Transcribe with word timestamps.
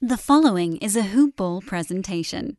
The 0.00 0.16
following 0.16 0.76
is 0.76 0.94
a 0.94 1.02
Hoop 1.02 1.34
Ball 1.34 1.60
presentation. 1.60 2.56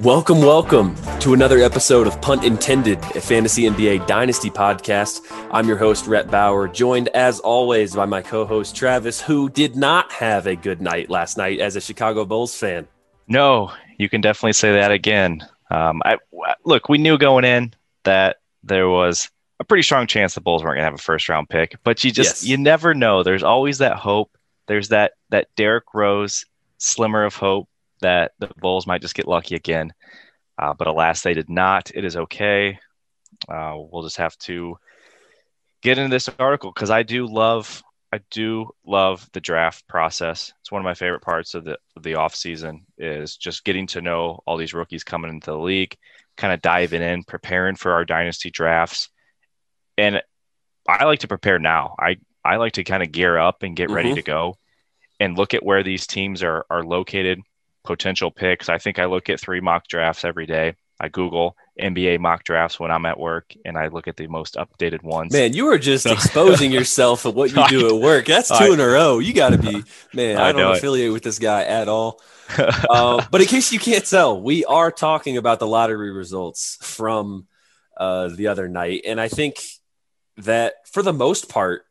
Welcome, 0.00 0.40
welcome 0.40 0.94
to 1.20 1.32
another 1.32 1.60
episode 1.60 2.06
of 2.06 2.20
Punt 2.20 2.44
Intended, 2.44 2.98
a 3.16 3.20
fantasy 3.22 3.62
NBA 3.62 4.06
dynasty 4.06 4.50
podcast. 4.50 5.22
I'm 5.50 5.68
your 5.68 5.76
host, 5.76 6.06
Rhett 6.08 6.30
Bauer, 6.30 6.66
joined 6.66 7.08
as 7.08 7.38
always 7.38 7.94
by 7.94 8.06
my 8.06 8.22
co 8.22 8.44
host, 8.44 8.74
Travis, 8.74 9.20
who 9.20 9.48
did 9.48 9.76
not 9.76 10.10
have 10.12 10.46
a 10.48 10.56
good 10.56 10.80
night 10.80 11.10
last 11.10 11.36
night 11.36 11.60
as 11.60 11.76
a 11.76 11.80
Chicago 11.80 12.24
Bulls 12.24 12.56
fan. 12.58 12.88
No, 13.28 13.70
you 13.96 14.08
can 14.08 14.20
definitely 14.20 14.54
say 14.54 14.72
that 14.72 14.90
again. 14.90 15.46
Um, 15.70 16.02
I, 16.04 16.18
look, 16.64 16.88
we 16.88 16.98
knew 16.98 17.16
going 17.18 17.44
in 17.44 17.72
that 18.02 18.38
there 18.64 18.88
was 18.88 19.30
a 19.60 19.64
pretty 19.64 19.82
strong 19.82 20.08
chance 20.08 20.34
the 20.34 20.40
Bulls 20.40 20.64
weren't 20.64 20.74
going 20.76 20.82
to 20.82 20.90
have 20.90 20.94
a 20.94 20.98
first 20.98 21.28
round 21.28 21.48
pick, 21.48 21.76
but 21.84 22.02
you 22.02 22.10
just, 22.10 22.42
Yes. 22.42 22.44
you 22.48 22.56
never 22.56 22.92
know. 22.92 23.22
There's 23.22 23.44
always 23.44 23.78
that 23.78 23.96
hope. 23.96 24.36
There's 24.66 24.88
that, 24.88 25.12
that 25.30 25.46
Derrick 25.56 25.94
Rose 25.94 26.44
slimmer 26.78 27.24
of 27.24 27.36
hope 27.36 27.68
that 28.00 28.32
the 28.40 28.50
Bulls 28.60 28.88
might 28.88 29.02
just 29.02 29.14
get 29.14 29.28
lucky 29.28 29.54
again. 29.54 29.92
Uh, 30.58 30.74
but 30.74 30.88
alas, 30.88 31.22
they 31.22 31.34
did 31.34 31.48
not. 31.48 31.92
It 31.94 32.04
is 32.04 32.16
okay. 32.16 32.78
Uh, 33.48 33.74
we'll 33.76 34.02
just 34.02 34.16
have 34.16 34.36
to 34.38 34.76
get 35.84 35.98
into 35.98 36.10
this 36.12 36.28
article 36.40 36.72
because 36.72 36.90
I 36.90 37.04
do 37.04 37.26
love 37.26 37.82
I 38.12 38.20
do 38.30 38.70
love 38.86 39.28
the 39.32 39.40
draft 39.40 39.86
process. 39.88 40.52
It's 40.60 40.70
one 40.72 40.80
of 40.80 40.84
my 40.84 40.94
favorite 40.94 41.22
parts 41.22 41.54
of 41.54 41.64
the 41.64 41.78
the 42.00 42.14
off 42.16 42.34
season 42.34 42.86
is 42.98 43.36
just 43.36 43.64
getting 43.64 43.86
to 43.88 44.00
know 44.00 44.40
all 44.46 44.56
these 44.56 44.74
rookies 44.74 45.04
coming 45.04 45.30
into 45.30 45.50
the 45.50 45.58
league, 45.58 45.96
kind 46.36 46.52
of 46.52 46.62
diving 46.62 47.02
in, 47.02 47.22
preparing 47.24 47.76
for 47.76 47.92
our 47.92 48.04
dynasty 48.04 48.50
drafts. 48.50 49.10
And 49.98 50.22
I 50.88 51.04
like 51.04 51.20
to 51.20 51.28
prepare 51.28 51.58
now. 51.58 51.94
I 51.98 52.16
I 52.44 52.56
like 52.56 52.72
to 52.74 52.84
kind 52.84 53.02
of 53.02 53.12
gear 53.12 53.38
up 53.38 53.62
and 53.62 53.76
get 53.76 53.90
ready 53.90 54.12
Mhm. 54.12 54.16
to 54.16 54.22
go 54.22 54.58
and 55.20 55.36
look 55.36 55.54
at 55.54 55.64
where 55.64 55.82
these 55.82 56.06
teams 56.06 56.42
are 56.42 56.64
are 56.70 56.84
located, 56.84 57.40
potential 57.84 58.30
picks. 58.30 58.68
I 58.68 58.78
think 58.78 58.98
I 58.98 59.06
look 59.06 59.28
at 59.28 59.40
three 59.40 59.60
mock 59.60 59.88
drafts 59.88 60.24
every 60.24 60.46
day. 60.46 60.74
I 61.00 61.08
Google 61.08 61.56
NBA 61.80 62.20
mock 62.20 62.44
drafts 62.44 62.78
when 62.78 62.90
I'm 62.90 63.04
at 63.04 63.18
work 63.18 63.52
and 63.64 63.76
I 63.76 63.88
look 63.88 64.06
at 64.06 64.16
the 64.16 64.28
most 64.28 64.54
updated 64.54 65.02
ones. 65.02 65.32
Man, 65.32 65.52
you 65.52 65.66
are 65.68 65.78
just 65.78 66.06
exposing 66.06 66.70
yourself 66.78 67.24
of 67.24 67.34
what 67.34 67.50
you 67.52 67.66
do 67.68 67.96
at 67.96 68.00
work. 68.02 68.26
That's 68.26 68.48
two 68.48 68.54
I- 68.54 68.72
in 68.74 68.80
a 68.80 68.86
row. 68.86 69.18
You 69.18 69.32
got 69.32 69.50
to 69.50 69.58
be, 69.58 69.82
man, 70.14 70.38
I, 70.38 70.48
I 70.48 70.52
don't 70.52 70.60
know 70.60 70.72
it. 70.72 70.78
affiliate 70.78 71.12
with 71.12 71.22
this 71.24 71.38
guy 71.38 71.64
at 71.64 71.88
all. 71.88 72.20
uh, 72.58 73.24
but 73.30 73.40
in 73.40 73.46
case 73.48 73.72
you 73.72 73.78
can't 73.80 74.04
tell, 74.06 74.40
we 74.40 74.64
are 74.64 74.92
talking 74.92 75.36
about 75.36 75.58
the 75.58 75.66
lottery 75.66 76.12
results 76.12 76.78
from 76.80 77.46
uh, 77.96 78.28
the 78.28 78.46
other 78.48 78.68
night. 78.68 79.02
And 79.04 79.20
I 79.20 79.28
think 79.28 79.56
that 80.36 80.74
for 80.86 81.02
the 81.02 81.12
most 81.12 81.48
part, 81.48 81.84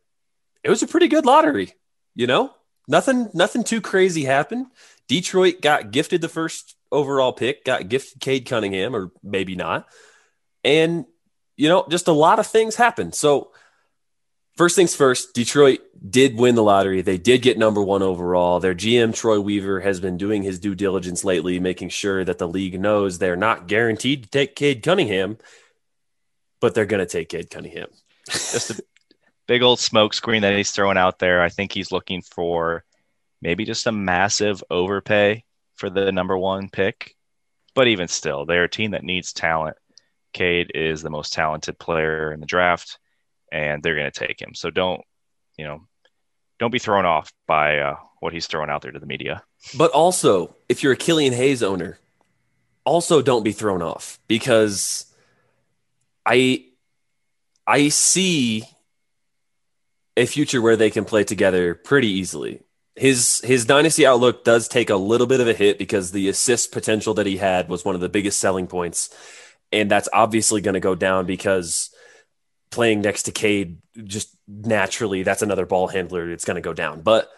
it 0.63 0.69
was 0.69 0.81
a 0.81 0.87
pretty 0.87 1.09
good 1.09 1.25
lottery. 1.25 1.73
You 2.15 2.27
know, 2.27 2.53
nothing, 2.87 3.29
nothing 3.33 3.63
too 3.65 3.81
crazy 3.81 4.23
happened. 4.23 4.67
Detroit 5.09 5.61
got 5.61 5.91
gifted 5.91 6.21
the 6.21 6.29
first 6.29 6.77
overall 6.93 7.33
pick, 7.33 7.65
got 7.65 7.89
gifted 7.89 8.21
Cade 8.21 8.45
Cunningham, 8.45 8.95
or 8.95 9.11
maybe 9.21 9.55
not. 9.55 9.87
And, 10.63 11.05
you 11.57 11.67
know, 11.67 11.85
just 11.89 12.07
a 12.07 12.13
lot 12.13 12.39
of 12.39 12.47
things 12.47 12.75
happened. 12.75 13.15
So, 13.15 13.51
First 14.55 14.75
things 14.75 14.95
first, 14.95 15.33
Detroit 15.33 15.79
did 16.07 16.37
win 16.37 16.53
the 16.53 16.61
lottery. 16.61 17.01
They 17.01 17.17
did 17.17 17.41
get 17.41 17.57
number 17.57 17.81
one 17.81 18.03
overall. 18.03 18.59
Their 18.59 18.75
GM, 18.75 19.15
Troy 19.15 19.39
Weaver, 19.39 19.79
has 19.79 19.99
been 19.99 20.15
doing 20.15 20.43
his 20.43 20.59
due 20.59 20.75
diligence 20.75 21.23
lately, 21.23 21.59
making 21.59 21.89
sure 21.89 22.23
that 22.23 22.37
the 22.37 22.47
league 22.47 22.79
knows 22.79 23.17
they're 23.17 23.35
not 23.35 23.67
guaranteed 23.67 24.23
to 24.23 24.29
take 24.29 24.55
Cade 24.55 24.83
Cunningham, 24.83 25.39
but 26.61 26.75
they're 26.75 26.85
going 26.85 26.99
to 26.99 27.11
take 27.11 27.29
Cade 27.29 27.49
Cunningham. 27.49 27.87
just 28.29 28.69
a 28.69 28.83
big 29.47 29.63
old 29.63 29.79
smoke 29.79 30.13
screen 30.13 30.43
that 30.43 30.55
he's 30.55 30.71
throwing 30.71 30.97
out 30.97 31.17
there. 31.17 31.41
I 31.41 31.49
think 31.49 31.71
he's 31.71 31.91
looking 31.91 32.21
for 32.21 32.83
maybe 33.41 33.65
just 33.65 33.87
a 33.87 33.91
massive 33.91 34.63
overpay 34.69 35.45
for 35.75 35.89
the 35.89 36.11
number 36.11 36.37
one 36.37 36.69
pick. 36.69 37.15
But 37.75 37.87
even 37.87 38.07
still, 38.07 38.45
they're 38.45 38.65
a 38.65 38.69
team 38.69 38.91
that 38.91 39.03
needs 39.03 39.33
talent. 39.33 39.77
Cade 40.31 40.71
is 40.75 41.01
the 41.01 41.09
most 41.09 41.33
talented 41.33 41.79
player 41.79 42.31
in 42.31 42.39
the 42.39 42.45
draft, 42.45 42.99
and 43.51 43.81
they're 43.81 43.95
going 43.95 44.11
to 44.11 44.27
take 44.27 44.41
him. 44.41 44.53
So 44.53 44.69
don't, 44.69 45.01
you 45.57 45.65
know, 45.65 45.81
don't 46.59 46.71
be 46.71 46.79
thrown 46.79 47.05
off 47.05 47.31
by 47.47 47.79
uh, 47.79 47.95
what 48.19 48.33
he's 48.33 48.47
throwing 48.47 48.69
out 48.69 48.81
there 48.81 48.91
to 48.91 48.99
the 48.99 49.05
media. 49.05 49.43
But 49.77 49.91
also, 49.91 50.55
if 50.69 50.83
you're 50.83 50.93
a 50.93 50.97
Killian 50.97 51.33
Hayes 51.33 51.63
owner, 51.63 51.97
also 52.85 53.21
don't 53.21 53.43
be 53.43 53.51
thrown 53.51 53.81
off 53.81 54.19
because 54.27 55.05
I 56.25 56.65
I 57.65 57.89
see 57.89 58.65
a 60.15 60.25
future 60.25 60.61
where 60.61 60.75
they 60.75 60.89
can 60.89 61.05
play 61.05 61.23
together 61.23 61.75
pretty 61.75 62.07
easily. 62.07 62.61
His 62.95 63.41
his 63.43 63.65
dynasty 63.65 64.05
outlook 64.05 64.43
does 64.43 64.67
take 64.67 64.89
a 64.89 64.95
little 64.95 65.27
bit 65.27 65.39
of 65.39 65.47
a 65.47 65.53
hit 65.53 65.79
because 65.79 66.11
the 66.11 66.29
assist 66.29 66.71
potential 66.71 67.15
that 67.15 67.25
he 67.25 67.37
had 67.37 67.67
was 67.67 67.83
one 67.83 67.95
of 67.95 68.01
the 68.01 68.09
biggest 68.09 68.39
selling 68.39 68.67
points, 68.67 69.09
and 69.71 69.89
that's 69.89 70.09
obviously 70.13 70.61
going 70.61 70.75
to 70.75 70.79
go 70.79 70.93
down 70.93 71.25
because 71.25 71.89
playing 72.69 73.01
next 73.01 73.23
to 73.23 73.31
Cade 73.31 73.77
just 74.03 74.35
naturally 74.47 75.23
that's 75.23 75.41
another 75.41 75.65
ball 75.65 75.87
handler. 75.87 76.29
It's 76.31 76.45
going 76.45 76.55
to 76.55 76.61
go 76.61 76.73
down, 76.73 77.01
but 77.01 77.29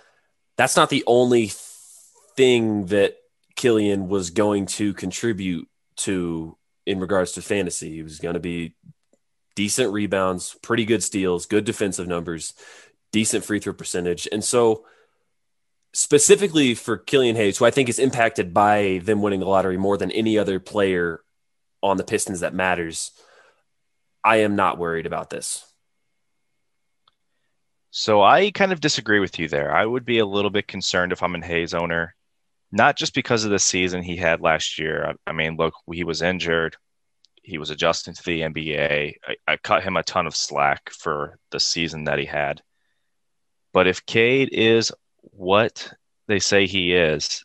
that's 0.57 0.75
not 0.75 0.89
the 0.89 1.03
only 1.07 1.51
thing 2.35 2.87
that 2.87 3.15
Killian 3.55 4.09
was 4.09 4.29
going 4.29 4.65
to 4.65 4.93
contribute 4.93 5.67
to 5.97 6.57
in 6.85 6.99
regards 6.99 7.33
to 7.33 7.41
fantasy. 7.41 7.93
He 7.93 8.03
was 8.03 8.19
going 8.19 8.35
to 8.35 8.39
be 8.39 8.75
decent 9.55 9.91
rebounds, 9.93 10.55
pretty 10.61 10.85
good 10.85 11.03
steals, 11.03 11.45
good 11.45 11.65
defensive 11.65 12.07
numbers, 12.07 12.53
decent 13.11 13.43
free 13.43 13.59
throw 13.59 13.73
percentage. 13.73 14.27
And 14.31 14.43
so, 14.43 14.85
specifically 15.95 16.75
for 16.75 16.97
Killian 16.97 17.37
Hayes, 17.37 17.57
who 17.57 17.63
I 17.63 17.71
think 17.71 17.87
is 17.87 17.99
impacted 17.99 18.53
by 18.53 18.99
them 19.03 19.21
winning 19.21 19.39
the 19.39 19.45
lottery 19.45 19.77
more 19.77 19.97
than 19.97 20.11
any 20.11 20.37
other 20.37 20.59
player 20.59 21.21
on 21.81 21.95
the 21.95 22.03
Pistons 22.03 22.41
that 22.41 22.53
matters, 22.53 23.11
I 24.21 24.37
am 24.37 24.57
not 24.57 24.77
worried 24.77 25.05
about 25.05 25.29
this. 25.29 25.65
So 27.91 28.21
I 28.21 28.51
kind 28.51 28.73
of 28.73 28.81
disagree 28.81 29.21
with 29.21 29.39
you 29.39 29.47
there. 29.47 29.73
I 29.73 29.85
would 29.85 30.03
be 30.03 30.19
a 30.19 30.25
little 30.25 30.51
bit 30.51 30.67
concerned 30.67 31.13
if 31.13 31.23
I'm 31.23 31.33
a 31.33 31.45
Hayes 31.45 31.73
owner, 31.73 32.13
not 32.73 32.97
just 32.97 33.13
because 33.13 33.45
of 33.45 33.51
the 33.51 33.59
season 33.59 34.03
he 34.03 34.17
had 34.17 34.41
last 34.41 34.77
year. 34.77 35.05
I, 35.25 35.29
I 35.29 35.31
mean, 35.31 35.55
look, 35.55 35.75
he 35.89 36.03
was 36.03 36.21
injured. 36.21 36.75
He 37.41 37.57
was 37.57 37.69
adjusting 37.69 38.13
to 38.15 38.23
the 38.23 38.41
NBA. 38.41 39.13
I, 39.25 39.35
I 39.47 39.55
cut 39.55 39.83
him 39.83 39.95
a 39.95 40.03
ton 40.03 40.27
of 40.27 40.35
slack 40.35 40.89
for 40.89 41.39
the 41.51 41.59
season 41.61 42.03
that 42.03 42.19
he 42.19 42.25
had. 42.25 42.61
But 43.71 43.87
if 43.87 44.05
Cade 44.05 44.49
is 44.51 44.91
what 45.31 45.93
they 46.27 46.39
say 46.39 46.65
he 46.65 46.93
is, 46.93 47.43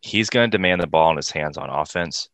he's 0.00 0.30
going 0.30 0.50
to 0.50 0.56
demand 0.56 0.82
the 0.82 0.86
ball 0.86 1.10
in 1.10 1.16
his 1.16 1.30
hands 1.30 1.58
on 1.58 1.70
offense. 1.70 2.28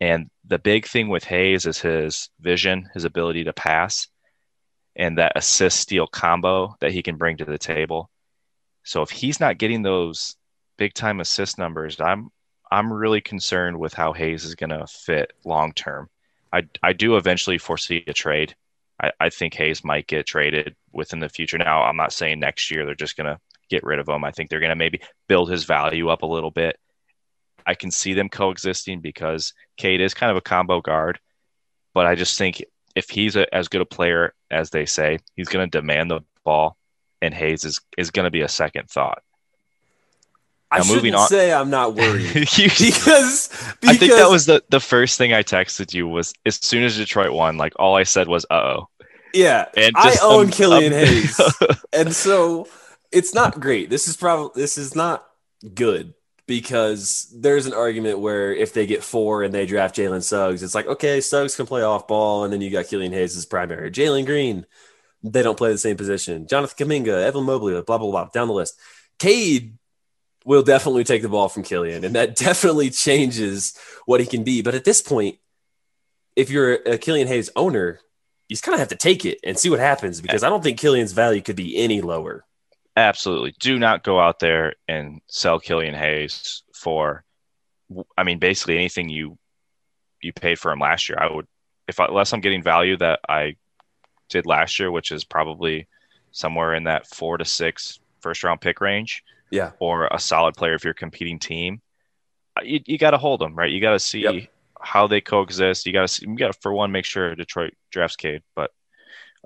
And 0.00 0.30
the 0.46 0.58
big 0.58 0.86
thing 0.86 1.08
with 1.08 1.24
Hayes 1.24 1.66
is 1.66 1.78
his 1.80 2.30
vision, 2.40 2.88
his 2.94 3.04
ability 3.04 3.44
to 3.44 3.52
pass 3.52 4.08
and 4.96 5.18
that 5.18 5.32
assist 5.36 5.80
steal 5.80 6.06
combo 6.06 6.76
that 6.80 6.92
he 6.92 7.02
can 7.02 7.16
bring 7.16 7.36
to 7.36 7.44
the 7.44 7.58
table. 7.58 8.10
So 8.84 9.02
if 9.02 9.10
he's 9.10 9.40
not 9.40 9.58
getting 9.58 9.82
those 9.82 10.36
big 10.76 10.94
time 10.94 11.20
assist 11.20 11.58
numbers, 11.58 12.00
I'm 12.00 12.30
I'm 12.70 12.92
really 12.92 13.20
concerned 13.20 13.78
with 13.78 13.94
how 13.94 14.12
Hayes 14.12 14.44
is 14.44 14.54
going 14.54 14.70
to 14.70 14.86
fit 14.86 15.32
long 15.44 15.72
term. 15.72 16.08
I 16.52 16.64
I 16.82 16.92
do 16.92 17.16
eventually 17.16 17.58
foresee 17.58 18.04
a 18.06 18.12
trade. 18.12 18.54
I, 19.02 19.10
I 19.20 19.30
think 19.30 19.54
Hayes 19.54 19.84
might 19.84 20.06
get 20.06 20.26
traded 20.26 20.76
within 20.92 21.18
the 21.18 21.28
future. 21.28 21.58
Now 21.58 21.82
I'm 21.82 21.96
not 21.96 22.12
saying 22.12 22.38
next 22.38 22.70
year 22.70 22.84
they're 22.84 22.94
just 22.94 23.16
going 23.16 23.26
to 23.26 23.40
get 23.68 23.84
rid 23.84 23.98
of 23.98 24.08
him. 24.08 24.24
I 24.24 24.30
think 24.30 24.50
they're 24.50 24.60
going 24.60 24.70
to 24.70 24.76
maybe 24.76 25.00
build 25.28 25.50
his 25.50 25.64
value 25.64 26.08
up 26.08 26.22
a 26.22 26.26
little 26.26 26.50
bit. 26.50 26.78
I 27.66 27.74
can 27.74 27.90
see 27.90 28.12
them 28.14 28.28
coexisting 28.28 29.00
because 29.00 29.54
Cade 29.76 30.00
is 30.00 30.14
kind 30.14 30.30
of 30.30 30.36
a 30.36 30.42
combo 30.42 30.80
guard, 30.80 31.18
but 31.94 32.06
I 32.06 32.14
just 32.14 32.36
think 32.36 32.62
if 32.94 33.08
he's 33.08 33.36
a, 33.36 33.52
as 33.54 33.68
good 33.68 33.80
a 33.80 33.86
player 33.86 34.34
as 34.50 34.70
they 34.70 34.84
say, 34.86 35.18
he's 35.34 35.48
going 35.48 35.68
to 35.68 35.78
demand 35.78 36.10
the 36.10 36.20
ball, 36.44 36.76
and 37.22 37.32
Hayes 37.32 37.64
is, 37.64 37.80
is 37.96 38.10
going 38.10 38.24
to 38.24 38.30
be 38.30 38.42
a 38.42 38.48
second 38.48 38.90
thought. 38.90 39.22
I 40.70 40.78
Now, 40.78 40.84
moving 40.84 40.96
shouldn't 40.96 41.14
on- 41.16 41.28
say 41.28 41.52
I'm 41.52 41.70
not 41.70 41.94
worried 41.94 42.34
You- 42.34 42.68
because, 42.68 43.48
because 43.80 43.86
I 43.86 43.96
think 43.96 44.12
that 44.12 44.30
was 44.30 44.46
the, 44.46 44.62
the 44.70 44.80
first 44.80 45.18
thing 45.18 45.32
I 45.32 45.42
texted 45.42 45.94
you 45.94 46.06
was 46.08 46.34
as 46.44 46.56
soon 46.56 46.82
as 46.84 46.96
Detroit 46.96 47.32
won, 47.32 47.56
like 47.56 47.72
all 47.76 47.96
I 47.96 48.02
said 48.02 48.28
was, 48.28 48.44
uh 48.50 48.54
oh. 48.54 48.88
yeah. 49.32 49.66
And 49.76 49.94
I 49.96 50.16
own 50.22 50.50
Killian 50.50 50.92
um, 50.92 50.98
Hayes, 50.98 51.40
and 51.92 52.14
so 52.14 52.66
it's 53.14 53.34
not 53.34 53.60
great. 53.60 53.90
This 53.90 54.08
is 54.08 54.16
probably 54.16 54.60
this 54.60 54.76
is 54.76 54.94
not 54.94 55.26
good 55.74 56.14
because 56.46 57.32
there's 57.34 57.66
an 57.66 57.72
argument 57.72 58.18
where 58.18 58.52
if 58.52 58.74
they 58.74 58.86
get 58.86 59.02
four 59.02 59.42
and 59.42 59.54
they 59.54 59.66
draft 59.66 59.96
Jalen 59.96 60.22
Suggs, 60.22 60.62
it's 60.62 60.74
like 60.74 60.86
okay, 60.86 61.20
Suggs 61.20 61.56
can 61.56 61.66
play 61.66 61.82
off 61.82 62.08
ball, 62.08 62.44
and 62.44 62.52
then 62.52 62.60
you 62.60 62.70
got 62.70 62.86
Killian 62.86 63.12
Hayes 63.12 63.36
as 63.36 63.46
primary. 63.46 63.90
Jalen 63.90 64.26
Green, 64.26 64.66
they 65.22 65.42
don't 65.42 65.56
play 65.58 65.72
the 65.72 65.78
same 65.78 65.96
position. 65.96 66.46
Jonathan 66.46 66.88
Kuminga, 66.88 67.22
Evan 67.22 67.44
Mobley, 67.44 67.80
blah 67.82 67.98
blah 67.98 68.10
blah, 68.10 68.24
down 68.26 68.48
the 68.48 68.54
list. 68.54 68.78
Cade 69.18 69.78
will 70.44 70.62
definitely 70.62 71.04
take 71.04 71.22
the 71.22 71.28
ball 71.28 71.48
from 71.48 71.62
Killian, 71.62 72.04
and 72.04 72.14
that 72.14 72.36
definitely 72.36 72.90
changes 72.90 73.76
what 74.06 74.20
he 74.20 74.26
can 74.26 74.44
be. 74.44 74.62
But 74.62 74.74
at 74.74 74.84
this 74.84 75.00
point, 75.00 75.38
if 76.36 76.50
you're 76.50 76.74
a 76.74 76.98
Killian 76.98 77.28
Hayes 77.28 77.50
owner, 77.56 78.00
you 78.48 78.54
just 78.54 78.64
kind 78.64 78.74
of 78.74 78.80
have 78.80 78.88
to 78.88 78.96
take 78.96 79.24
it 79.24 79.38
and 79.42 79.58
see 79.58 79.70
what 79.70 79.78
happens 79.78 80.20
because 80.20 80.42
I 80.42 80.50
don't 80.50 80.62
think 80.62 80.78
Killian's 80.78 81.12
value 81.12 81.40
could 81.40 81.56
be 81.56 81.76
any 81.76 82.02
lower. 82.02 82.44
Absolutely. 82.96 83.54
Do 83.58 83.78
not 83.78 84.04
go 84.04 84.20
out 84.20 84.38
there 84.38 84.74
and 84.86 85.20
sell 85.26 85.58
Killian 85.58 85.94
Hayes 85.94 86.62
for, 86.74 87.24
I 88.16 88.22
mean, 88.22 88.38
basically 88.38 88.76
anything 88.76 89.08
you 89.08 89.38
you 90.20 90.32
paid 90.32 90.58
for 90.58 90.72
him 90.72 90.78
last 90.78 91.08
year. 91.08 91.18
I 91.20 91.30
would, 91.30 91.46
if 91.86 92.00
I, 92.00 92.06
unless 92.06 92.32
I'm 92.32 92.40
getting 92.40 92.62
value 92.62 92.96
that 92.98 93.20
I 93.28 93.56
did 94.28 94.46
last 94.46 94.78
year, 94.78 94.90
which 94.90 95.12
is 95.12 95.24
probably 95.24 95.86
somewhere 96.30 96.74
in 96.74 96.84
that 96.84 97.06
four 97.06 97.36
to 97.36 97.44
six 97.44 98.00
first 98.20 98.42
round 98.42 98.60
pick 98.60 98.80
range. 98.80 99.22
Yeah. 99.50 99.72
Or 99.78 100.06
a 100.06 100.18
solid 100.18 100.54
player 100.54 100.74
if 100.74 100.84
you're 100.84 100.94
competing 100.94 101.38
team. 101.38 101.80
Uh, 102.56 102.62
you, 102.64 102.80
you 102.86 102.98
got 102.98 103.10
to 103.10 103.18
hold 103.18 103.40
them, 103.40 103.54
right? 103.54 103.70
You 103.70 103.80
got 103.80 103.92
to 103.92 103.98
see 103.98 104.20
yep. 104.20 104.48
how 104.80 105.06
they 105.06 105.20
coexist. 105.20 105.86
You 105.86 105.92
got 105.92 106.02
to 106.02 106.08
see, 106.08 106.26
you 106.26 106.36
got 106.36 106.52
to 106.52 106.58
for 106.60 106.72
one 106.72 106.90
make 106.90 107.04
sure 107.04 107.34
Detroit 107.34 107.74
drafts 107.90 108.16
Cade, 108.16 108.42
but 108.56 108.70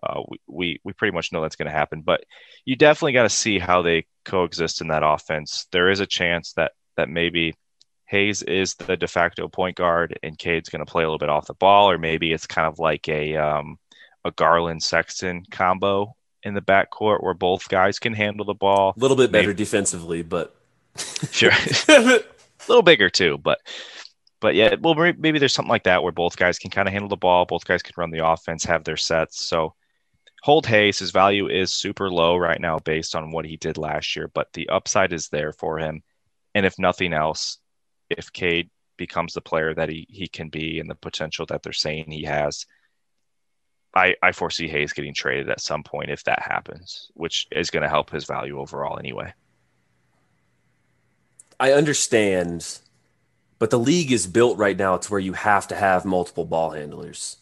uh, 0.02 0.22
we, 0.28 0.38
we 0.46 0.80
we 0.84 0.92
pretty 0.92 1.14
much 1.14 1.32
know 1.32 1.40
that's 1.40 1.56
going 1.56 1.70
to 1.70 1.76
happen. 1.76 2.02
But 2.02 2.24
you 2.64 2.76
definitely 2.76 3.12
got 3.12 3.24
to 3.24 3.28
see 3.28 3.58
how 3.58 3.82
they 3.82 4.06
coexist 4.24 4.80
in 4.80 4.88
that 4.88 5.02
offense. 5.04 5.66
There 5.72 5.90
is 5.90 6.00
a 6.00 6.06
chance 6.06 6.52
that 6.54 6.72
that 6.96 7.08
maybe 7.08 7.54
Hayes 8.06 8.42
is 8.42 8.74
the 8.74 8.96
de 8.96 9.06
facto 9.06 9.48
point 9.48 9.76
guard 9.76 10.18
and 10.22 10.38
Cade's 10.38 10.68
going 10.68 10.84
to 10.84 10.90
play 10.90 11.02
a 11.02 11.06
little 11.06 11.18
bit 11.18 11.28
off 11.28 11.46
the 11.46 11.54
ball, 11.54 11.90
or 11.90 11.98
maybe 11.98 12.32
it's 12.32 12.46
kind 12.46 12.66
of 12.66 12.78
like 12.78 13.08
a 13.08 13.36
um, 13.36 13.78
a 14.24 14.30
Garland 14.30 14.82
Sexton 14.82 15.44
combo 15.50 16.14
in 16.42 16.54
the 16.54 16.60
backcourt 16.60 17.22
where 17.22 17.34
both 17.34 17.68
guys 17.68 17.98
can 17.98 18.14
handle 18.14 18.46
the 18.46 18.54
ball. 18.54 18.94
A 18.96 19.00
little 19.00 19.16
bit 19.16 19.32
better 19.32 19.48
maybe. 19.48 19.56
defensively, 19.56 20.22
but 20.22 20.54
sure, 21.30 21.50
a 21.88 22.22
little 22.68 22.82
bigger 22.82 23.10
too. 23.10 23.38
But 23.38 23.60
but 24.40 24.54
yeah, 24.54 24.76
well, 24.80 24.94
maybe 24.94 25.38
there's 25.38 25.52
something 25.52 25.70
like 25.70 25.84
that 25.84 26.02
where 26.02 26.12
both 26.12 26.36
guys 26.36 26.58
can 26.58 26.70
kind 26.70 26.88
of 26.88 26.92
handle 26.92 27.08
the 27.08 27.16
ball, 27.16 27.44
both 27.44 27.64
guys 27.64 27.82
can 27.82 27.94
run 27.96 28.10
the 28.10 28.26
offense, 28.26 28.64
have 28.64 28.84
their 28.84 28.96
sets. 28.96 29.44
So 29.44 29.74
hold 30.48 30.64
Hayes, 30.64 30.98
his 30.98 31.10
value 31.10 31.46
is 31.46 31.74
super 31.74 32.10
low 32.10 32.34
right 32.34 32.58
now 32.58 32.78
based 32.78 33.14
on 33.14 33.30
what 33.30 33.44
he 33.44 33.58
did 33.58 33.76
last 33.76 34.16
year, 34.16 34.30
but 34.32 34.50
the 34.54 34.70
upside 34.70 35.12
is 35.12 35.28
there 35.28 35.52
for 35.52 35.78
him. 35.78 36.02
And 36.54 36.64
if 36.64 36.78
nothing 36.78 37.12
else, 37.12 37.58
if 38.08 38.32
Cade 38.32 38.70
becomes 38.96 39.34
the 39.34 39.42
player 39.42 39.74
that 39.74 39.90
he, 39.90 40.06
he 40.08 40.26
can 40.26 40.48
be 40.48 40.80
and 40.80 40.88
the 40.88 40.94
potential 40.94 41.44
that 41.50 41.62
they're 41.62 41.74
saying 41.74 42.10
he 42.10 42.24
has, 42.24 42.64
I, 43.94 44.14
I 44.22 44.32
foresee 44.32 44.68
Hayes 44.68 44.94
getting 44.94 45.12
traded 45.12 45.50
at 45.50 45.60
some 45.60 45.82
point 45.82 46.08
if 46.08 46.24
that 46.24 46.40
happens, 46.40 47.10
which 47.12 47.46
is 47.52 47.68
going 47.68 47.82
to 47.82 47.88
help 47.90 48.08
his 48.08 48.24
value 48.24 48.58
overall 48.58 48.98
anyway. 48.98 49.34
I 51.60 51.72
understand, 51.72 52.78
but 53.58 53.68
the 53.68 53.78
league 53.78 54.12
is 54.12 54.26
built 54.26 54.56
right 54.56 54.78
now 54.78 54.96
to 54.96 55.10
where 55.10 55.20
you 55.20 55.34
have 55.34 55.68
to 55.68 55.74
have 55.74 56.06
multiple 56.06 56.46
ball 56.46 56.70
handlers. 56.70 57.36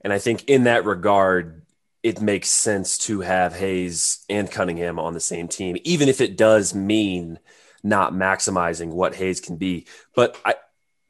And 0.00 0.12
I 0.12 0.18
think 0.18 0.42
in 0.48 0.64
that 0.64 0.84
regard, 0.84 1.62
it 2.08 2.22
makes 2.22 2.48
sense 2.48 2.96
to 2.96 3.20
have 3.20 3.54
Hayes 3.54 4.24
and 4.30 4.50
Cunningham 4.50 4.98
on 4.98 5.12
the 5.12 5.20
same 5.20 5.46
team, 5.46 5.76
even 5.84 6.08
if 6.08 6.22
it 6.22 6.38
does 6.38 6.74
mean 6.74 7.38
not 7.82 8.14
maximizing 8.14 8.88
what 8.88 9.14
Hayes 9.16 9.40
can 9.40 9.56
be. 9.56 9.86
But 10.14 10.40
I, 10.42 10.54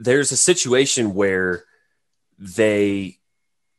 there's 0.01 0.33
a 0.33 0.37
situation 0.37 1.15
where 1.15 1.65
they 2.37 3.21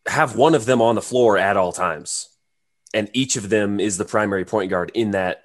have 0.06 0.38
one 0.38 0.56
of 0.56 0.66
them 0.66 0.81
on 0.81 0.95
the 0.95 1.01
floor 1.01 1.38
at 1.38 1.57
all 1.57 1.74
times. 1.74 2.30
And 2.94 3.10
each 3.12 3.36
of 3.36 3.50
them 3.50 3.81
is 3.81 3.98
the 3.98 4.06
primary 4.06 4.45
point 4.45 4.69
guard 4.69 4.89
in 4.94 5.12
that 5.12 5.44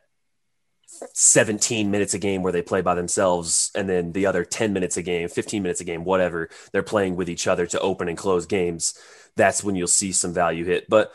17 1.13 1.91
minutes 1.91 2.15
a 2.15 2.21
game 2.21 2.45
where 2.45 2.53
they 2.53 2.63
play 2.63 2.83
by 2.83 2.95
themselves. 2.95 3.73
And 3.75 3.89
then 3.89 4.13
the 4.13 4.27
other 4.27 4.45
10 4.45 4.73
minutes 4.73 4.97
a 4.97 5.03
game, 5.03 5.29
15 5.29 5.61
minutes 5.61 5.81
a 5.81 5.85
game, 5.85 6.05
whatever, 6.05 6.51
they're 6.71 6.85
playing 6.85 7.17
with 7.17 7.29
each 7.29 7.49
other 7.49 7.67
to 7.67 7.81
open 7.81 8.09
and 8.09 8.17
close 8.17 8.47
games. 8.47 8.97
That's 9.35 9.65
when 9.65 9.75
you'll 9.75 9.89
see 9.89 10.13
some 10.13 10.33
value 10.33 10.65
hit. 10.65 10.89
But 10.89 11.13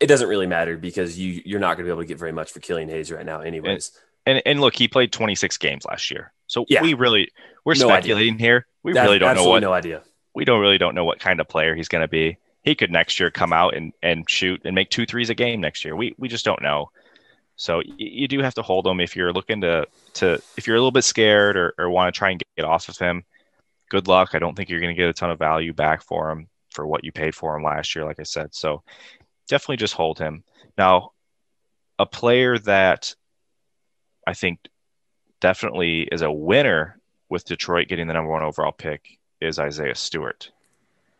it 0.00 0.06
doesn't 0.06 0.28
really 0.28 0.46
matter 0.46 0.76
because 0.76 1.18
you, 1.18 1.42
you're 1.44 1.60
not 1.60 1.76
going 1.76 1.84
to 1.84 1.84
be 1.84 1.90
able 1.90 2.02
to 2.02 2.06
get 2.06 2.18
very 2.18 2.32
much 2.32 2.52
for 2.52 2.60
Killian 2.60 2.88
Hayes 2.88 3.10
right 3.10 3.24
now, 3.24 3.40
anyways. 3.40 3.92
And, 4.26 4.36
and, 4.36 4.42
and 4.46 4.60
look, 4.60 4.76
he 4.76 4.88
played 4.88 5.12
26 5.12 5.56
games 5.58 5.84
last 5.84 6.10
year. 6.10 6.32
So 6.46 6.64
yeah. 6.68 6.82
we 6.82 6.94
really, 6.94 7.30
we're 7.64 7.74
no 7.74 7.88
speculating 7.88 8.34
idea. 8.34 8.46
here. 8.46 8.66
We 8.82 8.92
really 8.92 9.18
don't 9.18 9.34
know 9.34 9.48
what, 9.48 9.60
no 9.60 9.72
idea. 9.72 10.02
We 10.34 10.44
don't 10.44 10.60
really 10.60 10.78
don't 10.78 10.94
know 10.94 11.04
what 11.04 11.18
kind 11.18 11.40
of 11.40 11.48
player 11.48 11.74
he's 11.74 11.88
going 11.88 12.02
to 12.02 12.08
be 12.08 12.38
he 12.66 12.74
could 12.74 12.90
next 12.90 13.20
year 13.20 13.30
come 13.30 13.52
out 13.52 13.74
and, 13.76 13.92
and 14.02 14.28
shoot 14.28 14.60
and 14.64 14.74
make 14.74 14.90
two 14.90 15.06
threes 15.06 15.30
a 15.30 15.34
game 15.34 15.60
next 15.60 15.84
year. 15.84 15.94
We 15.94 16.14
we 16.18 16.28
just 16.28 16.44
don't 16.44 16.60
know. 16.60 16.90
So 17.54 17.80
you, 17.80 17.94
you 17.96 18.28
do 18.28 18.40
have 18.40 18.54
to 18.54 18.62
hold 18.62 18.86
him 18.86 18.98
if 18.98 19.14
you're 19.14 19.32
looking 19.32 19.60
to 19.60 19.86
to 20.14 20.42
if 20.56 20.66
you're 20.66 20.76
a 20.76 20.80
little 20.80 20.90
bit 20.90 21.04
scared 21.04 21.56
or, 21.56 21.74
or 21.78 21.88
want 21.88 22.12
to 22.12 22.18
try 22.18 22.30
and 22.30 22.42
get 22.56 22.66
off 22.66 22.88
of 22.88 22.98
him. 22.98 23.24
Good 23.88 24.08
luck. 24.08 24.30
I 24.34 24.40
don't 24.40 24.56
think 24.56 24.68
you're 24.68 24.80
going 24.80 24.94
to 24.94 25.00
get 25.00 25.08
a 25.08 25.12
ton 25.12 25.30
of 25.30 25.38
value 25.38 25.72
back 25.72 26.02
for 26.02 26.28
him 26.28 26.48
for 26.70 26.84
what 26.84 27.04
you 27.04 27.12
paid 27.12 27.36
for 27.36 27.56
him 27.56 27.62
last 27.62 27.94
year, 27.94 28.04
like 28.04 28.18
I 28.18 28.24
said. 28.24 28.52
So 28.52 28.82
definitely 29.48 29.76
just 29.76 29.94
hold 29.94 30.18
him. 30.18 30.44
Now, 30.76 31.12
a 31.98 32.06
player 32.06 32.58
that 32.58 33.14
I 34.26 34.34
think 34.34 34.60
definitely 35.40 36.02
is 36.02 36.22
a 36.22 36.30
winner 36.30 36.98
with 37.28 37.44
Detroit 37.44 37.88
getting 37.88 38.06
the 38.06 38.14
number 38.14 38.30
one 38.30 38.42
overall 38.42 38.72
pick 38.72 39.18
is 39.40 39.58
Isaiah 39.58 39.94
Stewart. 39.94 40.50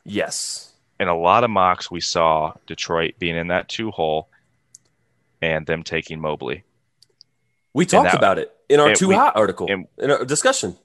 Yes 0.04 0.72
in 0.98 1.08
a 1.08 1.16
lot 1.16 1.44
of 1.44 1.50
mocks, 1.50 1.90
we 1.90 2.00
saw 2.00 2.54
Detroit 2.66 3.14
being 3.18 3.36
in 3.36 3.48
that 3.48 3.68
two 3.68 3.90
hole 3.90 4.28
and 5.42 5.66
them 5.66 5.82
taking 5.82 6.20
Mobley. 6.20 6.64
We 7.74 7.84
talked 7.84 8.12
that, 8.12 8.16
about 8.16 8.38
it 8.38 8.54
in 8.68 8.80
our 8.80 8.94
two 8.94 9.08
we, 9.08 9.14
hot 9.14 9.36
article 9.36 9.70
and, 9.70 9.86
in 9.98 10.10
our 10.10 10.24
discussion. 10.24 10.76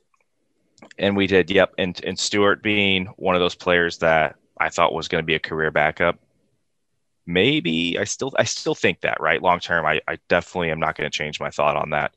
And 0.98 1.16
we 1.16 1.28
did, 1.28 1.50
yep. 1.50 1.74
And 1.78 2.00
and 2.04 2.20
Stewart 2.20 2.62
being 2.62 3.06
one 3.16 3.36
of 3.36 3.40
those 3.40 3.56
players 3.56 4.00
that 4.00 4.36
I 4.58 4.70
thought 4.70 4.94
was 4.94 5.08
going 5.08 5.22
to 5.22 5.26
be 5.26 5.36
a 5.36 5.40
career 5.40 5.72
backup. 5.72 6.20
Maybe 7.31 7.98
I 8.00 8.04
still 8.04 8.31
I 8.38 8.44
still 8.44 8.75
think 8.75 9.01
that, 9.01 9.22
right? 9.22 9.42
Long 9.42 9.60
term, 9.60 9.86
I, 9.86 10.01
I 10.07 10.18
definitely 10.28 10.72
am 10.72 10.80
not 10.80 10.95
going 10.95 11.10
to 11.10 11.16
change 11.16 11.39
my 11.39 11.50
thought 11.50 11.75
on 11.75 11.92
that. 11.92 12.13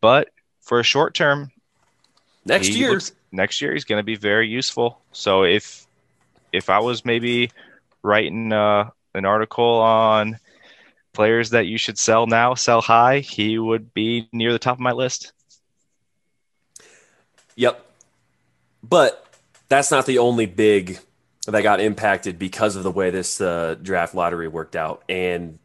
But 0.00 0.30
for 0.60 0.80
a 0.80 0.84
short 0.84 1.14
term, 1.14 1.50
next 2.44 2.70
year, 2.70 2.92
looks, 2.92 3.12
next 3.30 3.60
year 3.60 3.72
he's 3.72 3.84
going 3.84 4.00
to 4.00 4.04
be 4.04 4.16
very 4.16 4.48
useful. 4.48 5.00
So 5.12 5.44
if 5.44 5.86
if 6.52 6.70
I 6.70 6.80
was 6.80 7.04
maybe 7.04 7.50
writing 8.02 8.52
uh, 8.52 8.90
an 9.14 9.24
article 9.24 9.80
on 9.80 10.38
players 11.12 11.50
that 11.50 11.66
you 11.66 11.78
should 11.78 11.98
sell 11.98 12.26
now, 12.26 12.54
sell 12.54 12.80
high, 12.80 13.20
he 13.20 13.58
would 13.58 13.92
be 13.94 14.28
near 14.32 14.52
the 14.52 14.58
top 14.58 14.76
of 14.76 14.80
my 14.80 14.92
list. 14.92 15.32
Yep. 17.56 17.84
But 18.82 19.26
that's 19.68 19.90
not 19.90 20.06
the 20.06 20.18
only 20.18 20.46
big 20.46 20.98
that 21.46 21.62
got 21.62 21.80
impacted 21.80 22.38
because 22.38 22.76
of 22.76 22.82
the 22.82 22.90
way 22.90 23.10
this 23.10 23.40
uh, 23.40 23.74
draft 23.80 24.14
lottery 24.14 24.48
worked 24.48 24.76
out. 24.76 25.02
And 25.08 25.58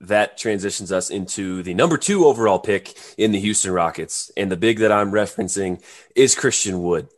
that 0.00 0.36
transitions 0.36 0.90
us 0.90 1.10
into 1.10 1.62
the 1.62 1.74
number 1.74 1.96
two 1.96 2.26
overall 2.26 2.58
pick 2.58 2.96
in 3.16 3.32
the 3.32 3.40
Houston 3.40 3.70
Rockets. 3.70 4.30
And 4.36 4.50
the 4.50 4.56
big 4.56 4.78
that 4.78 4.90
I'm 4.90 5.12
referencing 5.12 5.82
is 6.16 6.34
Christian 6.34 6.82
Wood. 6.82 7.08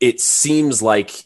It 0.00 0.20
seems 0.20 0.82
like 0.82 1.24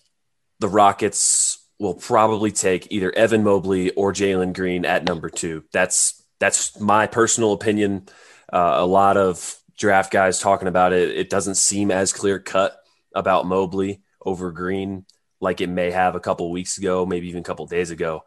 the 0.61 0.69
Rockets 0.69 1.59
will 1.79 1.95
probably 1.95 2.53
take 2.53 2.93
either 2.93 3.13
Evan 3.13 3.43
Mobley 3.43 3.91
or 3.91 4.13
Jalen 4.13 4.55
Green 4.55 4.85
at 4.85 5.05
number 5.05 5.29
two. 5.29 5.65
That's 5.73 6.23
that's 6.39 6.79
my 6.79 7.07
personal 7.07 7.53
opinion. 7.53 8.07
Uh, 8.53 8.75
a 8.77 8.87
lot 8.87 9.17
of 9.17 9.57
draft 9.77 10.13
guys 10.13 10.39
talking 10.39 10.69
about 10.69 10.93
it. 10.93 11.11
It 11.11 11.31
doesn't 11.31 11.57
seem 11.57 11.91
as 11.91 12.13
clear 12.13 12.39
cut 12.39 12.77
about 13.15 13.47
Mobley 13.47 14.03
over 14.25 14.53
Green 14.53 15.07
like 15.43 15.61
it 15.61 15.69
may 15.69 15.91
have 15.91 16.15
a 16.15 16.21
couple 16.21 16.51
weeks 16.51 16.79
ago, 16.79 17.05
maybe 17.05 17.29
even 17.29 17.41
a 17.41 17.45
couple 17.45 17.67
days 17.67 17.91
ago. 17.91 18.25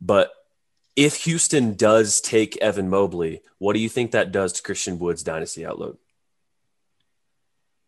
But 0.00 0.30
if 0.96 1.24
Houston 1.24 1.74
does 1.74 2.20
take 2.20 2.56
Evan 2.58 2.90
Mobley, 2.90 3.40
what 3.58 3.74
do 3.74 3.78
you 3.78 3.88
think 3.88 4.10
that 4.10 4.32
does 4.32 4.52
to 4.54 4.62
Christian 4.62 4.98
Wood's 4.98 5.22
dynasty 5.22 5.64
outlook? 5.64 5.98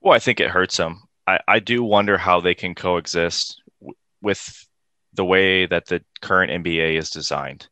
Well, 0.01 0.15
I 0.15 0.21
think 0.21 0.39
it 0.41 0.51
hurts 0.51 0.77
him. 0.77 1.03
I, 1.27 1.41
I 1.49 1.59
do 1.59 1.83
wonder 1.83 2.17
how 2.17 2.41
they 2.41 2.55
can 2.55 2.75
coexist 2.75 3.61
with 4.23 4.67
the 5.13 5.25
way 5.25 5.67
that 5.67 5.87
the 5.87 6.03
current 6.23 6.65
NBA 6.65 6.97
is 6.97 7.11
designed. 7.11 7.69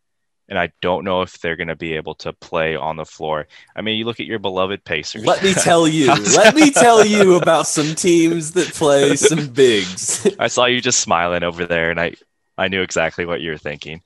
And 0.49 0.59
I 0.59 0.71
don't 0.81 1.05
know 1.05 1.23
if 1.23 1.41
they're 1.41 1.57
going 1.57 1.69
to 1.69 1.76
be 1.76 1.95
able 1.95 2.15
to 2.17 2.33
play 2.33 2.76
on 2.76 2.97
the 2.97 3.05
floor. 3.05 3.49
I 3.75 3.83
mean, 3.83 3.99
you 3.99 4.05
look 4.05 4.21
at 4.21 4.26
your 4.26 4.38
beloved 4.38 4.85
Pacers. 4.85 5.25
Let 5.25 5.43
me 5.43 5.53
tell 5.55 5.88
you. 5.88 6.07
let 6.07 6.55
me 6.55 6.71
tell 6.71 7.05
you 7.05 7.35
about 7.35 7.67
some 7.67 7.95
teams 7.95 8.53
that 8.53 8.69
play 8.69 9.17
some 9.17 9.49
bigs. 9.49 10.26
I 10.38 10.47
saw 10.47 10.67
you 10.67 10.81
just 10.81 11.00
smiling 11.00 11.43
over 11.43 11.67
there, 11.67 11.91
and 11.91 12.00
I, 12.00 12.15
I 12.57 12.69
knew 12.69 12.83
exactly 12.83 13.26
what 13.26 13.41
you 13.41 13.50
were 13.50 13.59
thinking. 13.59 14.03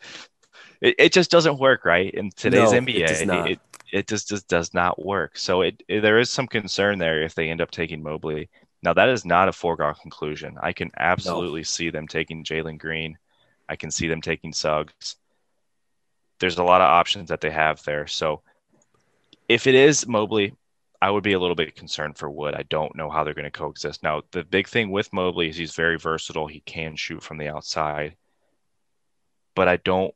It, 0.80 0.94
it 0.98 1.12
just 1.12 1.30
doesn't 1.30 1.58
work, 1.58 1.84
right? 1.84 2.12
In 2.12 2.30
today's 2.30 2.72
no, 2.72 2.80
NBA, 2.80 3.10
it, 3.10 3.50
it, 3.50 3.60
it, 3.92 4.08
just, 4.08 4.28
just 4.28 4.48
does 4.48 4.72
not 4.72 5.04
work. 5.04 5.36
So 5.36 5.60
it, 5.60 5.82
it 5.88 6.00
there 6.00 6.18
is 6.18 6.30
some 6.30 6.46
concern 6.46 6.98
there 6.98 7.22
if 7.22 7.34
they 7.34 7.50
end 7.50 7.60
up 7.60 7.70
taking 7.70 8.02
Mobley. 8.02 8.48
Now 8.82 8.94
that 8.94 9.10
is 9.10 9.26
not 9.26 9.48
a 9.48 9.52
foregone 9.52 9.94
conclusion. 10.00 10.56
I 10.62 10.72
can 10.72 10.90
absolutely 10.96 11.60
no. 11.60 11.64
see 11.64 11.90
them 11.90 12.08
taking 12.08 12.44
Jalen 12.44 12.78
Green. 12.78 13.18
I 13.68 13.76
can 13.76 13.90
see 13.90 14.08
them 14.08 14.20
taking 14.22 14.52
Suggs. 14.52 15.16
There's 16.40 16.58
a 16.58 16.64
lot 16.64 16.80
of 16.80 16.88
options 16.88 17.28
that 17.28 17.40
they 17.40 17.50
have 17.50 17.82
there. 17.84 18.06
So 18.06 18.42
if 19.48 19.66
it 19.66 19.74
is 19.74 20.06
Mobley, 20.06 20.54
I 21.02 21.10
would 21.10 21.22
be 21.22 21.32
a 21.32 21.38
little 21.38 21.56
bit 21.56 21.76
concerned 21.76 22.18
for 22.18 22.30
Wood. 22.30 22.54
I 22.54 22.64
don't 22.64 22.96
know 22.96 23.08
how 23.08 23.24
they're 23.24 23.34
going 23.34 23.44
to 23.44 23.50
coexist. 23.50 24.02
Now, 24.02 24.22
the 24.32 24.44
big 24.44 24.68
thing 24.68 24.90
with 24.90 25.12
Mobley 25.12 25.48
is 25.48 25.56
he's 25.56 25.74
very 25.74 25.98
versatile. 25.98 26.46
He 26.46 26.60
can 26.60 26.96
shoot 26.96 27.22
from 27.22 27.38
the 27.38 27.48
outside, 27.48 28.16
but 29.54 29.68
I 29.68 29.76
don't 29.76 30.14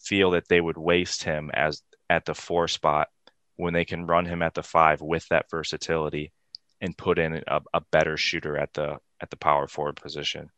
feel 0.00 0.32
that 0.32 0.48
they 0.48 0.60
would 0.60 0.78
waste 0.78 1.24
him 1.24 1.50
as 1.52 1.82
at 2.08 2.24
the 2.24 2.34
four 2.34 2.68
spot 2.68 3.08
when 3.56 3.74
they 3.74 3.84
can 3.84 4.06
run 4.06 4.26
him 4.26 4.42
at 4.42 4.54
the 4.54 4.62
five 4.62 5.00
with 5.00 5.26
that 5.28 5.50
versatility 5.50 6.32
and 6.80 6.96
put 6.96 7.18
in 7.18 7.42
a, 7.48 7.60
a 7.74 7.80
better 7.90 8.16
shooter 8.16 8.56
at 8.56 8.72
the 8.74 8.98
at 9.20 9.30
the 9.30 9.36
power 9.36 9.66
forward 9.66 9.96
position. 9.96 10.50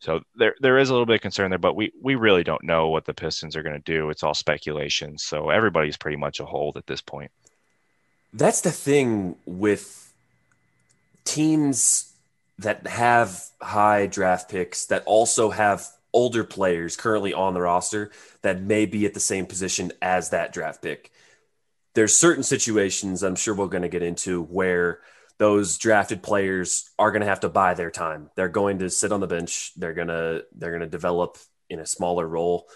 So 0.00 0.20
there 0.36 0.54
there 0.60 0.78
is 0.78 0.90
a 0.90 0.92
little 0.92 1.06
bit 1.06 1.16
of 1.16 1.20
concern 1.20 1.50
there, 1.50 1.58
but 1.58 1.74
we 1.74 1.92
we 2.00 2.14
really 2.14 2.44
don't 2.44 2.62
know 2.62 2.88
what 2.88 3.04
the 3.04 3.14
Pistons 3.14 3.56
are 3.56 3.62
going 3.62 3.80
to 3.80 3.92
do. 3.92 4.10
It's 4.10 4.22
all 4.22 4.34
speculation. 4.34 5.18
So 5.18 5.50
everybody's 5.50 5.96
pretty 5.96 6.16
much 6.16 6.40
a 6.40 6.44
hold 6.44 6.76
at 6.76 6.86
this 6.86 7.00
point. 7.00 7.30
That's 8.32 8.60
the 8.60 8.70
thing 8.70 9.36
with 9.44 10.12
teams 11.24 12.12
that 12.58 12.86
have 12.86 13.44
high 13.60 14.06
draft 14.06 14.50
picks 14.50 14.86
that 14.86 15.02
also 15.04 15.50
have 15.50 15.86
older 16.12 16.44
players 16.44 16.96
currently 16.96 17.32
on 17.34 17.54
the 17.54 17.60
roster 17.60 18.10
that 18.42 18.60
may 18.60 18.86
be 18.86 19.04
at 19.04 19.14
the 19.14 19.20
same 19.20 19.46
position 19.46 19.92
as 20.00 20.30
that 20.30 20.52
draft 20.52 20.82
pick. 20.82 21.10
There's 21.94 22.16
certain 22.16 22.42
situations 22.42 23.22
I'm 23.22 23.36
sure 23.36 23.54
we're 23.54 23.66
going 23.66 23.82
to 23.82 23.88
get 23.88 24.02
into 24.02 24.42
where 24.44 25.00
those 25.38 25.78
drafted 25.78 26.22
players 26.22 26.90
are 26.98 27.12
going 27.12 27.20
to 27.20 27.28
have 27.28 27.40
to 27.40 27.48
buy 27.48 27.74
their 27.74 27.90
time. 27.90 28.30
They're 28.34 28.48
going 28.48 28.80
to 28.80 28.90
sit 28.90 29.12
on 29.12 29.20
the 29.20 29.26
bench. 29.26 29.72
They're 29.76 29.94
going 29.94 30.08
to 30.08 30.44
they're 30.52 30.70
going 30.70 30.80
to 30.80 30.88
develop 30.88 31.38
in 31.70 31.78
a 31.78 31.86
smaller 31.86 32.26
role. 32.26 32.68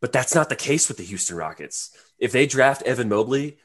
But 0.00 0.12
that's 0.12 0.34
not 0.34 0.48
the 0.48 0.56
case 0.56 0.88
with 0.88 0.98
the 0.98 1.04
Houston 1.04 1.36
Rockets. 1.36 1.96
If 2.18 2.32
they 2.32 2.46
draft 2.46 2.82
Evan 2.82 3.08
Mobley, 3.08 3.58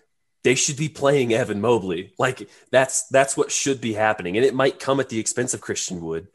they 0.43 0.55
should 0.55 0.77
be 0.77 0.89
playing 0.89 1.33
Evan 1.33 1.61
Mobley. 1.61 2.13
Like 2.17 2.49
that's 2.71 3.07
that's 3.07 3.35
what 3.35 3.51
should 3.51 3.81
be 3.81 3.93
happening. 3.93 4.37
And 4.37 4.45
it 4.45 4.53
might 4.55 4.79
come 4.79 4.99
at 4.99 5.09
the 5.09 5.19
expense 5.19 5.53
of 5.53 5.61
Christian 5.61 6.01
Wood. 6.01 6.27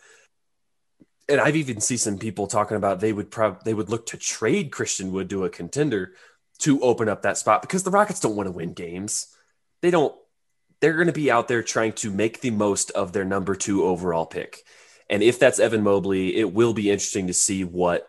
And 1.28 1.40
I've 1.40 1.56
even 1.56 1.80
seen 1.80 1.98
some 1.98 2.18
people 2.18 2.46
talking 2.46 2.76
about 2.76 3.00
they 3.00 3.12
would 3.12 3.30
prob- 3.30 3.64
they 3.64 3.74
would 3.74 3.88
look 3.88 4.06
to 4.06 4.16
trade 4.16 4.70
Christian 4.70 5.12
Wood 5.12 5.30
to 5.30 5.44
a 5.44 5.50
contender 5.50 6.12
to 6.58 6.80
open 6.80 7.08
up 7.08 7.22
that 7.22 7.38
spot 7.38 7.62
because 7.62 7.82
the 7.82 7.90
Rockets 7.90 8.20
don't 8.20 8.36
want 8.36 8.46
to 8.48 8.52
win 8.52 8.72
games. 8.72 9.28
They 9.82 9.90
don't 9.90 10.14
they're 10.80 10.94
going 10.94 11.06
to 11.06 11.12
be 11.12 11.30
out 11.30 11.48
there 11.48 11.62
trying 11.62 11.92
to 11.94 12.10
make 12.10 12.40
the 12.40 12.50
most 12.50 12.90
of 12.90 13.12
their 13.12 13.24
number 13.24 13.54
two 13.54 13.84
overall 13.84 14.26
pick. 14.26 14.62
And 15.08 15.22
if 15.22 15.38
that's 15.38 15.58
Evan 15.58 15.82
Mobley, 15.82 16.36
it 16.36 16.52
will 16.52 16.74
be 16.74 16.90
interesting 16.90 17.28
to 17.28 17.32
see 17.32 17.64
what 17.64 18.08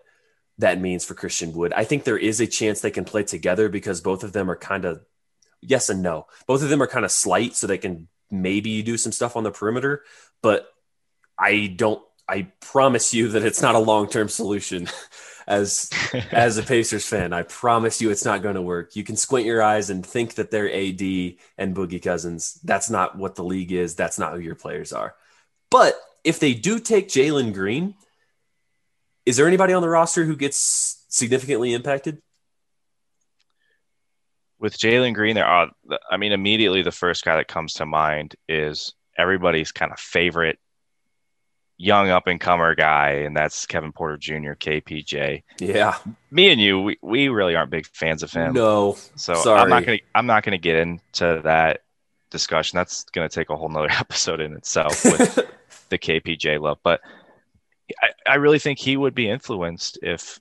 that 0.57 0.81
means 0.81 1.05
for 1.05 1.13
Christian 1.13 1.53
Wood. 1.53 1.74
I 1.74 1.83
think 1.83 2.03
there 2.03 2.17
is 2.17 2.39
a 2.39 2.47
chance 2.47 2.81
they 2.81 2.91
can 2.91 3.05
play 3.05 3.24
together 3.24 3.69
because 3.69 4.01
both 4.01 4.24
of 4.24 4.33
them 4.33 4.50
are 4.50 4.55
kind 4.55 4.86
of 4.86 5.05
yes 5.62 5.89
and 5.89 6.01
no. 6.01 6.27
Both 6.47 6.63
of 6.63 6.69
them 6.69 6.81
are 6.81 6.88
kind 6.88 7.05
of 7.05 7.12
slight, 7.12 7.55
so 7.55 7.67
they 7.67 7.77
can 7.77 8.07
maybe 8.31 8.81
do 8.81 8.97
some 8.97 9.12
stuff 9.12 9.36
on 9.36 9.43
the 9.43 9.51
perimeter. 9.51 10.03
But 10.41 10.67
I 11.38 11.67
don't. 11.67 12.01
I 12.29 12.51
promise 12.59 13.13
you 13.13 13.29
that 13.29 13.45
it's 13.45 13.62
not 13.62 13.75
a 13.75 13.79
long 13.79 14.09
term 14.09 14.29
solution. 14.29 14.89
as 15.47 15.89
as 16.31 16.57
a 16.57 16.63
Pacers 16.63 17.05
fan. 17.05 17.33
I 17.33 17.43
promise 17.43 18.01
you, 18.01 18.11
it's 18.11 18.25
not 18.25 18.41
going 18.41 18.55
to 18.55 18.61
work. 18.61 18.95
You 18.95 19.03
can 19.03 19.15
squint 19.15 19.45
your 19.45 19.63
eyes 19.63 19.89
and 19.89 20.05
think 20.05 20.35
that 20.35 20.51
they're 20.51 20.71
AD 20.71 21.01
and 21.57 21.75
Boogie 21.75 22.01
Cousins. 22.01 22.59
That's 22.63 22.89
not 22.89 23.17
what 23.17 23.35
the 23.35 23.43
league 23.43 23.71
is. 23.71 23.95
That's 23.95 24.19
not 24.19 24.33
who 24.33 24.39
your 24.39 24.55
players 24.55 24.93
are. 24.93 25.15
But 25.71 25.99
if 26.23 26.39
they 26.39 26.53
do 26.53 26.79
take 26.79 27.07
Jalen 27.07 27.53
Green, 27.53 27.95
is 29.25 29.37
there 29.37 29.47
anybody 29.47 29.73
on 29.73 29.81
the 29.81 29.89
roster 29.89 30.25
who 30.25 30.35
gets 30.35 31.05
significantly 31.09 31.73
impacted? 31.73 32.21
With 34.59 34.77
Jalen 34.77 35.13
Green, 35.13 35.35
there 35.35 35.45
are. 35.45 35.69
I 36.09 36.17
mean, 36.17 36.31
immediately 36.31 36.81
the 36.81 36.91
first 36.91 37.23
guy 37.23 37.37
that 37.37 37.47
comes 37.47 37.73
to 37.73 37.85
mind 37.85 38.35
is 38.49 38.93
everybody's 39.17 39.71
kind 39.71 39.91
of 39.91 39.99
favorite 39.99 40.59
young 41.77 42.10
up 42.10 42.27
and 42.27 42.39
comer 42.39 42.75
guy, 42.75 43.12
and 43.12 43.36
that's 43.36 43.65
Kevin 43.65 43.91
Porter 43.91 44.17
Jr., 44.17 44.53
KPJ. 44.53 45.43
Yeah, 45.60 45.98
me 46.31 46.50
and 46.50 46.60
you, 46.60 46.81
we, 46.81 46.98
we 47.01 47.27
really 47.29 47.55
aren't 47.55 47.72
big 47.72 47.86
fans 47.88 48.24
of 48.24 48.31
him. 48.31 48.53
No, 48.53 48.98
so 49.15 49.36
sorry. 49.36 49.62
I'm 49.62 49.69
not 49.69 49.86
gonna 49.86 50.00
I'm 50.15 50.25
not 50.25 50.43
gonna 50.43 50.57
get 50.57 50.77
into 50.77 51.41
that 51.43 51.81
discussion. 52.29 52.77
That's 52.77 53.03
gonna 53.05 53.29
take 53.29 53.50
a 53.50 53.55
whole 53.55 53.69
nother 53.69 53.89
episode 53.91 54.41
in 54.41 54.53
itself 54.53 55.03
with 55.05 55.36
the 55.89 55.98
KPJ 55.98 56.60
love. 56.60 56.79
But 56.84 57.01
I, 58.01 58.10
I 58.31 58.36
really 58.36 58.60
think 58.60 58.79
he 58.79 58.98
would 58.98 59.15
be 59.15 59.29
influenced 59.29 60.00
if 60.01 60.39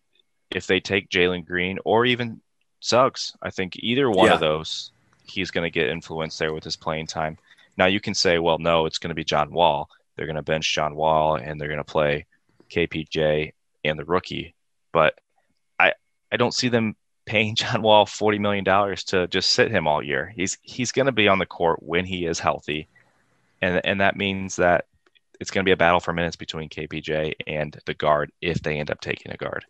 if 0.51 0.67
they 0.67 0.81
take 0.81 1.11
Jalen 1.11 1.45
Green 1.45 1.79
or 1.85 2.07
even 2.07 2.41
Suggs. 2.81 3.37
I 3.43 3.51
think 3.51 3.77
either 3.77 4.11
one 4.11 4.27
yeah. 4.27 4.35
of 4.35 4.41
those, 4.41 4.93
he's 5.25 5.51
going 5.51 5.65
to 5.65 5.71
get 5.71 5.89
influenced 5.89 6.39
there 6.39 6.53
with 6.53 6.65
his 6.65 6.77
playing 6.77 7.07
time. 7.07 7.39
Now 7.77 7.87
you 7.87 8.01
can 8.01 8.15
say, 8.15 8.39
well, 8.39 8.59
no, 8.59 8.87
it's 8.87 8.99
going 8.99 9.11
to 9.11 9.15
be 9.15 9.25
John 9.25 9.53
Wall. 9.53 9.91
They're 10.17 10.27
going 10.27 10.37
to 10.37 10.43
bench 10.43 10.75
John 10.75 10.97
Wall 10.97 11.37
and 11.37 11.61
they're 11.61 11.69
going 11.69 11.79
to 11.79 11.85
play 11.85 12.27
KPJ 12.71 13.53
and 13.85 13.99
the 13.99 14.05
rookie. 14.05 14.55
But 14.93 15.15
I 15.79 15.93
I 16.33 16.37
don't 16.37 16.55
see 16.55 16.69
them 16.69 16.97
paying 17.25 17.55
John 17.57 17.83
Wall 17.83 18.07
forty 18.07 18.39
million 18.39 18.65
dollars 18.65 19.05
to 19.05 19.27
just 19.29 19.51
sit 19.51 19.71
him 19.71 19.87
all 19.87 20.03
year. 20.03 20.33
He's 20.35 20.59
he's 20.63 20.93
going 20.93 21.07
to 21.07 21.13
be 21.13 21.29
on 21.29 21.39
the 21.39 21.47
court 21.47 21.83
when 21.83 22.05
he 22.05 22.27
is 22.27 22.39
healthy, 22.39 22.89
and 23.61 23.81
and 23.85 24.01
that 24.01 24.17
means 24.17 24.57
that 24.57 24.87
it's 25.39 25.51
going 25.51 25.65
to 25.65 25.69
be 25.69 25.73
a 25.73 25.77
battle 25.77 26.01
for 26.01 26.13
minutes 26.13 26.37
between 26.37 26.71
KPJ 26.71 27.35
and 27.47 27.79
the 27.85 27.95
guard 27.95 28.33
if 28.41 28.63
they 28.63 28.79
end 28.79 28.91
up 28.91 29.01
taking 29.01 29.33
a 29.33 29.37
guard. 29.37 29.67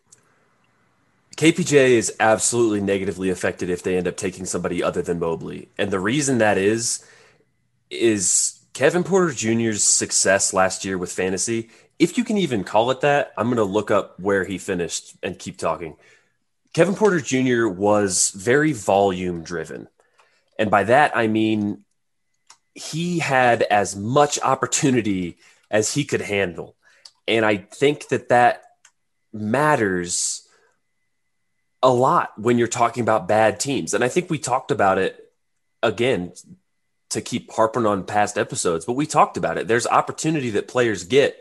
KPJ 1.35 1.89
is 1.89 2.15
absolutely 2.19 2.81
negatively 2.81 3.29
affected 3.29 3.69
if 3.69 3.83
they 3.83 3.97
end 3.97 4.07
up 4.07 4.17
taking 4.17 4.45
somebody 4.45 4.81
other 4.81 5.01
than 5.01 5.19
Mobley, 5.19 5.67
and 5.77 5.91
the 5.91 5.99
reason 5.99 6.37
that 6.39 6.57
is 6.57 7.05
is 7.89 8.56
Kevin 8.77 9.03
Porter 9.03 9.33
Jr.'s 9.33 9.83
success 9.83 10.53
last 10.53 10.85
year 10.85 10.99
with 10.99 11.11
fantasy, 11.11 11.71
if 11.97 12.15
you 12.15 12.23
can 12.23 12.37
even 12.37 12.63
call 12.63 12.91
it 12.91 13.01
that, 13.01 13.33
I'm 13.35 13.47
going 13.47 13.57
to 13.57 13.63
look 13.63 13.89
up 13.89 14.19
where 14.19 14.43
he 14.43 14.59
finished 14.59 15.15
and 15.23 15.39
keep 15.39 15.57
talking. 15.57 15.95
Kevin 16.75 16.93
Porter 16.93 17.19
Jr. 17.19 17.67
was 17.67 18.29
very 18.29 18.73
volume 18.73 19.41
driven. 19.41 19.87
And 20.59 20.69
by 20.69 20.83
that, 20.83 21.17
I 21.17 21.25
mean 21.25 21.85
he 22.75 23.17
had 23.17 23.63
as 23.63 23.95
much 23.95 24.37
opportunity 24.43 25.39
as 25.71 25.95
he 25.95 26.05
could 26.05 26.21
handle. 26.21 26.75
And 27.27 27.43
I 27.43 27.57
think 27.57 28.09
that 28.09 28.29
that 28.29 28.61
matters 29.33 30.47
a 31.81 31.89
lot 31.89 32.37
when 32.37 32.59
you're 32.59 32.67
talking 32.67 33.01
about 33.01 33.27
bad 33.27 33.59
teams. 33.59 33.95
And 33.95 34.03
I 34.03 34.07
think 34.07 34.29
we 34.29 34.37
talked 34.37 34.69
about 34.69 34.99
it 34.99 35.31
again 35.81 36.33
to 37.09 37.21
keep 37.21 37.51
harping 37.51 37.85
on 37.85 38.03
past 38.03 38.37
episodes, 38.37 38.85
but 38.85 38.93
we 38.93 39.05
talked 39.05 39.37
about 39.37 39.57
it. 39.57 39.67
There's 39.67 39.87
opportunity 39.87 40.51
that 40.51 40.67
players 40.67 41.03
get 41.03 41.37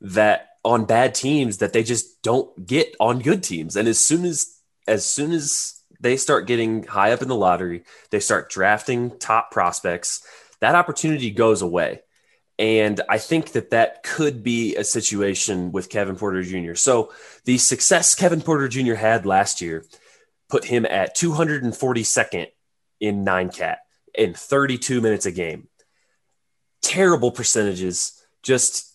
that 0.00 0.48
on 0.64 0.84
bad 0.84 1.14
teams 1.14 1.58
that 1.58 1.72
they 1.72 1.82
just 1.82 2.22
don't 2.22 2.66
get 2.66 2.94
on 3.00 3.20
good 3.20 3.42
teams. 3.42 3.76
And 3.76 3.88
as 3.88 3.98
soon 3.98 4.24
as 4.24 4.58
as 4.86 5.04
soon 5.04 5.32
as 5.32 5.80
they 6.00 6.16
start 6.16 6.46
getting 6.46 6.82
high 6.84 7.12
up 7.12 7.22
in 7.22 7.28
the 7.28 7.36
lottery, 7.36 7.84
they 8.10 8.20
start 8.20 8.50
drafting 8.50 9.16
top 9.18 9.50
prospects, 9.52 10.22
that 10.60 10.74
opportunity 10.74 11.30
goes 11.30 11.62
away. 11.62 12.00
And 12.58 13.00
I 13.08 13.18
think 13.18 13.52
that 13.52 13.70
that 13.70 14.02
could 14.02 14.42
be 14.42 14.76
a 14.76 14.84
situation 14.84 15.72
with 15.72 15.88
Kevin 15.88 16.16
Porter 16.16 16.42
Jr. 16.42 16.74
So 16.74 17.12
the 17.44 17.58
success 17.58 18.14
Kevin 18.14 18.42
Porter 18.42 18.68
Jr. 18.68 18.94
had 18.94 19.26
last 19.26 19.60
year 19.60 19.84
put 20.48 20.64
him 20.64 20.84
at 20.84 21.16
242nd 21.16 22.48
in 23.00 23.24
nine 23.24 23.50
cat 23.50 23.78
in 24.14 24.34
32 24.34 25.00
minutes 25.00 25.26
a 25.26 25.32
game. 25.32 25.68
Terrible 26.82 27.30
percentages. 27.30 28.20
Just 28.42 28.88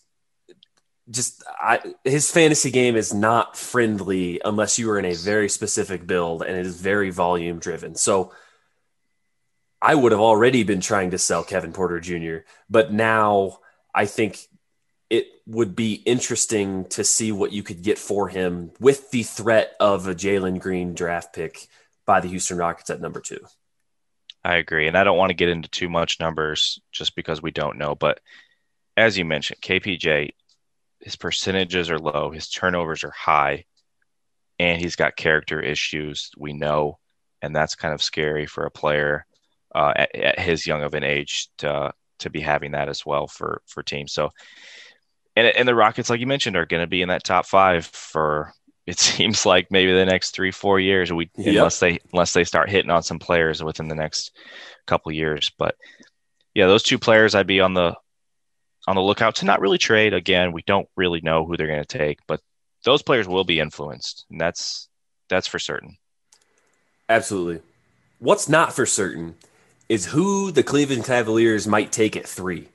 just 1.10 1.42
I, 1.58 1.80
his 2.04 2.30
fantasy 2.30 2.70
game 2.70 2.94
is 2.94 3.14
not 3.14 3.56
friendly 3.56 4.40
unless 4.44 4.78
you 4.78 4.90
are 4.90 4.98
in 4.98 5.06
a 5.06 5.14
very 5.14 5.48
specific 5.48 6.06
build 6.06 6.42
and 6.42 6.54
it 6.54 6.66
is 6.66 6.80
very 6.80 7.10
volume 7.10 7.58
driven. 7.60 7.94
So 7.94 8.32
I 9.80 9.94
would 9.94 10.12
have 10.12 10.20
already 10.20 10.64
been 10.64 10.80
trying 10.80 11.12
to 11.12 11.18
sell 11.18 11.44
Kevin 11.44 11.72
Porter 11.72 12.00
Jr., 12.00 12.38
but 12.68 12.92
now 12.92 13.58
I 13.94 14.06
think 14.06 14.38
it 15.08 15.26
would 15.46 15.74
be 15.74 15.94
interesting 15.94 16.84
to 16.86 17.04
see 17.04 17.32
what 17.32 17.52
you 17.52 17.62
could 17.62 17.82
get 17.82 17.98
for 17.98 18.28
him 18.28 18.72
with 18.78 19.10
the 19.10 19.22
threat 19.22 19.72
of 19.80 20.06
a 20.06 20.14
Jalen 20.14 20.60
Green 20.60 20.94
draft 20.94 21.32
pick 21.32 21.68
by 22.04 22.20
the 22.20 22.28
Houston 22.28 22.58
Rockets 22.58 22.90
at 22.90 23.00
number 23.00 23.20
two. 23.20 23.40
I 24.48 24.54
agree. 24.54 24.88
And 24.88 24.96
I 24.96 25.04
don't 25.04 25.18
want 25.18 25.28
to 25.28 25.34
get 25.34 25.50
into 25.50 25.68
too 25.68 25.90
much 25.90 26.20
numbers 26.20 26.80
just 26.90 27.14
because 27.14 27.42
we 27.42 27.50
don't 27.50 27.76
know. 27.76 27.94
But 27.94 28.20
as 28.96 29.18
you 29.18 29.26
mentioned, 29.26 29.60
KPJ, 29.60 30.30
his 31.00 31.16
percentages 31.16 31.90
are 31.90 31.98
low, 31.98 32.30
his 32.30 32.48
turnovers 32.48 33.04
are 33.04 33.10
high, 33.10 33.66
and 34.58 34.80
he's 34.80 34.96
got 34.96 35.16
character 35.16 35.60
issues, 35.60 36.30
we 36.38 36.54
know. 36.54 36.98
And 37.42 37.54
that's 37.54 37.74
kind 37.74 37.92
of 37.92 38.02
scary 38.02 38.46
for 38.46 38.64
a 38.64 38.70
player 38.70 39.26
uh, 39.74 39.92
at, 39.94 40.14
at, 40.14 40.38
his 40.38 40.66
young 40.66 40.82
of 40.82 40.94
an 40.94 41.04
age 41.04 41.50
to, 41.58 41.92
to 42.20 42.30
be 42.30 42.40
having 42.40 42.70
that 42.70 42.88
as 42.88 43.04
well 43.04 43.26
for, 43.26 43.60
for 43.66 43.82
teams. 43.82 44.14
So, 44.14 44.30
and, 45.36 45.46
and 45.46 45.68
the 45.68 45.74
Rockets, 45.74 46.08
like 46.08 46.20
you 46.20 46.26
mentioned, 46.26 46.56
are 46.56 46.64
going 46.64 46.82
to 46.82 46.86
be 46.86 47.02
in 47.02 47.10
that 47.10 47.22
top 47.22 47.44
five 47.44 47.84
for 47.84 48.54
it 48.88 48.98
seems 48.98 49.44
like 49.44 49.70
maybe 49.70 49.92
the 49.92 50.06
next 50.06 50.30
three, 50.30 50.50
four 50.50 50.80
years. 50.80 51.12
We 51.12 51.30
yep. 51.36 51.56
unless 51.56 51.78
they 51.78 51.98
unless 52.12 52.32
they 52.32 52.44
start 52.44 52.70
hitting 52.70 52.90
on 52.90 53.02
some 53.02 53.18
players 53.18 53.62
within 53.62 53.88
the 53.88 53.94
next 53.94 54.34
couple 54.86 55.12
years. 55.12 55.52
But 55.58 55.76
yeah, 56.54 56.66
those 56.66 56.82
two 56.82 56.98
players 56.98 57.34
I'd 57.34 57.46
be 57.46 57.60
on 57.60 57.74
the 57.74 57.94
on 58.86 58.96
the 58.96 59.02
lookout 59.02 59.36
to 59.36 59.44
not 59.44 59.60
really 59.60 59.76
trade. 59.76 60.14
Again, 60.14 60.52
we 60.52 60.62
don't 60.62 60.88
really 60.96 61.20
know 61.20 61.44
who 61.44 61.56
they're 61.56 61.66
going 61.66 61.84
to 61.84 61.98
take, 61.98 62.20
but 62.26 62.40
those 62.84 63.02
players 63.02 63.28
will 63.28 63.44
be 63.44 63.60
influenced, 63.60 64.24
and 64.30 64.40
that's 64.40 64.88
that's 65.28 65.46
for 65.46 65.58
certain. 65.58 65.98
Absolutely. 67.10 67.60
What's 68.18 68.48
not 68.48 68.72
for 68.72 68.86
certain 68.86 69.34
is 69.88 70.06
who 70.06 70.50
the 70.50 70.62
Cleveland 70.62 71.04
Cavaliers 71.04 71.66
might 71.66 71.92
take 71.92 72.16
at 72.16 72.26
three. 72.26 72.68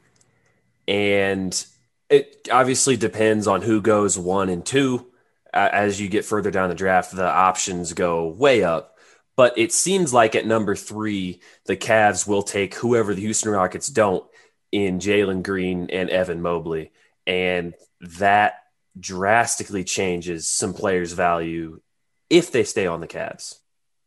And 0.87 1.65
it 2.09 2.47
obviously 2.51 2.97
depends 2.97 3.47
on 3.47 3.63
who 3.63 3.81
goes 3.81 4.17
one 4.17 4.49
and 4.49 4.65
two. 4.65 5.07
As 5.53 5.99
you 5.99 6.07
get 6.09 6.25
further 6.25 6.51
down 6.51 6.69
the 6.69 6.75
draft, 6.75 7.15
the 7.15 7.27
options 7.27 7.93
go 7.93 8.27
way 8.27 8.63
up. 8.63 8.97
But 9.35 9.57
it 9.57 9.71
seems 9.71 10.13
like 10.13 10.35
at 10.35 10.45
number 10.45 10.75
three, 10.75 11.41
the 11.65 11.77
Cavs 11.77 12.27
will 12.27 12.43
take 12.43 12.75
whoever 12.75 13.13
the 13.13 13.21
Houston 13.21 13.51
Rockets 13.51 13.87
don't 13.87 14.23
in 14.71 14.99
Jalen 14.99 15.43
Green 15.43 15.89
and 15.91 16.09
Evan 16.09 16.41
Mobley. 16.41 16.91
And 17.25 17.73
that 18.01 18.55
drastically 18.99 19.83
changes 19.83 20.49
some 20.49 20.73
players' 20.73 21.13
value 21.13 21.81
if 22.29 22.51
they 22.51 22.63
stay 22.63 22.85
on 22.85 23.01
the 23.01 23.07
Cavs 23.07 23.59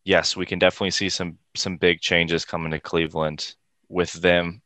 yes, 0.06 0.36
we 0.36 0.46
can 0.46 0.58
definitely 0.58 0.92
see 0.92 1.10
some 1.10 1.36
some 1.54 1.76
big 1.76 2.00
changes 2.00 2.46
coming 2.46 2.70
to 2.70 2.80
Cleveland 2.80 3.54
with 3.88 4.12
them 4.14 4.62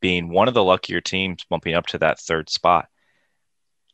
being 0.00 0.30
one 0.30 0.48
of 0.48 0.54
the 0.54 0.64
luckier 0.64 1.00
teams 1.00 1.44
bumping 1.44 1.74
up 1.74 1.86
to 1.88 1.98
that 1.98 2.18
third 2.20 2.48
spot. 2.48 2.88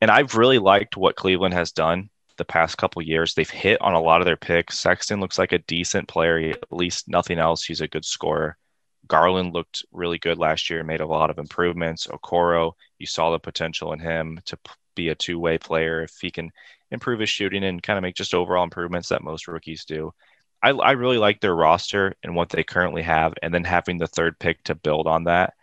And 0.00 0.10
I've 0.10 0.36
really 0.36 0.58
liked 0.58 0.96
what 0.96 1.16
Cleveland 1.16 1.54
has 1.54 1.72
done 1.72 2.10
the 2.40 2.44
past 2.44 2.78
couple 2.78 3.02
years. 3.02 3.34
They've 3.34 3.48
hit 3.48 3.80
on 3.80 3.94
a 3.94 4.00
lot 4.00 4.20
of 4.20 4.24
their 4.24 4.36
picks. 4.36 4.78
Sexton 4.78 5.20
looks 5.20 5.38
like 5.38 5.52
a 5.52 5.58
decent 5.58 6.08
player, 6.08 6.38
at 6.50 6.72
least 6.72 7.08
nothing 7.08 7.38
else. 7.38 7.62
He's 7.62 7.82
a 7.82 7.88
good 7.88 8.04
scorer. 8.04 8.56
Garland 9.06 9.52
looked 9.52 9.84
really 9.92 10.18
good 10.18 10.38
last 10.38 10.70
year, 10.70 10.82
made 10.82 11.00
a 11.00 11.06
lot 11.06 11.30
of 11.30 11.38
improvements. 11.38 12.06
Okoro, 12.06 12.72
you 12.98 13.06
saw 13.06 13.30
the 13.30 13.38
potential 13.38 13.92
in 13.92 13.98
him 13.98 14.40
to 14.46 14.58
be 14.94 15.08
a 15.10 15.14
two 15.14 15.38
way 15.38 15.58
player 15.58 16.02
if 16.02 16.16
he 16.20 16.30
can 16.30 16.50
improve 16.90 17.20
his 17.20 17.30
shooting 17.30 17.64
and 17.64 17.82
kind 17.82 17.98
of 17.98 18.02
make 18.02 18.14
just 18.14 18.34
overall 18.34 18.64
improvements 18.64 19.08
that 19.08 19.22
most 19.22 19.46
rookies 19.46 19.84
do. 19.84 20.12
I, 20.62 20.70
I 20.70 20.92
really 20.92 21.18
like 21.18 21.40
their 21.40 21.54
roster 21.54 22.14
and 22.22 22.34
what 22.34 22.50
they 22.50 22.62
currently 22.62 23.02
have, 23.02 23.34
and 23.42 23.52
then 23.52 23.64
having 23.64 23.98
the 23.98 24.06
third 24.06 24.38
pick 24.38 24.62
to 24.64 24.74
build 24.74 25.06
on 25.06 25.24
that, 25.24 25.54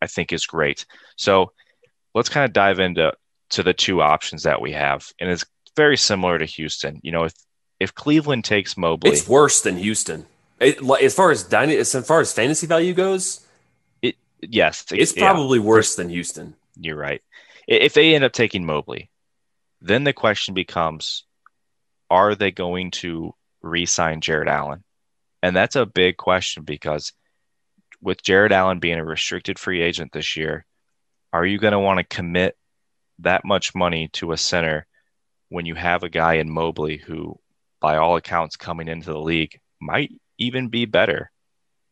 I 0.00 0.06
think 0.06 0.32
is 0.32 0.46
great. 0.46 0.86
So 1.16 1.52
let's 2.14 2.28
kind 2.28 2.44
of 2.44 2.52
dive 2.52 2.80
into 2.80 3.12
to 3.50 3.62
the 3.62 3.74
two 3.74 4.02
options 4.02 4.42
that 4.44 4.60
we 4.60 4.72
have, 4.72 5.12
and 5.20 5.30
it's 5.30 5.44
very 5.76 5.96
similar 5.96 6.38
to 6.38 6.44
Houston. 6.44 7.00
You 7.02 7.12
know, 7.12 7.24
if 7.24 7.34
if 7.78 7.94
Cleveland 7.94 8.44
takes 8.44 8.76
Mobley, 8.76 9.10
it's 9.10 9.28
worse 9.28 9.60
than 9.60 9.76
Houston. 9.76 10.26
It, 10.58 10.78
as 11.02 11.14
far 11.14 11.30
as 11.30 11.42
dyna- 11.42 11.74
as 11.74 11.94
far 12.06 12.20
as 12.20 12.32
fantasy 12.32 12.66
value 12.66 12.94
goes, 12.94 13.46
it 14.02 14.16
yes, 14.40 14.84
it's 14.90 15.12
probably 15.12 15.58
yeah. 15.58 15.64
worse 15.64 15.96
than 15.96 16.08
Houston. 16.08 16.54
You're 16.78 16.96
right. 16.96 17.22
If 17.68 17.94
they 17.94 18.14
end 18.14 18.24
up 18.24 18.32
taking 18.32 18.64
Mobley, 18.64 19.10
then 19.80 20.04
the 20.04 20.12
question 20.12 20.54
becomes: 20.54 21.24
Are 22.10 22.34
they 22.34 22.50
going 22.50 22.90
to 22.92 23.34
re-sign 23.62 24.20
Jarrett 24.20 24.48
Allen? 24.48 24.82
And 25.42 25.54
that's 25.54 25.76
a 25.76 25.86
big 25.86 26.16
question 26.16 26.64
because 26.64 27.12
with 28.00 28.22
Jarrett 28.22 28.52
Allen 28.52 28.78
being 28.78 28.98
a 28.98 29.04
restricted 29.04 29.58
free 29.58 29.82
agent 29.82 30.12
this 30.12 30.36
year, 30.36 30.64
are 31.32 31.44
you 31.44 31.58
going 31.58 31.72
to 31.72 31.78
want 31.78 31.98
to 31.98 32.16
commit 32.16 32.56
that 33.20 33.44
much 33.44 33.74
money 33.74 34.08
to 34.14 34.32
a 34.32 34.36
center 34.36 34.86
when 35.48 35.66
you 35.66 35.74
have 35.74 36.02
a 36.02 36.08
guy 36.08 36.34
in 36.34 36.50
Mobley 36.50 36.96
who, 36.96 37.38
by 37.80 37.96
all 37.96 38.16
accounts, 38.16 38.56
coming 38.56 38.88
into 38.88 39.12
the 39.12 39.18
league 39.18 39.60
might 39.80 40.12
even 40.38 40.68
be 40.68 40.84
better 40.84 41.30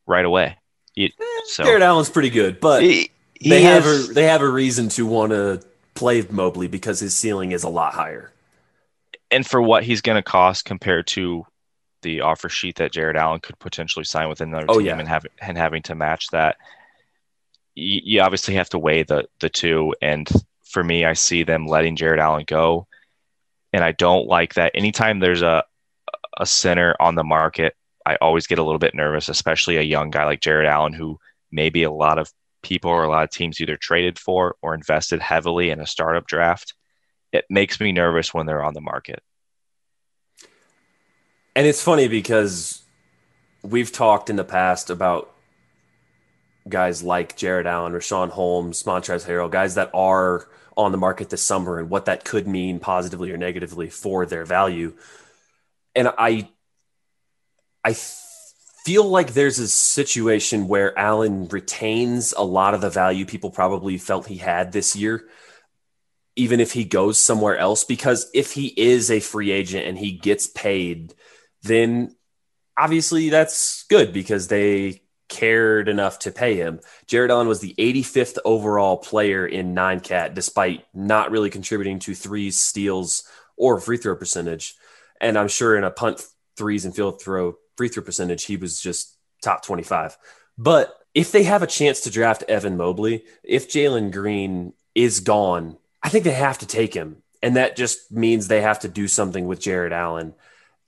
right 0.06 0.24
away? 0.24 0.58
It, 0.96 1.12
eh, 1.20 1.40
so, 1.46 1.64
Jarrett 1.64 1.82
Allen's 1.82 2.10
pretty 2.10 2.30
good, 2.30 2.60
but 2.60 2.82
he, 2.82 3.10
he 3.34 3.50
they 3.50 3.62
have 3.62 3.86
a, 3.86 3.98
they 4.12 4.24
have 4.24 4.42
a 4.42 4.48
reason 4.48 4.88
to 4.90 5.06
want 5.06 5.32
to 5.32 5.62
play 5.94 6.22
Mobley 6.30 6.68
because 6.68 7.00
his 7.00 7.16
ceiling 7.16 7.52
is 7.52 7.64
a 7.64 7.68
lot 7.68 7.94
higher. 7.94 8.32
And 9.30 9.46
for 9.46 9.60
what 9.60 9.84
he's 9.84 10.00
going 10.00 10.16
to 10.16 10.22
cost 10.22 10.64
compared 10.64 11.06
to 11.08 11.46
the 12.04 12.20
offer 12.20 12.48
sheet 12.48 12.76
that 12.76 12.92
Jarrett 12.92 13.16
Allen 13.16 13.40
could 13.40 13.58
potentially 13.58 14.04
sign 14.04 14.28
with 14.28 14.40
another 14.40 14.66
oh, 14.68 14.78
team 14.78 14.86
yeah. 14.86 14.98
and 14.98 15.08
have 15.08 15.26
and 15.40 15.58
having 15.58 15.82
to 15.84 15.96
match 15.96 16.28
that. 16.30 16.56
You, 17.74 18.00
you 18.04 18.20
obviously 18.20 18.54
have 18.54 18.68
to 18.70 18.78
weigh 18.78 19.02
the 19.02 19.26
the 19.40 19.48
two, 19.48 19.94
and 20.00 20.28
for 20.62 20.84
me, 20.84 21.04
I 21.04 21.14
see 21.14 21.42
them 21.42 21.66
letting 21.66 21.96
Jarrett 21.96 22.20
Allen 22.20 22.44
go, 22.46 22.86
and 23.74 23.82
I 23.82 23.90
don't 23.90 24.28
like 24.28 24.54
that. 24.54 24.70
Anytime 24.74 25.18
there's 25.18 25.42
a 25.42 25.64
a 26.38 26.46
center 26.46 26.94
on 27.00 27.16
the 27.16 27.24
market, 27.24 27.74
I 28.06 28.16
always 28.16 28.46
get 28.46 28.58
a 28.58 28.62
little 28.62 28.78
bit 28.78 28.94
nervous, 28.94 29.28
especially 29.28 29.76
a 29.76 29.82
young 29.82 30.10
guy 30.10 30.24
like 30.24 30.40
Jarrett 30.40 30.68
Allen, 30.68 30.92
who 30.92 31.18
maybe 31.50 31.82
a 31.82 31.90
lot 31.90 32.18
of 32.18 32.30
people 32.62 32.90
or 32.90 33.04
a 33.04 33.10
lot 33.10 33.24
of 33.24 33.30
teams 33.30 33.60
either 33.60 33.76
traded 33.76 34.18
for 34.18 34.56
or 34.62 34.74
invested 34.74 35.20
heavily 35.20 35.70
in 35.70 35.80
a 35.80 35.86
startup 35.86 36.26
draft. 36.26 36.74
It 37.32 37.44
makes 37.50 37.80
me 37.80 37.92
nervous 37.92 38.32
when 38.32 38.46
they're 38.46 38.62
on 38.62 38.74
the 38.74 38.80
market. 38.80 39.22
And 41.56 41.66
it's 41.66 41.82
funny 41.82 42.08
because 42.08 42.82
we've 43.62 43.92
talked 43.92 44.30
in 44.30 44.36
the 44.36 44.44
past 44.44 44.90
about 44.90 45.32
guys 46.68 47.02
like 47.02 47.36
Jarrett 47.36 47.66
Allen, 47.66 47.92
Richaun 47.92 48.30
Holmes, 48.30 48.84
Montrezl 48.84 49.28
Harrell, 49.28 49.50
guys 49.50 49.74
that 49.74 49.90
are 49.94 50.48
on 50.76 50.92
the 50.92 50.98
market 50.98 51.30
this 51.30 51.42
summer 51.42 51.78
and 51.78 51.90
what 51.90 52.06
that 52.06 52.24
could 52.24 52.46
mean 52.46 52.78
positively 52.78 53.30
or 53.30 53.36
negatively 53.36 53.88
for 53.88 54.26
their 54.26 54.44
value. 54.44 54.94
And 55.94 56.08
I 56.18 56.48
I 57.84 57.94
feel 58.84 59.04
like 59.04 59.32
there's 59.32 59.58
a 59.58 59.68
situation 59.68 60.68
where 60.68 60.98
Allen 60.98 61.48
retains 61.48 62.32
a 62.32 62.42
lot 62.42 62.74
of 62.74 62.80
the 62.80 62.90
value 62.90 63.24
people 63.24 63.50
probably 63.50 63.98
felt 63.98 64.26
he 64.26 64.36
had 64.36 64.72
this 64.72 64.94
year 64.94 65.26
even 66.36 66.58
if 66.60 66.72
he 66.72 66.84
goes 66.84 67.20
somewhere 67.20 67.56
else 67.56 67.84
because 67.84 68.28
if 68.34 68.52
he 68.52 68.66
is 68.66 69.10
a 69.10 69.20
free 69.20 69.50
agent 69.50 69.86
and 69.86 69.96
he 69.96 70.12
gets 70.12 70.46
paid 70.48 71.14
then 71.62 72.14
obviously 72.76 73.30
that's 73.30 73.84
good 73.84 74.12
because 74.12 74.48
they 74.48 75.00
cared 75.28 75.88
enough 75.88 76.18
to 76.20 76.30
pay 76.30 76.56
him. 76.56 76.80
Jarrett 77.06 77.30
Allen 77.30 77.48
was 77.48 77.60
the 77.60 77.74
85th 77.78 78.38
overall 78.44 78.96
player 78.96 79.46
in 79.46 79.74
nine 79.74 80.00
cat, 80.00 80.34
despite 80.34 80.84
not 80.94 81.30
really 81.30 81.50
contributing 81.50 81.98
to 82.00 82.14
threes, 82.14 82.60
steals, 82.60 83.24
or 83.56 83.80
free 83.80 83.96
throw 83.96 84.16
percentage. 84.16 84.74
And 85.20 85.38
I'm 85.38 85.48
sure 85.48 85.76
in 85.76 85.84
a 85.84 85.90
punt 85.90 86.22
threes 86.56 86.84
and 86.84 86.94
field 86.94 87.20
throw 87.20 87.56
free 87.76 87.88
throw 87.88 88.02
percentage, 88.02 88.44
he 88.44 88.56
was 88.56 88.80
just 88.80 89.16
top 89.42 89.64
25. 89.64 90.16
But 90.56 90.94
if 91.14 91.32
they 91.32 91.44
have 91.44 91.62
a 91.62 91.68
chance 91.68 92.00
to 92.02 92.10
draft 92.10 92.44
Evan 92.48 92.76
Mobley, 92.76 93.24
if 93.42 93.70
Jalen 93.70 94.12
Green 94.12 94.72
is 94.94 95.20
gone, 95.20 95.76
I 96.02 96.08
think 96.08 96.24
they 96.24 96.32
have 96.32 96.58
to 96.58 96.66
take 96.66 96.94
him. 96.94 97.22
And 97.42 97.56
that 97.56 97.76
just 97.76 98.10
means 98.10 98.48
they 98.48 98.62
have 98.62 98.80
to 98.80 98.88
do 98.88 99.06
something 99.08 99.46
with 99.46 99.60
Jarrett 99.60 99.92
Allen. 99.92 100.34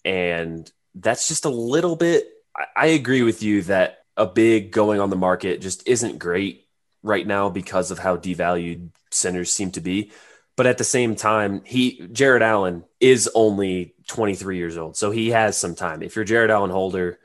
And 0.04 0.70
that's 0.94 1.28
just 1.28 1.44
a 1.44 1.50
little 1.50 1.96
bit, 1.96 2.26
I, 2.74 2.86
agree 2.86 3.22
with 3.22 3.42
you 3.42 3.62
that 3.62 4.05
a 4.16 4.26
big 4.26 4.70
going 4.72 5.00
on 5.00 5.10
the 5.10 5.16
market 5.16 5.60
just 5.60 5.86
isn't 5.86 6.18
great 6.18 6.66
right 7.02 7.26
now 7.26 7.48
because 7.48 7.90
of 7.90 7.98
how 7.98 8.16
devalued 8.16 8.90
centers 9.10 9.52
seem 9.52 9.70
to 9.72 9.80
be. 9.80 10.12
But 10.56 10.66
at 10.66 10.78
the 10.78 10.84
same 10.84 11.16
time, 11.16 11.62
he 11.64 12.08
Jarrett 12.12 12.42
Allen 12.42 12.84
is 12.98 13.28
only 13.34 13.94
23 14.08 14.56
years 14.56 14.78
old, 14.78 14.96
so 14.96 15.10
he 15.10 15.30
has 15.30 15.56
some 15.56 15.74
time. 15.74 16.02
If 16.02 16.16
you're 16.16 16.24
Jarrett 16.24 16.50
Allen 16.50 16.70
holder, 16.70 17.18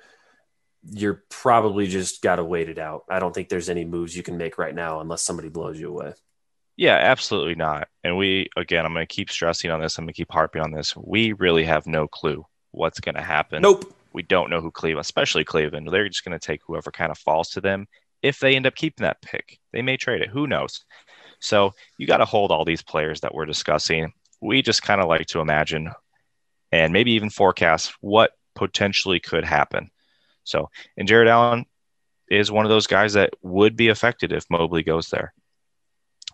you're 0.89 1.23
probably 1.29 1.87
just 1.87 2.21
got 2.21 2.37
to 2.37 2.43
wait 2.43 2.67
it 2.67 2.77
out. 2.77 3.05
I 3.09 3.19
don't 3.19 3.33
think 3.33 3.47
there's 3.47 3.69
any 3.69 3.85
moves 3.85 4.15
you 4.15 4.23
can 4.23 4.37
make 4.37 4.57
right 4.57 4.75
now 4.75 4.99
unless 4.99 5.21
somebody 5.21 5.47
blows 5.47 5.79
you 5.79 5.89
away. 5.89 6.13
Yeah, 6.75 6.95
absolutely 6.95 7.55
not. 7.55 7.87
And 8.03 8.17
we 8.17 8.49
again, 8.57 8.85
I'm 8.85 8.93
going 8.93 9.07
to 9.07 9.13
keep 9.13 9.31
stressing 9.31 9.71
on 9.71 9.79
this. 9.79 9.97
I'm 9.97 10.03
going 10.03 10.13
to 10.13 10.17
keep 10.17 10.31
harping 10.31 10.61
on 10.61 10.71
this. 10.71 10.93
We 10.97 11.31
really 11.33 11.63
have 11.63 11.87
no 11.87 12.09
clue 12.09 12.45
what's 12.71 12.99
going 12.99 13.15
to 13.15 13.21
happen. 13.21 13.61
Nope. 13.61 13.93
We 14.13 14.23
don't 14.23 14.49
know 14.49 14.61
who 14.61 14.71
Cleveland, 14.71 15.05
especially 15.05 15.43
Cleveland. 15.43 15.87
They're 15.89 16.07
just 16.07 16.25
going 16.25 16.37
to 16.37 16.45
take 16.45 16.61
whoever 16.65 16.91
kind 16.91 17.11
of 17.11 17.17
falls 17.17 17.49
to 17.51 17.61
them. 17.61 17.87
If 18.21 18.39
they 18.39 18.55
end 18.55 18.67
up 18.67 18.75
keeping 18.75 19.03
that 19.03 19.21
pick, 19.21 19.59
they 19.71 19.81
may 19.81 19.97
trade 19.97 20.21
it. 20.21 20.29
Who 20.29 20.47
knows? 20.47 20.83
So 21.39 21.73
you 21.97 22.07
got 22.07 22.17
to 22.17 22.25
hold 22.25 22.51
all 22.51 22.65
these 22.65 22.83
players 22.83 23.21
that 23.21 23.33
we're 23.33 23.45
discussing. 23.45 24.13
We 24.41 24.61
just 24.61 24.83
kind 24.83 25.01
of 25.01 25.07
like 25.07 25.25
to 25.27 25.39
imagine 25.39 25.91
and 26.71 26.93
maybe 26.93 27.11
even 27.13 27.29
forecast 27.29 27.93
what 28.01 28.31
potentially 28.55 29.19
could 29.19 29.43
happen. 29.43 29.89
So, 30.43 30.69
and 30.97 31.07
Jarrett 31.07 31.27
Allen 31.27 31.65
is 32.29 32.51
one 32.51 32.65
of 32.65 32.69
those 32.69 32.87
guys 32.87 33.13
that 33.13 33.33
would 33.41 33.75
be 33.75 33.89
affected 33.89 34.31
if 34.31 34.49
Mobley 34.49 34.83
goes 34.83 35.09
there. 35.09 35.33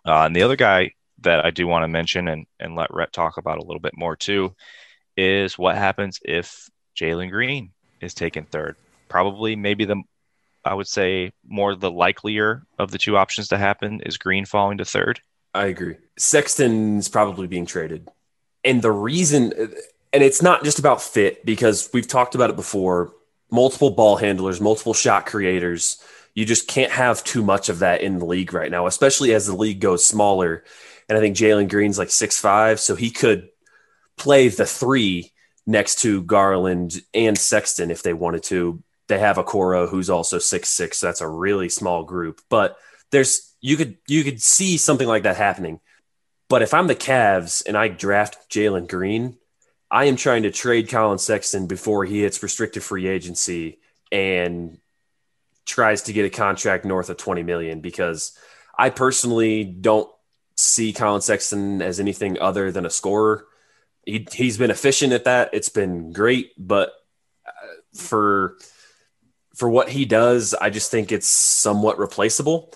Uh, 0.06 0.26
and 0.26 0.36
the 0.36 0.44
other 0.44 0.56
guy 0.56 0.92
that 1.22 1.44
I 1.46 1.52
do 1.52 1.68
want 1.68 1.84
to 1.84 1.88
mention 1.88 2.28
and, 2.28 2.46
and 2.60 2.76
let 2.76 2.94
Rhett 2.94 3.12
talk 3.12 3.38
about 3.38 3.58
a 3.58 3.64
little 3.64 3.80
bit 3.80 3.98
more 3.98 4.16
too 4.16 4.56
is 5.16 5.58
what 5.58 5.76
happens 5.76 6.20
if 6.24 6.70
Jalen 7.00 7.32
Green 7.32 7.72
is 8.02 8.14
taken 8.14 8.46
third. 8.46 8.76
Probably, 9.10 9.56
maybe 9.56 9.86
the 9.86 10.02
I 10.66 10.74
would 10.74 10.88
say 10.88 11.32
more 11.48 11.76
the 11.76 11.92
likelier 11.92 12.64
of 12.78 12.92
the 12.92 12.98
two 12.98 13.16
options 13.16 13.48
to 13.50 13.58
happen 13.58 14.02
is 14.02 14.18
Green 14.18 14.46
falling 14.46 14.80
to 14.80 14.86
third. 14.86 15.22
I 15.54 15.68
agree. 15.68 15.96
Sexton's 16.18 17.08
probably 17.08 17.48
being 17.48 17.66
traded, 17.66 18.10
and 18.64 18.82
the 18.82 18.92
reason 18.92 19.54
and 20.14 20.24
it's 20.24 20.42
not 20.42 20.64
just 20.64 20.80
about 20.80 21.02
fit 21.02 21.46
because 21.46 21.90
we've 21.94 22.08
talked 22.08 22.36
about 22.36 22.50
it 22.50 22.56
before. 22.56 23.14
Multiple 23.50 23.92
ball 23.92 24.18
handlers, 24.18 24.60
multiple 24.60 24.94
shot 24.94 25.26
creators. 25.26 26.04
You 26.34 26.46
just 26.46 26.68
can't 26.68 26.92
have 26.92 27.24
too 27.24 27.42
much 27.42 27.70
of 27.70 27.80
that 27.80 28.02
in 28.02 28.20
the 28.20 28.26
league 28.26 28.54
right 28.54 28.70
now, 28.70 28.88
especially 28.88 29.34
as 29.34 29.48
the 29.48 29.56
league 29.56 29.80
goes 29.80 30.06
smaller. 30.06 30.66
And 31.08 31.18
I 31.18 31.22
think 31.22 31.38
Jalen 31.38 31.70
Green's 31.70 31.98
like 31.98 32.10
six 32.10 32.38
five, 32.38 32.80
so 32.82 32.96
he 32.96 33.10
could 33.10 33.48
play 34.18 34.50
the 34.50 34.66
three 34.66 35.32
next 35.68 36.00
to 36.00 36.24
Garland 36.24 37.02
and 37.14 37.38
Sexton 37.38 37.92
if 37.92 38.02
they 38.02 38.14
wanted 38.14 38.42
to. 38.44 38.82
They 39.08 39.20
have 39.20 39.38
Okoro 39.38 39.88
who's 39.88 40.10
also 40.10 40.40
six 40.40 40.70
six. 40.70 40.98
So 40.98 41.08
that's 41.08 41.22
a 41.22 41.28
really 41.28 41.70
small 41.70 42.04
group, 42.04 42.42
but 42.50 42.78
there's 43.12 43.56
you 43.62 43.78
could 43.78 43.98
you 44.08 44.24
could 44.24 44.42
see 44.42 44.78
something 44.78 45.08
like 45.08 45.24
that 45.24 45.38
happening. 45.38 45.80
But 46.50 46.62
if 46.62 46.74
I'm 46.74 46.88
the 46.88 46.96
Cavs 46.96 47.66
and 47.66 47.78
I 47.78 47.90
draft 47.90 48.50
Jalen 48.50 48.88
Green, 48.88 49.38
I 49.92 50.06
am 50.06 50.16
trying 50.16 50.44
to 50.44 50.52
trade 50.52 50.90
Collin 50.90 51.18
Sexton 51.18 51.68
before 51.68 52.06
he 52.06 52.22
hits 52.22 52.42
restricted 52.42 52.84
free 52.84 53.08
agency 53.08 53.80
and 54.12 54.78
tries 55.66 56.04
to 56.04 56.14
get 56.14 56.26
a 56.26 56.30
contract 56.30 56.86
north 56.86 57.10
of 57.10 57.18
20 57.18 57.44
million 57.44 57.82
because 57.82 58.38
I 58.78 58.90
personally 58.90 59.66
don't 59.66 60.10
see 60.56 60.94
Collin 60.94 61.22
Sexton 61.22 61.82
as 61.82 62.00
anything 62.00 62.40
other 62.40 62.72
than 62.72 62.86
a 62.86 62.90
scorer. 62.90 63.46
He, 64.08 64.26
he's 64.32 64.58
been 64.58 64.72
efficient 64.72 65.12
at 65.12 65.26
that. 65.26 65.50
It's 65.52 65.70
been 65.70 66.14
great, 66.14 66.54
but 66.58 66.94
uh, 67.46 67.52
for 67.94 68.58
for 69.54 69.70
what 69.70 69.90
he 69.90 70.06
does, 70.06 70.54
I 70.54 70.70
just 70.70 70.90
think 70.90 71.12
it's 71.12 71.28
somewhat 71.28 72.00
replaceable. 72.00 72.74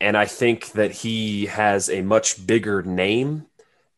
And 0.00 0.16
I 0.16 0.26
think 0.26 0.72
that 0.72 0.90
he 0.90 1.46
has 1.46 1.88
a 1.88 2.02
much 2.02 2.46
bigger 2.46 2.82
name 2.82 3.46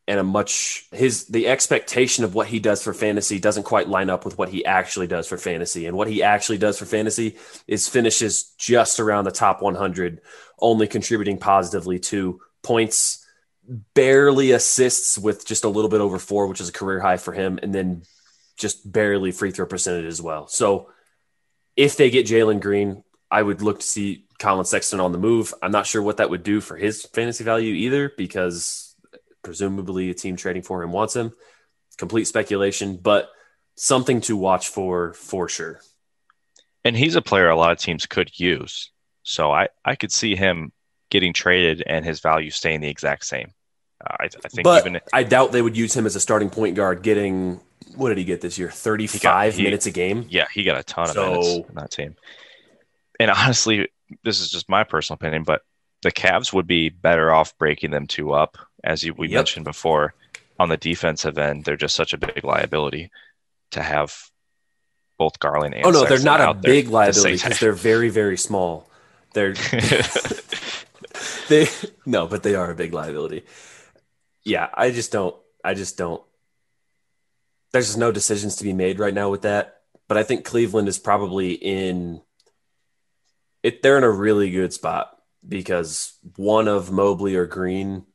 and 0.07 0.21
a 0.21 0.23
much 0.25 0.87
his 0.93 1.27
the 1.27 1.49
expectation 1.49 2.25
of 2.25 2.35
what 2.35 2.47
he 2.47 2.61
does 2.61 2.83
for 2.83 2.95
fantasy 2.95 3.41
doesn't 3.41 3.65
quite 3.65 3.89
line 3.89 4.09
up 4.09 4.25
with 4.25 4.39
what 4.39 4.49
he 4.49 4.65
actually 4.65 5.09
does 5.09 5.27
for 5.27 5.37
fantasy. 5.37 5.87
And 5.87 5.97
what 5.97 6.09
he 6.09 6.23
actually 6.23 6.59
does 6.59 6.79
for 6.79 6.87
fantasy 6.87 7.37
is 7.67 7.89
finishes 7.89 8.55
just 8.57 9.01
around 9.01 9.25
the 9.25 9.33
top 9.33 9.61
100, 9.61 10.21
only 10.61 10.87
contributing 10.87 11.39
positively 11.39 11.99
to 11.99 12.41
points, 12.63 13.27
barely 13.95 14.53
assists 14.53 15.19
with 15.19 15.47
just 15.47 15.65
a 15.65 15.69
little 15.69 15.91
bit 15.91 16.01
over 16.01 16.19
four, 16.19 16.47
which 16.47 16.61
is 16.61 16.69
a 16.69 16.73
career 16.73 17.01
high 17.01 17.19
for 17.19 17.33
him, 17.33 17.59
and 17.63 17.75
then 17.75 18.03
just 18.57 18.91
barely 18.91 19.31
free 19.31 19.51
throw 19.51 19.67
percentage 19.67 20.07
as 20.07 20.23
well. 20.23 20.49
So 20.49 20.91
if 21.77 21.97
they 21.97 22.11
get 22.11 22.27
Jalen 22.27 22.61
Green, 22.61 23.05
I 23.31 23.43
would 23.43 23.63
look 23.63 23.81
to 23.81 23.87
see 23.87 24.27
Collin 24.39 24.65
Sexton 24.65 25.01
on 25.01 25.13
the 25.13 25.19
move. 25.19 25.53
I'm 25.63 25.71
not 25.71 25.87
sure 25.87 26.03
what 26.03 26.17
that 26.17 26.31
would 26.31 26.43
do 26.43 26.61
for 26.61 26.77
his 26.77 27.05
fantasy 27.05 27.45
value 27.45 27.75
either, 27.75 28.11
because 28.17 28.95
presumably 29.43 30.11
a 30.11 30.15
team 30.15 30.37
trading 30.37 30.63
for 30.63 30.83
him 30.83 30.93
wants 30.93 31.15
him. 31.15 31.33
Complete 31.99 32.27
speculation, 32.27 32.97
but 32.97 33.29
something 33.77 34.21
to 34.23 34.37
watch 34.37 34.69
for 34.69 35.13
for 35.13 35.49
sure. 35.49 35.81
And 36.85 36.97
he's 36.97 37.17
a 37.17 37.23
player 37.23 37.49
a 37.49 37.57
lot 37.57 37.73
of 37.73 37.79
teams 37.79 38.07
could 38.07 38.39
use. 38.39 38.91
So 39.25 39.53
I, 39.53 39.69
I 39.85 39.95
could 39.95 40.13
see 40.13 40.35
him 40.37 40.73
getting 41.11 41.33
traded 41.33 41.83
and 41.87 42.05
his 42.05 42.21
value 42.21 42.51
staying 42.51 42.81
the 42.81 42.89
exact 42.89 43.25
same. 43.25 43.53
Uh, 44.05 44.17
I, 44.21 44.25
I, 44.25 44.49
think 44.49 44.65
but 44.65 44.87
even 44.87 45.01
I 45.13 45.23
doubt 45.25 45.53
they 45.53 45.63
would 45.63 45.77
use 45.77 45.95
him 45.95 46.07
as 46.07 46.15
a 46.17 46.21
starting 46.21 46.51
point 46.51 46.77
guard, 46.77 47.03
getting 47.03 47.61
what 47.97 48.11
did 48.11 48.19
he 48.19 48.25
get 48.25 48.41
this 48.41 48.59
year? 48.59 48.71
Thirty 48.71 49.07
five 49.07 49.57
minutes 49.57 49.87
a 49.87 49.91
game. 49.91 50.27
Yeah, 50.29 50.47
he 50.53 50.65
got 50.65 50.79
a 50.79 50.83
ton 50.83 51.09
so, 51.09 51.23
of 51.23 51.31
minutes 51.31 51.69
in 51.69 51.75
that 51.75 51.91
team. 51.91 52.17
And 53.19 53.31
honestly, 53.31 53.89
this 54.25 54.41
is 54.41 54.51
just 54.51 54.69
my 54.69 54.85
personal 54.85 55.17
opinion, 55.17 55.43
but 55.43 55.63
the 56.03 56.13
Cavs 56.13 56.53
would 56.53 56.67
be 56.67 56.89
better 56.89 57.33
off 57.33 57.57
breaking 57.59 57.91
them 57.91 58.07
two 58.07 58.33
up, 58.33 58.57
as 58.85 59.03
you, 59.03 59.15
we 59.15 59.29
yep. 59.29 59.39
mentioned 59.39 59.65
before. 59.65 60.15
On 60.61 60.69
the 60.69 60.77
defensive 60.77 61.39
end, 61.39 61.65
they're 61.65 61.77
just 61.77 61.95
such 61.95 62.13
a 62.13 62.19
big 62.19 62.43
liability 62.43 63.13
to 63.71 63.81
have 63.81 64.29
both 65.17 65.39
Garland 65.39 65.75
and. 65.75 65.87
Oh 65.87 65.91
no, 65.91 66.05
they're 66.05 66.19
not 66.19 66.41
a 66.41 66.53
big 66.53 66.89
liability 66.89 67.37
because 67.37 67.61
they're 67.61 67.73
very 67.73 68.09
very 68.09 68.37
small. 68.37 68.89
They're 69.35 69.53
they 71.49 71.69
no, 72.07 72.27
but 72.27 72.43
they 72.43 72.57
are 72.57 72.73
a 72.73 72.75
big 72.75 72.93
liability. 72.93 73.45
Yeah, 74.49 74.69
I 74.73 74.91
just 74.91 75.13
don't. 75.13 75.37
I 75.63 75.75
just 75.75 75.99
don't. 75.99 76.23
There's 77.73 77.87
just 77.89 77.99
no 77.99 78.11
decisions 78.11 78.57
to 78.57 78.65
be 78.65 78.73
made 78.73 78.99
right 78.99 79.13
now 79.13 79.29
with 79.29 79.43
that. 79.43 79.83
But 80.09 80.17
I 80.17 80.23
think 80.23 80.47
Cleveland 80.47 80.89
is 80.89 80.99
probably 80.99 81.53
in 81.53 82.23
it, 83.63 83.83
they're 83.83 83.99
in 83.99 84.05
a 84.05 84.11
really 84.11 84.51
good 84.51 84.73
spot 84.73 85.15
because 85.47 86.15
one 86.37 86.67
of 86.67 86.91
Mobley 86.91 87.37
or 87.37 87.45
Green, 87.45 88.07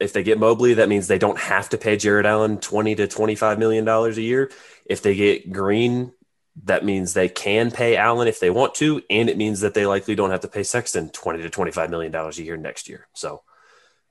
if 0.00 0.14
they 0.14 0.22
get 0.22 0.38
Mobley, 0.38 0.74
that 0.74 0.88
means 0.88 1.08
they 1.08 1.18
don't 1.18 1.38
have 1.38 1.68
to 1.70 1.78
pay 1.78 1.98
Jarrett 1.98 2.24
Allen 2.24 2.58
20 2.58 2.94
to 2.94 3.06
25 3.06 3.58
million 3.58 3.84
dollars 3.84 4.16
a 4.16 4.22
year. 4.22 4.50
If 4.86 5.02
they 5.02 5.14
get 5.14 5.52
Green, 5.52 6.12
that 6.64 6.86
means 6.86 7.12
they 7.12 7.28
can 7.28 7.70
pay 7.70 7.96
Allen 7.96 8.28
if 8.28 8.40
they 8.40 8.48
want 8.50 8.74
to, 8.76 9.02
and 9.10 9.28
it 9.28 9.36
means 9.36 9.60
that 9.60 9.74
they 9.74 9.84
likely 9.84 10.14
don't 10.14 10.30
have 10.30 10.40
to 10.40 10.48
pay 10.48 10.62
Sexton 10.62 11.10
20 11.10 11.42
to 11.42 11.50
25 11.50 11.90
million 11.90 12.12
dollars 12.12 12.38
a 12.38 12.44
year 12.44 12.56
next 12.56 12.88
year. 12.88 13.08
So, 13.12 13.42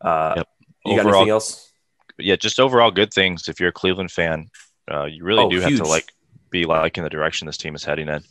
uh, 0.01 0.35
yep. 0.37 0.47
You 0.85 0.93
overall, 0.93 1.03
got 1.03 1.15
anything 1.17 1.31
else? 1.31 1.71
Yeah, 2.17 2.35
just 2.35 2.59
overall 2.59 2.91
good 2.91 3.13
things. 3.13 3.47
If 3.47 3.59
you're 3.59 3.69
a 3.69 3.73
Cleveland 3.73 4.11
fan, 4.11 4.49
uh, 4.91 5.05
you 5.05 5.23
really 5.23 5.43
oh, 5.43 5.49
do 5.49 5.59
huge. 5.59 5.77
have 5.77 5.85
to 5.85 5.89
like 5.89 6.11
be 6.49 6.65
liking 6.65 7.03
the 7.03 7.09
direction 7.09 7.45
this 7.45 7.57
team 7.57 7.75
is 7.75 7.83
heading 7.83 8.07
in. 8.07 8.23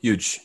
Huge 0.00 0.40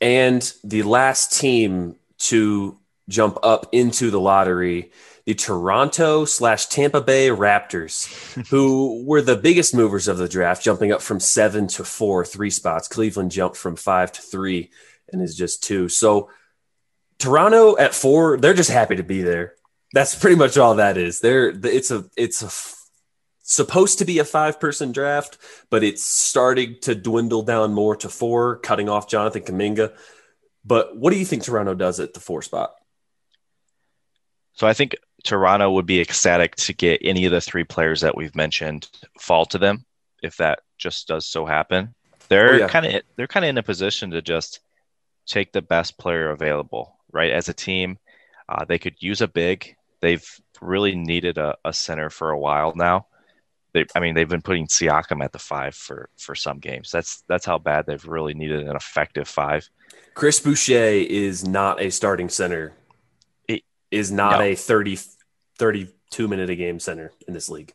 and 0.00 0.52
the 0.64 0.82
last 0.82 1.38
team 1.38 1.96
to 2.18 2.78
jump 3.08 3.38
up 3.42 3.66
into 3.72 4.10
the 4.10 4.20
lottery, 4.20 4.92
the 5.24 5.34
Toronto 5.34 6.24
slash 6.24 6.66
Tampa 6.66 7.00
Bay 7.00 7.28
Raptors, 7.28 8.06
who 8.50 9.04
were 9.04 9.22
the 9.22 9.36
biggest 9.36 9.74
movers 9.74 10.08
of 10.08 10.18
the 10.18 10.28
draft, 10.28 10.62
jumping 10.62 10.92
up 10.92 11.02
from 11.02 11.20
seven 11.20 11.66
to 11.68 11.84
four, 11.84 12.24
three 12.24 12.50
spots. 12.50 12.88
Cleveland 12.88 13.30
jumped 13.30 13.56
from 13.56 13.76
five 13.76 14.12
to 14.12 14.22
three 14.22 14.70
and 15.12 15.22
is 15.22 15.36
just 15.36 15.62
two. 15.62 15.88
So 15.88 16.30
Toronto 17.18 17.76
at 17.76 17.94
four, 17.94 18.36
they're 18.36 18.54
just 18.54 18.70
happy 18.70 18.96
to 18.96 19.02
be 19.02 19.22
there. 19.22 19.54
That's 19.92 20.14
pretty 20.14 20.36
much 20.36 20.58
all 20.58 20.76
that 20.76 20.96
is. 20.96 21.20
They're 21.20 21.48
it's 21.48 21.90
a 21.90 22.04
it's 22.16 22.42
a 22.42 22.50
supposed 23.42 23.98
to 23.98 24.04
be 24.04 24.18
a 24.18 24.24
five 24.24 24.60
person 24.60 24.92
draft, 24.92 25.38
but 25.70 25.82
it's 25.82 26.04
starting 26.04 26.76
to 26.82 26.94
dwindle 26.94 27.42
down 27.42 27.72
more 27.72 27.96
to 27.96 28.08
four, 28.08 28.56
cutting 28.58 28.88
off 28.88 29.08
Jonathan 29.08 29.42
Kuminga. 29.42 29.94
But 30.64 30.96
what 30.96 31.12
do 31.12 31.18
you 31.18 31.24
think 31.24 31.42
Toronto 31.42 31.74
does 31.74 32.00
at 32.00 32.12
the 32.12 32.20
four 32.20 32.42
spot? 32.42 32.74
So 34.52 34.66
I 34.66 34.74
think 34.74 34.96
Toronto 35.24 35.70
would 35.70 35.86
be 35.86 36.00
ecstatic 36.00 36.56
to 36.56 36.74
get 36.74 37.00
any 37.02 37.24
of 37.24 37.32
the 37.32 37.40
three 37.40 37.64
players 37.64 38.02
that 38.02 38.16
we've 38.16 38.34
mentioned 38.34 38.88
fall 39.18 39.46
to 39.46 39.58
them 39.58 39.86
if 40.22 40.36
that 40.36 40.60
just 40.78 41.08
does 41.08 41.26
so 41.26 41.46
happen. 41.46 41.94
They're 42.28 42.54
oh, 42.54 42.56
yeah. 42.58 42.68
kind 42.68 42.86
of 42.86 43.02
they're 43.16 43.26
kind 43.26 43.44
of 43.44 43.50
in 43.50 43.58
a 43.58 43.62
position 43.62 44.10
to 44.10 44.22
just 44.22 44.60
take 45.26 45.52
the 45.52 45.62
best 45.62 45.98
player 45.98 46.30
available, 46.30 46.96
right? 47.12 47.32
As 47.32 47.48
a 47.48 47.54
team, 47.54 47.98
uh, 48.48 48.64
they 48.64 48.78
could 48.78 48.96
use 49.00 49.20
a 49.20 49.28
big. 49.28 49.76
They've 50.00 50.26
really 50.60 50.94
needed 50.94 51.38
a, 51.38 51.56
a 51.64 51.72
center 51.72 52.10
for 52.10 52.30
a 52.30 52.38
while 52.38 52.72
now 52.74 53.06
they, 53.74 53.84
I 53.94 54.00
mean, 54.00 54.14
they've 54.14 54.28
been 54.28 54.42
putting 54.42 54.66
Siakam 54.66 55.22
at 55.22 55.32
the 55.32 55.38
five 55.38 55.74
for 55.74 56.08
for 56.18 56.34
some 56.34 56.58
games. 56.58 56.90
That's 56.90 57.22
that's 57.28 57.44
how 57.44 57.58
bad 57.58 57.86
they've 57.86 58.04
really 58.04 58.34
needed 58.34 58.66
an 58.66 58.74
effective 58.74 59.28
five. 59.28 59.68
Chris 60.14 60.40
Boucher 60.40 60.74
is 60.74 61.46
not 61.46 61.80
a 61.80 61.90
starting 61.90 62.28
center. 62.28 62.72
It 63.46 63.62
is 63.90 64.10
not 64.10 64.38
no. 64.38 64.46
a 64.46 64.54
30, 64.54 64.98
32 65.58 66.28
minute 66.28 66.50
a 66.50 66.56
game 66.56 66.80
center 66.80 67.12
in 67.26 67.34
this 67.34 67.48
league. 67.48 67.72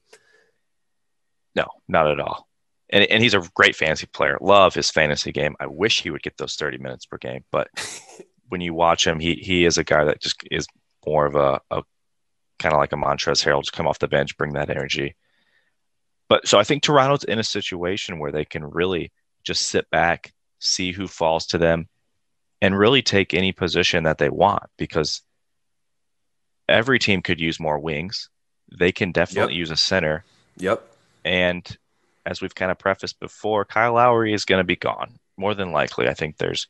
No, 1.55 1.67
not 1.87 2.07
at 2.07 2.19
all. 2.19 2.47
And, 2.89 3.05
and 3.05 3.23
he's 3.23 3.33
a 3.33 3.47
great 3.53 3.75
fantasy 3.75 4.07
player. 4.07 4.37
Love 4.41 4.73
his 4.73 4.91
fantasy 4.91 5.31
game. 5.31 5.55
I 5.59 5.67
wish 5.67 6.01
he 6.01 6.09
would 6.09 6.21
get 6.21 6.37
those 6.37 6.55
30 6.55 6.79
minutes 6.79 7.05
per 7.05 7.17
game. 7.17 7.45
But 7.51 7.69
when 8.49 8.61
you 8.61 8.73
watch 8.73 9.05
him, 9.07 9.19
he 9.19 9.35
he 9.35 9.65
is 9.65 9.77
a 9.77 9.83
guy 9.83 10.03
that 10.05 10.21
just 10.21 10.41
is 10.51 10.67
more 11.05 11.25
of 11.25 11.35
a, 11.35 11.61
a 11.71 11.83
kind 12.59 12.73
of 12.73 12.79
like 12.79 12.93
a 12.93 12.97
Montrezl 12.97 13.43
Harrell, 13.43 13.61
just 13.61 13.73
come 13.73 13.87
off 13.87 13.99
the 13.99 14.07
bench, 14.07 14.37
bring 14.37 14.53
that 14.53 14.69
energy. 14.69 15.15
But 16.29 16.47
so 16.47 16.57
I 16.57 16.63
think 16.63 16.83
Toronto's 16.83 17.23
in 17.23 17.39
a 17.39 17.43
situation 17.43 18.19
where 18.19 18.31
they 18.31 18.45
can 18.45 18.63
really 18.63 19.11
just 19.43 19.67
sit 19.67 19.89
back, 19.89 20.33
see 20.59 20.91
who 20.91 21.07
falls 21.07 21.47
to 21.47 21.57
them, 21.57 21.87
and 22.61 22.77
really 22.77 23.01
take 23.01 23.33
any 23.33 23.51
position 23.51 24.05
that 24.05 24.17
they 24.17 24.29
want 24.29 24.63
because 24.77 25.21
every 26.69 26.99
team 26.99 27.21
could 27.21 27.41
use 27.41 27.59
more 27.59 27.79
wings. 27.79 28.29
They 28.77 28.91
can 28.91 29.11
definitely 29.11 29.53
yep. 29.53 29.59
use 29.59 29.71
a 29.71 29.77
center. 29.77 30.23
Yep. 30.57 30.81
And 31.25 31.77
as 32.25 32.41
we've 32.41 32.55
kind 32.55 32.71
of 32.71 32.79
prefaced 32.79 33.19
before, 33.19 33.65
Kyle 33.65 33.93
Lowry 33.93 34.33
is 34.33 34.45
going 34.45 34.59
to 34.59 34.63
be 34.63 34.77
gone. 34.77 35.19
More 35.35 35.53
than 35.53 35.71
likely, 35.71 36.07
I 36.07 36.13
think 36.13 36.37
there's 36.37 36.67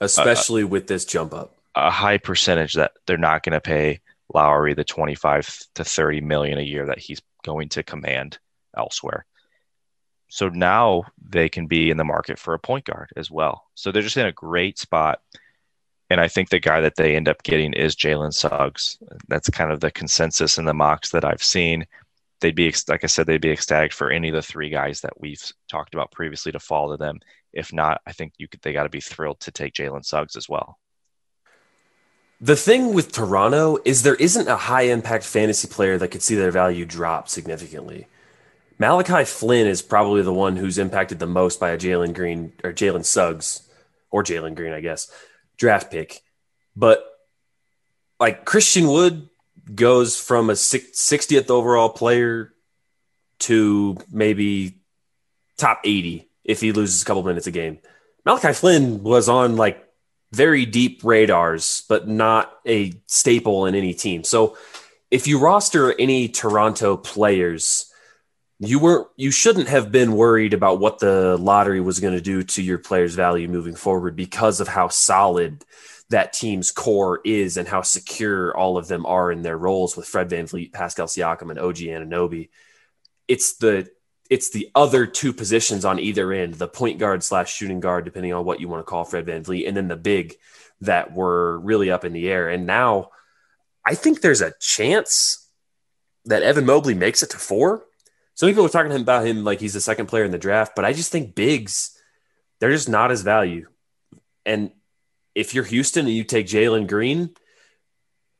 especially 0.00 0.62
a, 0.62 0.66
with 0.66 0.86
this 0.86 1.04
jump 1.04 1.34
up 1.34 1.56
a 1.76 1.90
high 1.90 2.18
percentage 2.18 2.74
that 2.74 2.92
they're 3.06 3.18
not 3.18 3.42
going 3.42 3.52
to 3.52 3.60
pay 3.60 4.00
Lowry 4.36 4.74
the 4.74 4.84
25 4.84 5.66
to 5.76 5.84
30 5.84 6.20
million 6.20 6.58
a 6.58 6.62
year 6.62 6.84
that 6.86 6.98
he's 6.98 7.22
going 7.42 7.70
to 7.70 7.82
command 7.82 8.38
elsewhere. 8.76 9.24
So 10.28 10.50
now 10.50 11.04
they 11.26 11.48
can 11.48 11.66
be 11.66 11.90
in 11.90 11.96
the 11.96 12.04
market 12.04 12.38
for 12.38 12.52
a 12.52 12.58
point 12.58 12.84
guard 12.84 13.10
as 13.16 13.30
well. 13.30 13.64
So 13.74 13.90
they're 13.90 14.02
just 14.02 14.18
in 14.18 14.26
a 14.26 14.32
great 14.32 14.78
spot. 14.78 15.20
And 16.10 16.20
I 16.20 16.28
think 16.28 16.50
the 16.50 16.60
guy 16.60 16.82
that 16.82 16.96
they 16.96 17.16
end 17.16 17.28
up 17.28 17.42
getting 17.42 17.72
is 17.72 17.96
Jalen 17.96 18.34
Suggs. 18.34 18.98
That's 19.28 19.48
kind 19.48 19.72
of 19.72 19.80
the 19.80 19.90
consensus 19.90 20.58
in 20.58 20.66
the 20.66 20.74
mocks 20.74 21.10
that 21.12 21.24
I've 21.24 21.42
seen. 21.42 21.86
they'd 22.40 22.54
be 22.54 22.74
like 22.88 23.04
I 23.04 23.06
said, 23.06 23.26
they'd 23.26 23.40
be 23.40 23.50
ecstatic 23.50 23.92
for 23.94 24.10
any 24.10 24.28
of 24.28 24.34
the 24.34 24.42
three 24.42 24.68
guys 24.68 25.00
that 25.00 25.18
we've 25.18 25.42
talked 25.70 25.94
about 25.94 26.12
previously 26.12 26.52
to 26.52 26.60
fall 26.60 26.90
to 26.90 26.98
them. 26.98 27.20
If 27.54 27.72
not, 27.72 28.02
I 28.06 28.12
think 28.12 28.34
you 28.36 28.48
could 28.48 28.60
they 28.60 28.74
got 28.74 28.82
to 28.82 28.90
be 28.90 29.00
thrilled 29.00 29.40
to 29.40 29.50
take 29.50 29.72
Jalen 29.72 30.04
Suggs 30.04 30.36
as 30.36 30.46
well. 30.46 30.78
The 32.40 32.56
thing 32.56 32.92
with 32.92 33.12
Toronto 33.12 33.78
is 33.84 34.02
there 34.02 34.14
isn't 34.14 34.48
a 34.48 34.56
high 34.56 34.82
impact 34.82 35.24
fantasy 35.24 35.68
player 35.68 35.96
that 35.98 36.08
could 36.08 36.22
see 36.22 36.34
their 36.34 36.50
value 36.50 36.84
drop 36.84 37.28
significantly. 37.28 38.08
Malachi 38.78 39.24
Flynn 39.24 39.66
is 39.66 39.80
probably 39.80 40.20
the 40.20 40.34
one 40.34 40.56
who's 40.56 40.76
impacted 40.76 41.18
the 41.18 41.26
most 41.26 41.58
by 41.58 41.70
a 41.70 41.78
Jalen 41.78 42.14
Green 42.14 42.52
or 42.62 42.72
Jalen 42.72 43.06
Suggs 43.06 43.66
or 44.10 44.22
Jalen 44.22 44.54
Green, 44.54 44.74
I 44.74 44.80
guess, 44.80 45.10
draft 45.56 45.90
pick. 45.90 46.20
But 46.76 47.02
like 48.20 48.44
Christian 48.44 48.86
Wood 48.88 49.30
goes 49.74 50.20
from 50.20 50.50
a 50.50 50.54
60th 50.54 51.50
overall 51.50 51.88
player 51.88 52.52
to 53.40 53.96
maybe 54.12 54.78
top 55.56 55.80
80 55.84 56.28
if 56.44 56.60
he 56.60 56.72
loses 56.72 57.00
a 57.00 57.04
couple 57.06 57.22
minutes 57.22 57.46
a 57.46 57.50
game. 57.50 57.78
Malachi 58.26 58.52
Flynn 58.52 59.02
was 59.02 59.28
on 59.28 59.56
like 59.56 59.85
very 60.36 60.66
deep 60.66 61.00
radars, 61.02 61.84
but 61.88 62.06
not 62.06 62.52
a 62.66 62.92
staple 63.06 63.66
in 63.66 63.74
any 63.74 63.94
team. 63.94 64.22
So 64.22 64.56
if 65.10 65.26
you 65.26 65.38
roster 65.38 65.98
any 65.98 66.28
Toronto 66.28 66.96
players, 66.96 67.90
you 68.58 68.78
weren't 68.78 69.08
you 69.16 69.30
shouldn't 69.30 69.68
have 69.68 69.90
been 69.90 70.12
worried 70.12 70.54
about 70.54 70.78
what 70.78 70.98
the 70.98 71.36
lottery 71.38 71.80
was 71.80 72.00
going 72.00 72.14
to 72.14 72.20
do 72.20 72.42
to 72.42 72.62
your 72.62 72.78
player's 72.78 73.14
value 73.14 73.48
moving 73.48 73.74
forward 73.74 74.14
because 74.14 74.60
of 74.60 74.68
how 74.68 74.88
solid 74.88 75.64
that 76.10 76.32
team's 76.32 76.70
core 76.70 77.20
is 77.24 77.56
and 77.56 77.66
how 77.66 77.82
secure 77.82 78.56
all 78.56 78.78
of 78.78 78.88
them 78.88 79.04
are 79.06 79.32
in 79.32 79.42
their 79.42 79.58
roles 79.58 79.96
with 79.96 80.06
Fred 80.06 80.28
VanVleet, 80.30 80.72
Pascal 80.72 81.06
Siakam, 81.06 81.50
and 81.50 81.58
OG 81.58 81.76
Anunoby. 81.76 82.48
It's 83.26 83.56
the 83.56 83.90
it's 84.30 84.50
the 84.50 84.70
other 84.74 85.06
two 85.06 85.32
positions 85.32 85.84
on 85.84 85.98
either 85.98 86.32
end, 86.32 86.54
the 86.54 86.68
point 86.68 86.98
guard 86.98 87.22
slash 87.22 87.52
shooting 87.52 87.80
guard, 87.80 88.04
depending 88.04 88.32
on 88.32 88.44
what 88.44 88.60
you 88.60 88.68
want 88.68 88.84
to 88.84 88.90
call 88.90 89.04
Fred 89.04 89.26
VanVleet, 89.26 89.66
and 89.66 89.76
then 89.76 89.88
the 89.88 89.96
big 89.96 90.34
that 90.82 91.12
were 91.12 91.58
really 91.60 91.90
up 91.90 92.04
in 92.04 92.12
the 92.12 92.28
air. 92.28 92.48
And 92.48 92.66
now 92.66 93.10
I 93.84 93.94
think 93.94 94.20
there's 94.20 94.42
a 94.42 94.54
chance 94.60 95.48
that 96.24 96.42
Evan 96.42 96.66
Mobley 96.66 96.94
makes 96.94 97.22
it 97.22 97.30
to 97.30 97.38
four. 97.38 97.84
Some 98.34 98.48
people 98.48 98.66
are 98.66 98.70
talking 98.70 98.92
about 98.92 99.26
him 99.26 99.44
like 99.44 99.60
he's 99.60 99.74
the 99.74 99.80
second 99.80 100.06
player 100.06 100.24
in 100.24 100.32
the 100.32 100.38
draft, 100.38 100.74
but 100.76 100.84
I 100.84 100.92
just 100.92 101.12
think 101.12 101.34
bigs, 101.34 101.96
they're 102.60 102.72
just 102.72 102.88
not 102.88 103.10
as 103.10 103.22
value. 103.22 103.68
And 104.44 104.72
if 105.34 105.54
you're 105.54 105.64
Houston 105.64 106.06
and 106.06 106.14
you 106.14 106.24
take 106.24 106.46
Jalen 106.46 106.88
Green, 106.88 107.30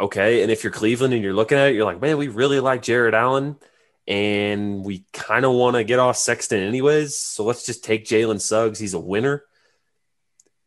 okay. 0.01 0.42
And 0.42 0.51
if 0.51 0.64
you're 0.64 0.72
Cleveland 0.72 1.14
and 1.14 1.22
you're 1.22 1.33
looking 1.33 1.59
at 1.59 1.68
it, 1.68 1.75
you're 1.75 1.85
like, 1.85 2.01
man, 2.01 2.18
we 2.18 2.29
really 2.29 2.61
like 2.61 2.83
Jarrett 2.83 3.14
Allen 3.14 3.57
and 4.07 4.85
we 4.85 5.05
kind 5.12 5.45
of 5.45 5.53
want 5.53 5.77
to 5.77 5.85
get 5.85 5.99
off 5.99 6.16
Sexton 6.16 6.62
anyways. 6.62 7.16
So 7.16 7.45
let's 7.45 7.66
just 7.66 7.85
take 7.85 8.05
Jalen 8.05 8.40
Suggs. 8.40 8.79
He's 8.79 8.95
a 8.95 9.01
winner. 9.01 9.45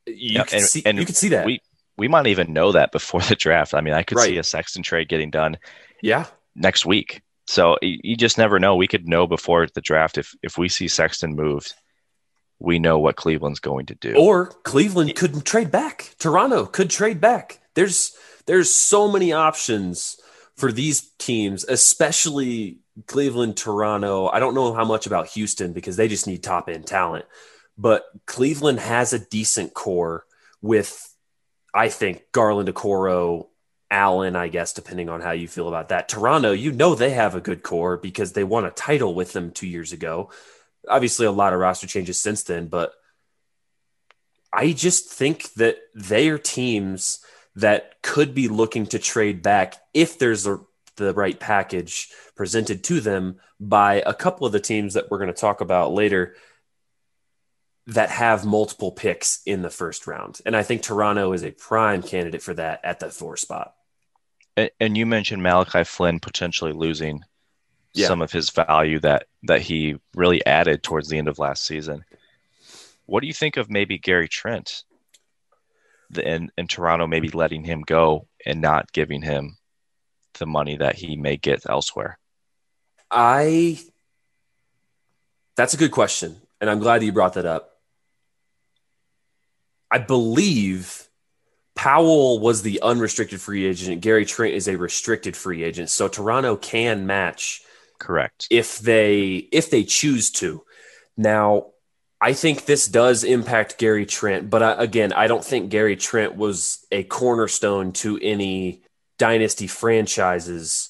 You 0.06 0.16
yeah, 0.16 0.44
can 0.44 0.60
and, 0.60 0.68
see 0.68 0.84
and 0.86 0.98
you 0.98 1.06
can 1.06 1.16
see 1.16 1.30
that. 1.30 1.46
We 1.46 1.62
we 1.98 2.08
might 2.08 2.28
even 2.28 2.54
know 2.54 2.72
that 2.72 2.92
before 2.92 3.22
the 3.22 3.36
draft. 3.36 3.74
I 3.74 3.82
mean, 3.82 3.94
I 3.94 4.04
could 4.04 4.18
right. 4.18 4.28
see 4.28 4.38
a 4.38 4.44
Sexton 4.44 4.84
trade 4.84 5.10
getting 5.10 5.30
done. 5.30 5.58
Yeah. 6.02 6.26
Next 6.56 6.86
week. 6.86 7.22
So 7.48 7.78
you 7.82 8.16
just 8.16 8.38
never 8.38 8.60
know. 8.60 8.76
We 8.76 8.88
could 8.88 9.08
know 9.08 9.26
before 9.26 9.68
the 9.68 9.82
draft 9.82 10.18
if 10.18 10.36
if 10.44 10.58
we 10.58 10.70
see 10.70 10.88
Sexton 10.88 11.36
moved 11.36 11.74
we 12.60 12.78
know 12.78 13.00
what 13.00 13.16
Cleveland's 13.16 13.60
going 13.60 13.86
to 13.88 13.96
do. 13.96 14.16
Or 14.16 14.48
Cleveland 14.48 15.16
could 15.16 15.46
trade 15.46 15.72
back. 15.72 16.14
Toronto 16.20 16.66
could 16.66 16.90
trade 16.90 17.22
back. 17.22 17.60
There's 17.74 18.16
there's 18.46 18.74
so 18.74 19.10
many 19.10 19.32
options 19.32 20.20
for 20.56 20.72
these 20.72 21.10
teams, 21.18 21.64
especially 21.64 22.80
Cleveland, 23.08 23.58
Toronto. 23.58 24.28
I 24.28 24.40
don't 24.40 24.56
know 24.56 24.74
how 24.74 24.86
much 24.86 25.08
about 25.08 25.28
Houston 25.30 25.74
because 25.74 25.96
they 25.96 26.08
just 26.08 26.28
need 26.28 26.44
top 26.44 26.70
end 26.70 26.86
talent. 26.86 27.26
But 27.78 28.04
Cleveland 28.26 28.80
has 28.80 29.14
a 29.14 29.20
decent 29.20 29.74
core 29.74 30.26
with, 30.62 31.16
I 31.74 31.90
think, 31.90 32.24
Garland, 32.32 32.68
Okoro, 32.70 33.48
Allen, 33.90 34.36
I 34.36 34.50
guess, 34.50 34.74
depending 34.74 35.10
on 35.10 35.22
how 35.22 35.32
you 35.32 35.48
feel 35.48 35.68
about 35.68 35.90
that. 35.90 36.10
Toronto, 36.10 36.52
you 36.52 36.72
know 36.72 36.94
they 36.94 37.12
have 37.12 37.36
a 37.36 37.42
good 37.42 37.64
core 37.64 37.98
because 37.98 38.34
they 38.34 38.44
won 38.44 38.66
a 38.66 38.72
title 38.72 39.16
with 39.16 39.34
them 39.34 39.52
two 39.52 39.68
years 39.68 39.94
ago 39.94 40.30
obviously 40.88 41.26
a 41.26 41.32
lot 41.32 41.54
of 41.54 41.60
roster 41.60 41.88
changes 41.88 42.22
since 42.22 42.44
then, 42.44 42.68
but 42.68 42.94
I 44.54 44.72
just 44.72 45.10
think 45.10 45.54
that 45.54 45.78
they 45.96 46.30
are 46.30 46.38
teams 46.38 47.24
that 47.56 48.02
could 48.02 48.34
be 48.34 48.48
looking 48.48 48.86
to 48.88 49.00
trade 49.00 49.44
back 49.44 49.76
if 49.94 50.18
there's 50.18 50.48
a, 50.48 50.60
the 51.04 51.14
right 51.14 51.40
package 51.40 52.10
presented 52.36 52.84
to 52.86 53.02
them 53.02 53.40
by 53.60 54.04
a 54.06 54.14
couple 54.14 54.46
of 54.46 54.54
the 54.54 54.60
teams 54.60 54.94
that 54.94 55.10
we're 55.10 55.18
going 55.18 55.34
to 55.34 55.40
talk 55.40 55.62
about 55.62 55.94
later 55.94 56.36
that 57.88 58.10
have 58.10 58.46
multiple 58.46 58.92
picks 58.92 59.42
in 59.46 59.62
the 59.62 59.70
first 59.70 60.06
round. 60.06 60.40
And 60.46 60.56
I 60.56 60.64
think 60.64 60.82
Toronto 60.82 61.34
is 61.34 61.44
a 61.44 61.52
prime 61.52 62.04
candidate 62.04 62.42
for 62.42 62.54
that 62.54 62.82
at 62.84 63.00
the 63.00 63.10
four 63.10 63.36
spot. 63.36 63.74
And 64.80 64.98
you 64.98 65.06
mentioned 65.06 65.42
Malachi 65.42 65.84
Flynn 65.84 66.20
potentially 66.20 66.74
losing 66.74 67.24
yeah. 67.94 68.08
some 68.08 68.22
of 68.22 68.32
his 68.32 68.50
value 68.50 69.00
that 69.00 69.28
that 69.44 69.62
he 69.62 69.96
really 70.14 70.46
added 70.46 70.84
towards 70.84 71.08
the 71.08 71.18
end 71.18 71.28
of 71.28 71.40
last 71.40 71.66
season. 71.66 72.04
What 73.06 73.22
do 73.22 73.28
you 73.28 73.34
think 73.34 73.58
of 73.58 73.70
maybe 73.70 73.98
Gary 73.98 74.28
Trent 74.28 74.84
in, 76.18 76.52
in 76.58 76.68
Toronto 76.68 77.08
maybe 77.08 77.30
letting 77.30 77.64
him 77.64 77.82
go 77.82 78.28
and 78.46 78.62
not 78.62 78.92
giving 78.92 79.22
him 79.22 79.58
the 80.38 80.46
money 80.46 80.78
that 80.78 80.96
he 80.96 81.16
may 81.16 81.38
get 81.38 81.70
elsewhere? 81.70 82.18
I 83.12 83.80
that's 85.56 85.74
a 85.74 85.78
good 85.78 85.92
question. 85.92 86.38
And 86.62 86.70
I'm 86.70 86.80
glad 86.80 87.02
that 87.02 87.06
you 87.06 87.12
brought 87.12 87.34
that 87.34 87.46
up. 87.46 87.78
I 89.92 89.98
believe 89.98 91.08
Powell 91.76 92.40
was 92.40 92.62
the 92.62 92.82
unrestricted 92.82 93.42
free 93.42 93.66
agent. 93.66 94.02
Gary 94.02 94.26
Trent 94.26 94.54
is 94.54 94.68
a 94.68 94.78
restricted 94.78 95.36
free 95.36 95.64
agent. 95.64 95.90
So 95.90 96.08
Toronto 96.08 96.56
can 96.56 97.08
match 97.08 97.64
Correct. 98.00 98.48
If 98.50 98.80
they 98.80 99.48
if 99.52 99.70
they 99.70 99.84
choose 99.84 100.32
to. 100.32 100.64
Now, 101.18 101.68
I 102.22 102.34
think 102.34 102.66
this 102.66 102.88
does 102.88 103.24
impact 103.24 103.78
Gary 103.78 104.06
Trent, 104.06 104.50
but 104.50 104.64
I, 104.64 104.72
again, 104.84 105.14
I 105.14 105.28
don't 105.28 105.44
think 105.44 105.70
Gary 105.70 105.98
Trent 105.98 106.36
was 106.36 106.86
a 106.92 107.04
cornerstone 107.04 107.92
to 107.94 108.18
any 108.22 108.82
dynasty 109.20 109.68
franchises 109.68 110.90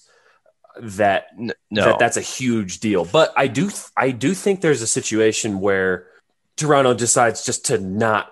that 0.82 1.28
no. 1.38 1.52
that 1.72 2.00
that's 2.00 2.16
a 2.16 2.22
huge 2.22 2.80
deal. 2.80 3.04
But 3.04 3.34
I 3.36 3.48
do 3.48 3.70
I 3.98 4.12
do 4.12 4.34
think 4.34 4.62
there's 4.62 4.82
a 4.82 4.88
situation 4.88 5.60
where 5.60 6.08
Toronto 6.56 6.94
decides 6.94 7.46
just 7.46 7.66
to 7.66 7.78
not 7.78 8.32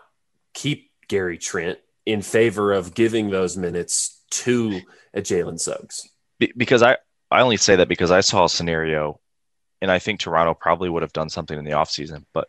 keep 0.53 0.91
Gary 1.09 1.37
Trent 1.37 1.79
in 2.05 2.21
favor 2.21 2.71
of 2.71 2.93
giving 2.93 3.29
those 3.29 3.57
minutes 3.57 4.21
to 4.29 4.79
a 5.13 5.21
Jalen 5.21 5.59
Suggs. 5.59 6.07
Because 6.55 6.81
I 6.81 6.97
I 7.29 7.41
only 7.41 7.57
say 7.57 7.75
that 7.75 7.89
because 7.89 8.11
I 8.11 8.21
saw 8.21 8.45
a 8.45 8.49
scenario, 8.49 9.19
and 9.81 9.91
I 9.91 9.99
think 9.99 10.19
Toronto 10.19 10.53
probably 10.53 10.89
would 10.89 11.01
have 11.01 11.13
done 11.13 11.29
something 11.29 11.57
in 11.57 11.65
the 11.65 11.71
offseason. 11.71 12.23
But 12.33 12.47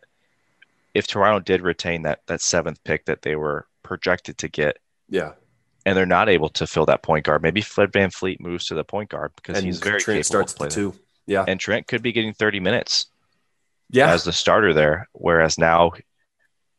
if 0.93 1.07
Toronto 1.07 1.39
did 1.39 1.61
retain 1.61 2.03
that 2.03 2.21
that 2.27 2.41
seventh 2.41 2.83
pick 2.83 3.05
that 3.05 3.21
they 3.21 3.35
were 3.35 3.67
projected 3.83 4.37
to 4.39 4.47
get, 4.47 4.77
yeah, 5.09 5.33
and 5.89 5.97
they're 5.97 6.05
not 6.05 6.29
able 6.29 6.49
to 6.49 6.67
fill 6.67 6.85
that 6.85 7.01
point 7.03 7.25
guard, 7.25 7.41
maybe 7.41 7.61
Fred 7.61 7.91
VanVleet 7.91 8.39
moves 8.39 8.67
to 8.67 8.75
the 8.75 8.83
point 8.83 9.09
guard 9.09 9.31
because 9.35 9.57
and 9.57 9.65
he's 9.65 9.79
very 9.79 9.99
Trent 9.99 10.25
capable. 10.25 10.47
Starts 10.47 10.75
two, 10.75 10.93
yeah, 11.25 11.45
and 11.47 11.59
Trent 11.59 11.87
could 11.87 12.01
be 12.01 12.11
getting 12.11 12.33
thirty 12.33 12.59
minutes, 12.59 13.07
yeah, 13.89 14.11
as 14.11 14.23
the 14.23 14.33
starter 14.33 14.73
there. 14.73 15.09
Whereas 15.13 15.57
now, 15.57 15.91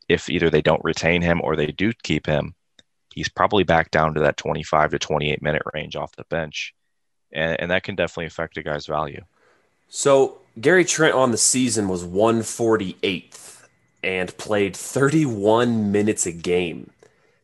if 0.09 0.31
either 0.31 0.51
they 0.51 0.63
don't 0.63 0.85
retain 0.85 1.23
him 1.23 1.41
or 1.43 1.57
they 1.57 1.67
do 1.67 1.93
keep 2.03 2.27
him, 2.27 2.55
he's 3.15 3.29
probably 3.29 3.65
back 3.65 3.91
down 3.91 4.15
to 4.15 4.21
that 4.21 4.37
twenty-five 4.37 4.91
to 4.93 4.99
twenty-eight 4.99 5.43
minute 5.43 5.63
range 5.75 5.97
off 5.97 6.17
the 6.17 6.25
bench 6.25 6.75
and, 7.33 7.61
and 7.61 7.71
that 7.71 7.83
can 7.83 7.95
definitely 7.95 8.27
affect 8.27 8.57
a 8.57 8.63
guy's 8.63 8.87
value. 8.87 9.25
So 9.89 10.39
Gary 10.61 10.85
Trent 10.85 11.15
on 11.15 11.31
the 11.31 11.39
season 11.39 11.89
was 11.89 12.05
148th 12.05 13.67
and 14.03 14.37
played 14.37 14.77
31 14.77 15.93
minutes 15.93 16.27
a 16.27 16.33
game. 16.33 16.91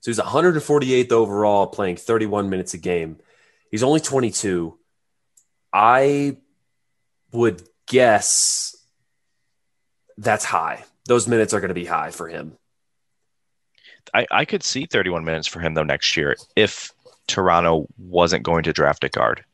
So 0.07 0.13
he's 0.13 0.21
148th 0.21 1.11
overall, 1.11 1.67
playing 1.67 1.97
31 1.97 2.49
minutes 2.49 2.75
a 2.75 2.79
game. 2.79 3.19
He's 3.73 3.83
only 3.83 3.99
22. 3.99 4.79
I 5.73 6.37
would 7.33 7.61
guess 7.89 8.77
that's 10.17 10.45
high. 10.45 10.85
Those 11.07 11.27
minutes 11.27 11.55
are 11.55 11.61
going 11.61 11.71
to 11.71 11.75
be 11.75 11.87
high 11.87 12.13
for 12.13 12.29
him. 12.29 12.57
I, 14.15 14.29
I 14.31 14.45
could 14.45 14.63
see 14.63 14.87
31 14.87 15.25
minutes 15.25 15.49
for 15.49 15.59
him 15.59 15.75
though 15.75 15.83
next 15.83 16.17
year 16.17 16.37
if 16.55 16.93
Toronto 17.27 17.89
wasn't 17.99 18.45
going 18.45 18.63
to 18.63 18.73
draft 18.73 19.03
a 19.03 19.09
guard 19.09 19.45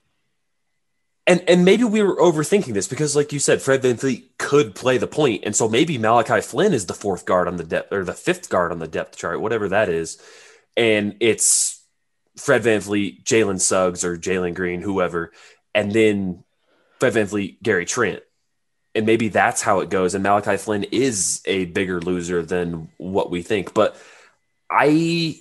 and 1.27 1.43
and 1.49 1.65
maybe 1.65 1.85
we 1.85 2.03
were 2.03 2.17
overthinking 2.17 2.75
this 2.75 2.89
because, 2.89 3.15
like 3.15 3.33
you 3.33 3.39
said, 3.39 3.63
Fred 3.63 3.83
VanVleet 3.83 4.25
could 4.39 4.75
play 4.75 4.99
the 4.99 5.07
point, 5.07 5.45
and 5.45 5.55
so 5.55 5.69
maybe 5.69 5.99
Malachi 5.99 6.41
Flynn 6.41 6.73
is 6.73 6.87
the 6.87 6.95
fourth 6.95 7.25
guard 7.25 7.47
on 7.47 7.57
the 7.57 7.65
depth 7.65 7.93
or 7.93 8.05
the 8.05 8.13
fifth 8.13 8.49
guard 8.49 8.73
on 8.73 8.81
the 8.81 8.89
depth 8.89 9.17
chart, 9.17 9.41
whatever 9.41 9.69
that 9.69 9.89
is, 9.89 10.21
and 10.77 11.17
it's 11.21 11.83
Fred 12.37 12.63
VanVleet, 12.63 13.25
Jalen 13.25 13.61
Suggs, 13.61 14.05
or 14.05 14.17
Jalen 14.17 14.55
Green, 14.55 14.81
whoever, 14.81 15.33
and 15.75 15.93
then 15.93 16.45
Fred 17.01 17.15
VanVleet, 17.15 17.63
Gary 17.63 17.85
Trent. 17.85 18.23
And 18.95 19.07
maybe 19.07 19.29
that's 19.29 19.63
how 19.63 19.81
it 19.81 19.91
goes. 19.91 20.15
And 20.15 20.23
Malachi 20.23 20.57
Flynn 20.59 20.85
is 20.85 21.41
a 21.47 21.65
bigger 21.67 22.01
loser 22.01 22.43
than 22.43 22.91
what 22.99 23.31
we 23.31 23.43
think. 23.43 23.73
But 23.73 23.97
I 24.71 25.41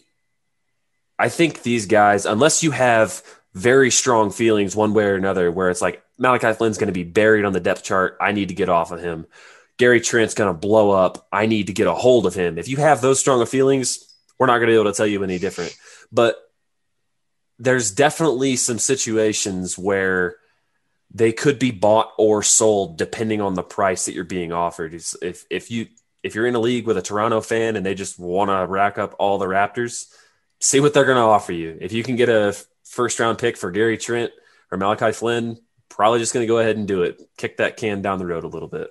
I 1.19 1.29
think 1.29 1.61
these 1.61 1.85
guys, 1.85 2.25
unless 2.25 2.63
you 2.63 2.71
have 2.71 3.21
very 3.53 3.91
strong 3.91 4.31
feelings 4.31 4.75
one 4.75 4.93
way 4.93 5.03
or 5.03 5.15
another, 5.15 5.51
where 5.51 5.69
it's 5.69 5.81
like 5.81 6.01
Malachi 6.17 6.53
Flynn's 6.53 6.77
going 6.77 6.87
to 6.87 6.93
be 6.93 7.03
buried 7.03 7.45
on 7.45 7.53
the 7.53 7.59
depth 7.59 7.83
chart, 7.83 8.17
I 8.19 8.31
need 8.31 8.47
to 8.47 8.55
get 8.55 8.69
off 8.69 8.91
of 8.91 9.01
him. 9.01 9.27
Gary 9.77 10.01
Trent's 10.01 10.33
going 10.33 10.53
to 10.53 10.59
blow 10.59 10.91
up, 10.91 11.27
I 11.31 11.45
need 11.45 11.67
to 11.67 11.73
get 11.73 11.87
a 11.87 11.93
hold 11.93 12.25
of 12.25 12.33
him. 12.33 12.57
If 12.57 12.67
you 12.67 12.77
have 12.77 13.01
those 13.01 13.19
strong 13.19 13.45
feelings, 13.45 14.10
we're 14.41 14.47
not 14.47 14.57
going 14.57 14.69
to 14.69 14.71
be 14.71 14.79
able 14.79 14.91
to 14.91 14.97
tell 14.97 15.05
you 15.05 15.23
any 15.23 15.37
different. 15.37 15.77
But 16.11 16.35
there's 17.59 17.91
definitely 17.91 18.55
some 18.55 18.79
situations 18.79 19.77
where 19.77 20.37
they 21.13 21.31
could 21.31 21.59
be 21.59 21.69
bought 21.69 22.11
or 22.17 22.41
sold 22.41 22.97
depending 22.97 23.39
on 23.39 23.53
the 23.53 23.61
price 23.61 24.05
that 24.05 24.15
you're 24.15 24.23
being 24.23 24.51
offered. 24.51 24.95
If 24.95 25.45
if 25.51 25.69
you 25.69 25.89
if 26.23 26.33
you're 26.33 26.47
in 26.47 26.55
a 26.55 26.59
league 26.59 26.87
with 26.87 26.97
a 26.97 27.03
Toronto 27.03 27.39
fan 27.39 27.75
and 27.75 27.85
they 27.85 27.93
just 27.93 28.17
want 28.17 28.49
to 28.49 28.65
rack 28.65 28.97
up 28.97 29.15
all 29.19 29.37
the 29.37 29.45
Raptors, 29.45 30.07
see 30.59 30.79
what 30.79 30.95
they're 30.95 31.05
going 31.05 31.17
to 31.17 31.21
offer 31.21 31.53
you. 31.53 31.77
If 31.79 31.93
you 31.93 32.01
can 32.01 32.15
get 32.15 32.29
a 32.29 32.57
first 32.83 33.19
round 33.19 33.37
pick 33.37 33.57
for 33.57 33.69
Gary 33.69 33.99
Trent 33.99 34.31
or 34.71 34.79
Malachi 34.79 35.11
Flynn, 35.11 35.59
probably 35.87 36.17
just 36.17 36.33
going 36.33 36.45
to 36.45 36.51
go 36.51 36.57
ahead 36.57 36.77
and 36.77 36.87
do 36.87 37.03
it. 37.03 37.21
Kick 37.37 37.57
that 37.57 37.77
can 37.77 38.01
down 38.01 38.17
the 38.17 38.25
road 38.25 38.43
a 38.43 38.47
little 38.47 38.69
bit. 38.69 38.89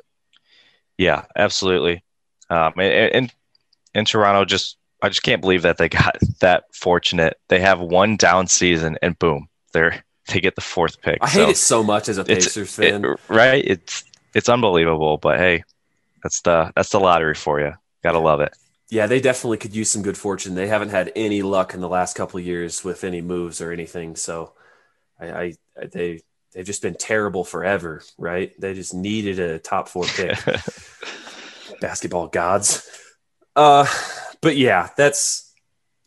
Yeah, 0.97 1.25
absolutely. 1.35 2.05
Um, 2.49 2.75
and, 2.77 3.13
and 3.13 3.35
in 3.95 4.05
Toronto, 4.05 4.45
just 4.45 4.77
I 5.03 5.09
just 5.09 5.23
can't 5.23 5.41
believe 5.41 5.63
that 5.63 5.79
they 5.79 5.89
got 5.89 6.17
that 6.41 6.65
fortunate. 6.73 7.39
They 7.49 7.61
have 7.61 7.81
one 7.81 8.17
down 8.17 8.47
season 8.47 8.99
and 9.03 9.19
boom, 9.19 9.49
they're 9.73 10.05
they 10.29 10.41
get 10.41 10.55
the 10.55 10.61
fourth 10.61 11.01
pick. 11.01 11.19
I 11.21 11.29
hate 11.29 11.49
it 11.49 11.57
so 11.57 11.83
much 11.83 12.09
as 12.09 12.19
a 12.19 12.25
Pacers 12.25 12.75
fan. 12.75 13.05
It, 13.05 13.21
right? 13.29 13.65
It's 13.65 14.05
it's 14.35 14.49
unbelievable, 14.49 15.19
but 15.19 15.39
hey, 15.39 15.65
that's 16.23 16.41
the 16.43 16.73
that's 16.75 16.91
the 16.91 17.01
lottery 17.01 17.35
for 17.35 17.61
you. 17.61 17.73
Gotta 18.03 18.19
love 18.19 18.41
it. 18.41 18.55
Yeah, 18.91 19.07
they 19.07 19.21
definitely 19.21 19.59
could 19.59 19.75
use 19.75 19.91
some 19.91 20.03
good 20.03 20.19
fortune. 20.19 20.55
They 20.55 20.67
haven't 20.67 20.91
had 20.91 21.13
any 21.15 21.43
luck 21.43 21.75
in 21.75 21.81
the 21.81 21.89
last 21.89 22.17
couple 22.17 22.41
years 22.41 22.83
with 22.83 23.05
any 23.05 23.21
moves 23.21 23.61
or 23.61 23.73
anything. 23.73 24.17
So, 24.17 24.53
I, 25.21 25.27
I 25.27 25.55
they 25.93 26.21
they've 26.53 26.67
just 26.67 26.83
been 26.83 26.95
terrible 26.95 27.45
forever, 27.45 28.03
right? 28.19 28.53
They 28.61 28.75
just 28.75 28.95
needed 28.95 29.39
a 29.39 29.59
top 29.59 29.89
four 29.89 30.05
pick. 30.05 30.37
Basketball 31.81 32.27
gods. 32.27 32.89
Uh, 33.57 33.87
but 34.41 34.57
yeah, 34.57 34.89
that's 34.97 35.53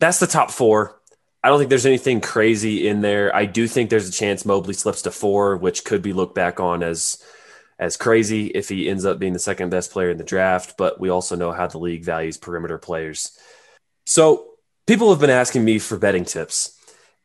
that's 0.00 0.18
the 0.18 0.26
top 0.26 0.50
four. 0.50 1.00
I 1.42 1.48
don't 1.48 1.58
think 1.58 1.68
there's 1.68 1.86
anything 1.86 2.20
crazy 2.20 2.88
in 2.88 3.02
there. 3.02 3.34
I 3.34 3.44
do 3.44 3.68
think 3.68 3.90
there's 3.90 4.08
a 4.08 4.12
chance 4.12 4.46
Mobley 4.46 4.72
slips 4.72 5.02
to 5.02 5.10
four, 5.10 5.56
which 5.56 5.84
could 5.84 6.00
be 6.00 6.14
looked 6.14 6.34
back 6.34 6.58
on 6.58 6.82
as 6.82 7.22
as 7.78 7.96
crazy 7.96 8.46
if 8.46 8.68
he 8.68 8.88
ends 8.88 9.04
up 9.04 9.18
being 9.18 9.32
the 9.32 9.38
second 9.38 9.70
best 9.70 9.90
player 9.90 10.10
in 10.10 10.16
the 10.16 10.24
draft. 10.24 10.76
But 10.78 10.98
we 11.00 11.10
also 11.10 11.36
know 11.36 11.52
how 11.52 11.66
the 11.66 11.78
league 11.78 12.04
values 12.04 12.36
perimeter 12.36 12.78
players. 12.78 13.36
So 14.06 14.52
people 14.86 15.10
have 15.10 15.20
been 15.20 15.30
asking 15.30 15.64
me 15.64 15.78
for 15.78 15.98
betting 15.98 16.24
tips, 16.24 16.78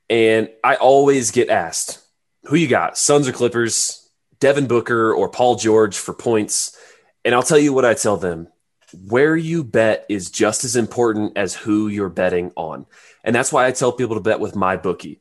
and 0.10 0.50
I 0.64 0.76
always 0.76 1.32
get 1.32 1.50
asked, 1.50 2.00
"Who 2.46 2.56
you 2.56 2.68
got? 2.68 2.98
Suns 2.98 3.28
or 3.28 3.32
Clippers? 3.32 4.06
Devin 4.40 4.68
Booker 4.68 5.14
or 5.14 5.30
Paul 5.30 5.56
George 5.56 5.98
for 5.98 6.14
points?" 6.14 6.78
And 7.26 7.34
I'll 7.36 7.44
tell 7.44 7.60
you 7.60 7.74
what 7.74 7.86
I 7.86 7.94
tell 7.94 8.18
them: 8.18 8.48
where 8.94 9.36
you 9.36 9.64
bet 9.64 10.06
is 10.10 10.32
just 10.32 10.64
as 10.64 10.76
important 10.76 11.38
as 11.38 11.56
who 11.56 11.88
you're 11.88 12.10
betting 12.10 12.52
on. 12.56 12.86
And 13.24 13.36
that's 13.36 13.52
why 13.52 13.66
I 13.66 13.72
tell 13.72 13.92
people 13.92 14.16
to 14.16 14.22
bet 14.22 14.40
with 14.40 14.54
MyBookie. 14.54 15.20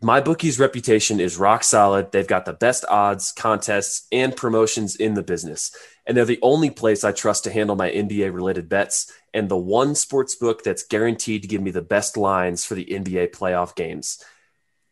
My 0.00 0.20
bookie's 0.20 0.60
reputation 0.60 1.18
is 1.18 1.38
rock 1.38 1.64
solid. 1.64 2.12
They've 2.12 2.26
got 2.26 2.44
the 2.44 2.52
best 2.52 2.84
odds, 2.88 3.32
contests, 3.32 4.06
and 4.12 4.36
promotions 4.36 4.94
in 4.94 5.14
the 5.14 5.24
business. 5.24 5.74
And 6.06 6.16
they're 6.16 6.24
the 6.24 6.38
only 6.40 6.70
place 6.70 7.02
I 7.02 7.10
trust 7.10 7.44
to 7.44 7.52
handle 7.52 7.74
my 7.74 7.90
NBA 7.90 8.32
related 8.32 8.68
bets 8.68 9.12
and 9.34 9.48
the 9.48 9.56
one 9.56 9.96
sports 9.96 10.36
book 10.36 10.62
that's 10.62 10.84
guaranteed 10.84 11.42
to 11.42 11.48
give 11.48 11.60
me 11.60 11.72
the 11.72 11.82
best 11.82 12.16
lines 12.16 12.64
for 12.64 12.76
the 12.76 12.84
NBA 12.84 13.32
playoff 13.32 13.74
games. 13.74 14.22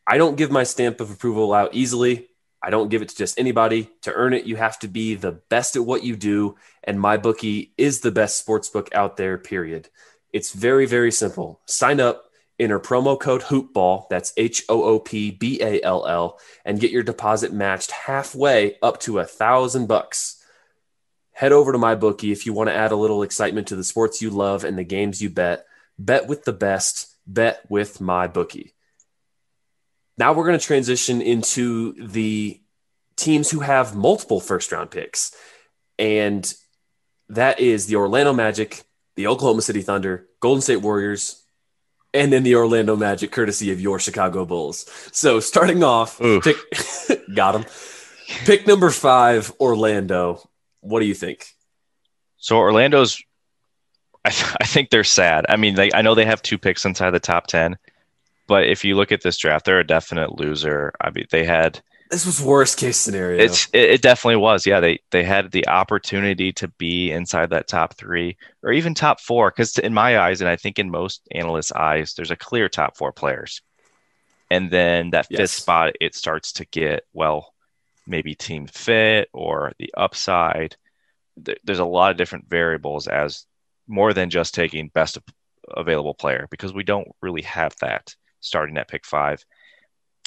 I 0.07 0.19
don't 0.19 0.37
give 0.37 0.51
my 0.51 0.65
stamp 0.65 1.01
of 1.01 1.11
approval 1.11 1.53
out 1.53 1.75
easily. 1.75 2.29
I 2.67 2.71
don't 2.71 2.89
give 2.89 3.01
it 3.01 3.11
to 3.11 3.17
just 3.17 3.39
anybody. 3.39 3.91
To 4.03 4.13
earn 4.13 4.33
it, 4.33 4.45
you 4.45 4.57
have 4.57 4.77
to 4.81 4.89
be 4.89 5.15
the 5.15 5.31
best 5.31 5.77
at 5.77 5.85
what 5.87 6.03
you 6.03 6.17
do. 6.17 6.57
And 6.83 6.99
MyBookie 6.99 7.71
is 7.79 8.01
the 8.01 8.11
best 8.11 8.41
sports 8.41 8.69
book 8.69 8.93
out 8.93 9.17
there, 9.17 9.39
period. 9.39 9.89
It's 10.33 10.53
very, 10.53 10.85
very 10.85 11.13
simple. 11.13 11.61
Sign 11.67 12.01
up, 12.01 12.25
enter 12.59 12.81
promo 12.81 13.21
code 13.21 13.43
HOOPBALL, 13.43 14.09
that's 14.11 14.33
H 14.37 14.65
O 14.69 14.83
O 14.83 14.99
P 14.99 15.31
B 15.31 15.63
A 15.63 15.81
L 15.81 16.09
L, 16.09 16.41
and 16.65 16.81
get 16.81 16.91
your 16.91 17.05
deposit 17.05 17.53
matched 17.53 17.93
halfway 17.93 18.81
up 18.83 18.99
to 19.03 19.21
a 19.21 19.25
thousand 19.25 19.87
bucks. 19.87 20.43
Head 21.31 21.53
over 21.53 21.71
to 21.71 21.79
MyBookie 21.79 22.33
if 22.33 22.47
you 22.47 22.53
want 22.53 22.69
to 22.69 22.75
add 22.75 22.91
a 22.91 22.97
little 22.97 23.23
excitement 23.23 23.69
to 23.69 23.77
the 23.77 23.85
sports 23.85 24.21
you 24.21 24.31
love 24.31 24.65
and 24.65 24.77
the 24.77 24.83
games 24.83 25.23
you 25.23 25.31
bet. 25.31 25.67
Bet 26.01 26.27
with 26.27 26.45
the 26.45 26.53
best, 26.53 27.15
bet 27.29 27.65
with 27.69 28.01
MyBookie. 28.01 28.73
Now 30.19 30.33
we're 30.33 30.47
going 30.47 30.59
to 30.59 30.65
transition 30.65 31.21
into 31.21 31.95
the 32.07 32.61
teams 33.17 33.51
who 33.51 33.61
have 33.61 33.97
multiple 33.97 34.41
first 34.41 34.73
round 34.73 34.91
picks. 34.91 35.35
And 35.99 36.53
that 37.29 37.61
is 37.61 37.87
the 37.87 37.97
Orlando 37.97 38.33
Magic, 38.33 38.83
the 39.17 39.27
Oklahoma 39.27 39.63
City 39.63 39.83
Thunder, 39.83 40.27
Golden 40.41 40.63
State 40.63 40.77
Warriors, 40.77 41.43
and 42.15 42.33
then 42.33 42.43
the 42.43 42.55
Orlando 42.55 42.97
Magic, 42.97 43.31
courtesy 43.31 43.73
of 43.73 43.81
your 43.81 43.99
Chicago 43.99 44.45
Bulls. 44.45 44.87
So 45.13 45.41
starting 45.41 45.83
off, 45.83 46.19
pick, 46.19 46.57
got 47.35 47.55
him. 47.55 47.65
Pick 48.45 48.67
number 48.67 48.91
five, 48.91 49.53
Orlando. 49.61 50.49
What 50.81 51.01
do 51.01 51.07
you 51.07 51.15
think? 51.15 51.47
So 52.39 52.57
Orlando's, 52.59 53.23
I, 54.25 54.31
th- 54.31 54.57
I 54.61 54.65
think 54.65 54.91
they're 54.91 55.05
sad. 55.05 55.47
I 55.49 55.57
mean, 55.57 55.75
they, 55.75 55.93
I 55.93 56.03
know 56.03 56.15
they 56.15 56.25
have 56.25 56.43
two 56.43 56.59
picks 56.59 56.85
inside 56.85 57.11
the 57.11 57.21
top 57.21 57.47
ten, 57.47 57.77
but 58.47 58.67
if 58.67 58.85
you 58.85 58.97
look 58.97 59.13
at 59.13 59.23
this 59.23 59.37
draft, 59.37 59.65
they're 59.65 59.81
a 59.81 59.87
definite 59.87 60.39
loser. 60.39 60.93
I 61.01 61.11
mean, 61.11 61.27
they 61.31 61.45
had 61.45 61.81
this 62.11 62.25
was 62.25 62.41
worst 62.41 62.79
case 62.79 62.97
scenario. 62.97 63.43
It's 63.43 63.69
it, 63.73 63.91
it, 63.91 64.03
definitely 64.03 64.37
was. 64.37 64.65
Yeah, 64.67 64.81
they 64.81 65.01
they 65.11 65.25
had 65.25 65.51
the 65.51 65.67
opportunity 65.67 66.53
to 66.55 66.69
be 66.69 67.11
inside 67.11 67.51
that 67.51 67.67
top 67.67 67.95
three 67.95 68.37
or 68.63 68.73
even 68.73 68.95
top 68.95 69.21
four. 69.21 69.51
Because 69.51 69.77
in 69.79 69.93
my 69.93 70.19
eyes, 70.19 70.41
and 70.41 70.49
I 70.49 70.57
think 70.57 70.79
in 70.79 70.91
most 70.91 71.27
analysts' 71.33 71.73
eyes, 71.73 72.15
there's 72.15 72.31
a 72.31 72.37
clear 72.37 72.69
top 72.69 72.97
four 72.97 73.13
players, 73.13 73.61
and 74.51 74.71
then 74.71 75.11
that 75.11 75.27
yes. 75.31 75.41
fifth 75.41 75.51
spot 75.51 75.95
it 76.01 76.15
starts 76.15 76.53
to 76.55 76.65
get 76.67 77.05
well, 77.13 77.53
maybe 78.07 78.35
team 78.35 78.67
fit 78.67 79.29
or 79.33 79.73
the 79.79 79.93
upside. 79.97 80.77
There's 81.37 81.81
a 81.81 81.85
lot 81.85 82.13
of 82.13 82.17
different 82.17 82.49
variables 82.49 83.09
as 83.09 83.47
more 83.89 84.15
than 84.15 84.31
just 84.31 84.55
taking 84.55 84.89
best 84.89 85.19
available 85.77 86.15
player 86.15 86.47
because 86.51 86.73
we 86.73 86.85
don't 86.85 87.09
really 87.21 87.43
have 87.43 87.75
that 87.81 88.15
starting 88.47 88.77
at 88.77 88.89
pick 88.89 89.05
five. 89.05 89.45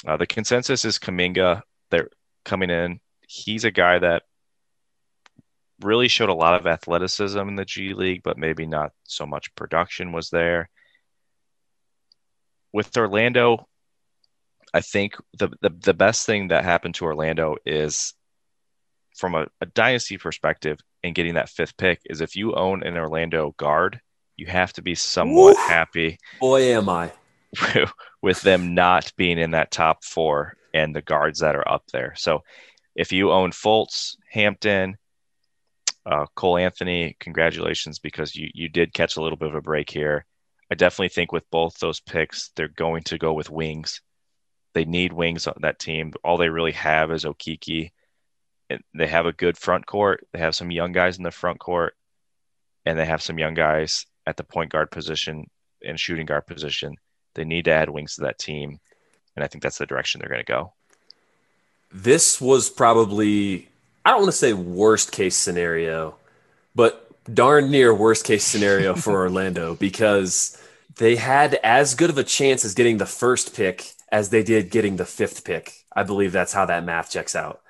Uh, 0.06 0.16
the 0.16 0.26
consensus 0.26 0.84
is 0.84 0.98
Kuminga. 0.98 1.62
They're 1.90 2.10
coming 2.44 2.70
in. 2.70 3.00
He's 3.26 3.64
a 3.64 3.70
guy 3.70 3.98
that 3.98 4.22
really 5.80 6.08
showed 6.08 6.28
a 6.28 6.34
lot 6.34 6.60
of 6.60 6.66
athleticism 6.66 7.38
in 7.38 7.56
the 7.56 7.64
G 7.64 7.94
League, 7.94 8.22
but 8.22 8.38
maybe 8.38 8.66
not 8.66 8.92
so 9.04 9.26
much 9.26 9.54
production 9.54 10.12
was 10.12 10.30
there. 10.30 10.68
With 12.72 12.96
Orlando, 12.96 13.66
I 14.72 14.80
think 14.80 15.16
the, 15.38 15.48
the, 15.60 15.70
the 15.70 15.94
best 15.94 16.26
thing 16.26 16.48
that 16.48 16.64
happened 16.64 16.94
to 16.96 17.04
Orlando 17.04 17.56
is 17.66 18.14
from 19.16 19.34
a, 19.34 19.46
a 19.60 19.66
dynasty 19.66 20.18
perspective 20.18 20.78
and 21.02 21.14
getting 21.14 21.34
that 21.34 21.48
fifth 21.48 21.76
pick 21.76 22.00
is 22.04 22.20
if 22.20 22.36
you 22.36 22.54
own 22.54 22.82
an 22.82 22.96
Orlando 22.96 23.54
guard, 23.56 24.00
you 24.36 24.46
have 24.46 24.72
to 24.74 24.82
be 24.82 24.94
somewhat 24.94 25.56
happy. 25.56 26.18
Boy, 26.38 26.72
am 26.72 26.88
I. 26.88 27.12
with 28.22 28.40
them 28.42 28.74
not 28.74 29.12
being 29.16 29.38
in 29.38 29.52
that 29.52 29.70
top 29.70 30.04
four 30.04 30.56
and 30.72 30.94
the 30.94 31.02
guards 31.02 31.40
that 31.40 31.56
are 31.56 31.68
up 31.68 31.84
there. 31.92 32.14
So 32.16 32.42
if 32.94 33.12
you 33.12 33.32
own 33.32 33.50
Fultz, 33.50 34.16
Hampton, 34.30 34.96
uh, 36.06 36.26
Cole 36.34 36.58
Anthony, 36.58 37.16
congratulations 37.20 37.98
because 37.98 38.34
you 38.34 38.50
you 38.54 38.68
did 38.68 38.94
catch 38.94 39.16
a 39.16 39.22
little 39.22 39.38
bit 39.38 39.48
of 39.48 39.54
a 39.54 39.60
break 39.60 39.90
here. 39.90 40.24
I 40.70 40.74
definitely 40.74 41.08
think 41.08 41.32
with 41.32 41.50
both 41.50 41.78
those 41.78 42.00
picks, 42.00 42.50
they're 42.54 42.68
going 42.68 43.02
to 43.04 43.18
go 43.18 43.32
with 43.32 43.50
wings. 43.50 44.00
They 44.72 44.84
need 44.84 45.12
wings 45.12 45.46
on 45.46 45.56
that 45.62 45.80
team. 45.80 46.12
All 46.22 46.36
they 46.36 46.48
really 46.48 46.72
have 46.72 47.10
is 47.10 47.24
Okeke. 47.24 47.90
They 48.94 49.06
have 49.06 49.26
a 49.26 49.32
good 49.32 49.58
front 49.58 49.86
court. 49.86 50.26
They 50.32 50.38
have 50.38 50.54
some 50.54 50.70
young 50.70 50.92
guys 50.92 51.18
in 51.18 51.24
the 51.24 51.32
front 51.32 51.58
court, 51.58 51.94
and 52.86 52.96
they 52.96 53.04
have 53.04 53.20
some 53.20 53.38
young 53.38 53.54
guys 53.54 54.06
at 54.26 54.36
the 54.36 54.44
point 54.44 54.70
guard 54.70 54.92
position 54.92 55.50
and 55.84 55.98
shooting 55.98 56.26
guard 56.26 56.46
position. 56.46 56.94
They 57.34 57.44
need 57.44 57.66
to 57.66 57.72
add 57.72 57.90
wings 57.90 58.16
to 58.16 58.22
that 58.22 58.38
team, 58.38 58.78
and 59.36 59.44
I 59.44 59.48
think 59.48 59.62
that's 59.62 59.78
the 59.78 59.86
direction 59.86 60.20
they're 60.20 60.28
going 60.28 60.44
to 60.44 60.52
go. 60.52 60.72
This 61.92 62.40
was 62.40 62.70
probably 62.70 63.68
I 64.04 64.10
don't 64.10 64.22
want 64.22 64.32
to 64.32 64.38
say 64.38 64.52
worst 64.52 65.12
case 65.12 65.36
scenario, 65.36 66.16
but 66.74 67.06
darn 67.32 67.70
near 67.70 67.94
worst 67.94 68.24
case 68.24 68.44
scenario 68.44 68.94
for 68.94 69.12
Orlando 69.20 69.74
because 69.74 70.56
they 70.96 71.16
had 71.16 71.54
as 71.62 71.94
good 71.94 72.10
of 72.10 72.18
a 72.18 72.24
chance 72.24 72.64
as 72.64 72.74
getting 72.74 72.98
the 72.98 73.06
first 73.06 73.54
pick 73.54 73.92
as 74.10 74.30
they 74.30 74.42
did 74.42 74.70
getting 74.70 74.96
the 74.96 75.04
fifth 75.04 75.44
pick. 75.44 75.84
I 75.94 76.02
believe 76.02 76.32
that's 76.32 76.52
how 76.52 76.66
that 76.66 76.84
math 76.84 77.10
checks 77.10 77.34
out. 77.36 77.60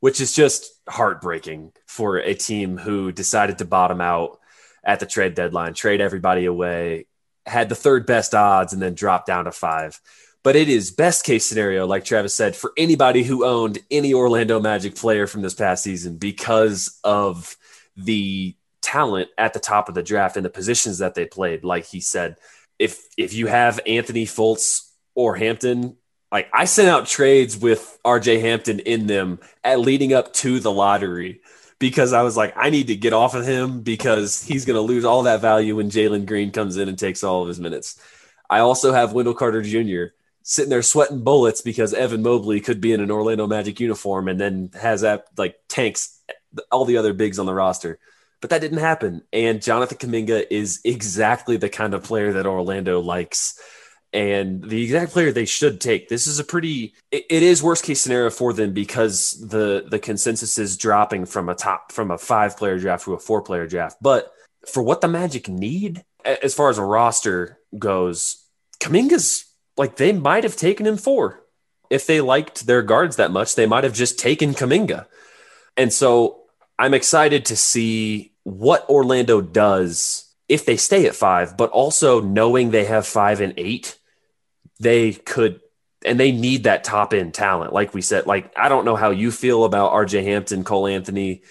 which 0.00 0.20
is 0.20 0.34
just 0.34 0.72
heartbreaking 0.88 1.72
for 1.86 2.16
a 2.18 2.34
team 2.34 2.78
who 2.78 3.12
decided 3.12 3.58
to 3.58 3.64
bottom 3.66 4.00
out 4.00 4.38
at 4.82 4.98
the 5.00 5.06
trade 5.06 5.34
deadline, 5.34 5.74
trade 5.74 6.00
everybody 6.00 6.46
away, 6.46 7.06
had 7.50 7.68
the 7.68 7.74
third 7.74 8.06
best 8.06 8.34
odds, 8.34 8.72
and 8.72 8.80
then 8.80 8.94
dropped 8.94 9.26
down 9.26 9.44
to 9.44 9.52
five. 9.52 10.00
But 10.42 10.56
it 10.56 10.70
is 10.70 10.90
best 10.90 11.24
case 11.24 11.44
scenario, 11.44 11.86
like 11.86 12.04
Travis 12.04 12.34
said, 12.34 12.56
for 12.56 12.72
anybody 12.76 13.22
who 13.22 13.44
owned 13.44 13.78
any 13.90 14.14
Orlando 14.14 14.58
Magic 14.58 14.94
player 14.94 15.26
from 15.26 15.42
this 15.42 15.54
past 15.54 15.84
season 15.84 16.16
because 16.16 16.98
of 17.04 17.56
the 17.96 18.56
talent 18.80 19.28
at 19.36 19.52
the 19.52 19.60
top 19.60 19.88
of 19.88 19.94
the 19.94 20.02
draft 20.02 20.36
and 20.36 20.44
the 20.44 20.50
positions 20.50 20.98
that 20.98 21.14
they 21.14 21.26
played. 21.26 21.62
Like 21.64 21.84
he 21.84 22.00
said, 22.00 22.36
if 22.78 23.06
if 23.18 23.34
you 23.34 23.46
have 23.46 23.80
Anthony 23.86 24.24
Fultz 24.24 24.90
or 25.14 25.36
Hampton, 25.36 25.96
like 26.32 26.48
I 26.52 26.64
sent 26.64 26.88
out 26.88 27.06
trades 27.06 27.56
with 27.56 27.98
RJ 28.04 28.40
Hampton 28.40 28.80
in 28.80 29.06
them 29.06 29.40
at 29.62 29.80
leading 29.80 30.14
up 30.14 30.32
to 30.34 30.60
the 30.60 30.72
lottery 30.72 31.42
because 31.80 32.12
I 32.12 32.22
was 32.22 32.36
like, 32.36 32.52
I 32.56 32.70
need 32.70 32.86
to 32.88 32.94
get 32.94 33.12
off 33.12 33.34
of 33.34 33.44
him 33.44 33.80
because 33.80 34.44
he's 34.44 34.64
going 34.64 34.76
to 34.76 34.82
lose 34.82 35.04
all 35.04 35.24
that 35.24 35.40
value 35.40 35.76
when 35.76 35.90
Jalen 35.90 36.26
Green 36.26 36.52
comes 36.52 36.76
in 36.76 36.88
and 36.88 36.96
takes 36.96 37.24
all 37.24 37.42
of 37.42 37.48
his 37.48 37.58
minutes. 37.58 38.00
I 38.48 38.60
also 38.60 38.92
have 38.92 39.12
Wendell 39.12 39.34
Carter 39.34 39.62
Jr. 39.62 40.14
sitting 40.42 40.70
there 40.70 40.82
sweating 40.82 41.24
bullets 41.24 41.62
because 41.62 41.94
Evan 41.94 42.22
Mobley 42.22 42.60
could 42.60 42.80
be 42.80 42.92
in 42.92 43.00
an 43.00 43.10
Orlando 43.10 43.46
Magic 43.46 43.80
uniform 43.80 44.28
and 44.28 44.38
then 44.38 44.70
has 44.74 45.00
that 45.00 45.26
like 45.38 45.56
tanks 45.68 46.20
all 46.70 46.84
the 46.84 46.98
other 46.98 47.14
bigs 47.14 47.38
on 47.38 47.46
the 47.46 47.54
roster. 47.54 47.98
But 48.42 48.50
that 48.50 48.60
didn't 48.60 48.78
happen. 48.78 49.22
And 49.32 49.62
Jonathan 49.62 49.98
Kuminga 49.98 50.46
is 50.50 50.80
exactly 50.84 51.56
the 51.56 51.68
kind 51.68 51.94
of 51.94 52.04
player 52.04 52.34
that 52.34 52.46
Orlando 52.46 53.00
likes 53.00 53.58
and 54.12 54.62
the 54.62 54.82
exact 54.82 55.12
player 55.12 55.32
they 55.32 55.44
should 55.44 55.80
take. 55.80 56.08
This 56.08 56.26
is 56.26 56.38
a 56.38 56.44
pretty 56.44 56.94
it, 57.10 57.24
it 57.30 57.42
is 57.42 57.62
worst 57.62 57.84
case 57.84 58.00
scenario 58.00 58.30
for 58.30 58.52
them 58.52 58.72
because 58.72 59.32
the 59.48 59.86
the 59.88 59.98
consensus 59.98 60.58
is 60.58 60.76
dropping 60.76 61.26
from 61.26 61.48
a 61.48 61.54
top 61.54 61.92
from 61.92 62.10
a 62.10 62.18
five 62.18 62.56
player 62.56 62.78
draft 62.78 63.04
to 63.04 63.14
a 63.14 63.18
four 63.18 63.42
player 63.42 63.66
draft. 63.66 63.98
But 64.00 64.32
for 64.66 64.82
what 64.82 65.00
the 65.00 65.08
Magic 65.08 65.48
need 65.48 66.04
as 66.24 66.54
far 66.54 66.68
as 66.68 66.78
a 66.78 66.84
roster 66.84 67.58
goes, 67.78 68.44
Kuminga's 68.80 69.44
like 69.76 69.96
they 69.96 70.12
might 70.12 70.44
have 70.44 70.56
taken 70.56 70.86
him 70.86 70.96
four. 70.96 71.42
If 71.88 72.06
they 72.06 72.20
liked 72.20 72.66
their 72.66 72.82
guards 72.82 73.16
that 73.16 73.32
much, 73.32 73.54
they 73.54 73.66
might 73.66 73.84
have 73.84 73.94
just 73.94 74.18
taken 74.18 74.54
Kuminga. 74.54 75.06
And 75.76 75.92
so 75.92 76.42
I'm 76.78 76.94
excited 76.94 77.44
to 77.46 77.56
see 77.56 78.32
what 78.42 78.88
Orlando 78.88 79.40
does 79.40 80.32
if 80.48 80.66
they 80.66 80.76
stay 80.76 81.06
at 81.06 81.14
five, 81.14 81.56
but 81.56 81.70
also 81.70 82.20
knowing 82.20 82.70
they 82.70 82.84
have 82.84 83.06
five 83.06 83.40
and 83.40 83.54
eight 83.56 83.98
they 84.80 85.12
could 85.12 85.60
and 86.04 86.18
they 86.18 86.32
need 86.32 86.64
that 86.64 86.82
top 86.82 87.12
end 87.12 87.34
talent. 87.34 87.72
Like 87.72 87.94
we 87.94 88.00
said, 88.02 88.26
like 88.26 88.52
I 88.56 88.68
don't 88.68 88.84
know 88.84 88.96
how 88.96 89.10
you 89.10 89.30
feel 89.30 89.64
about 89.64 89.92
RJ 89.92 90.24
Hampton, 90.24 90.64
Cole 90.64 90.86
Anthony, 90.86 91.42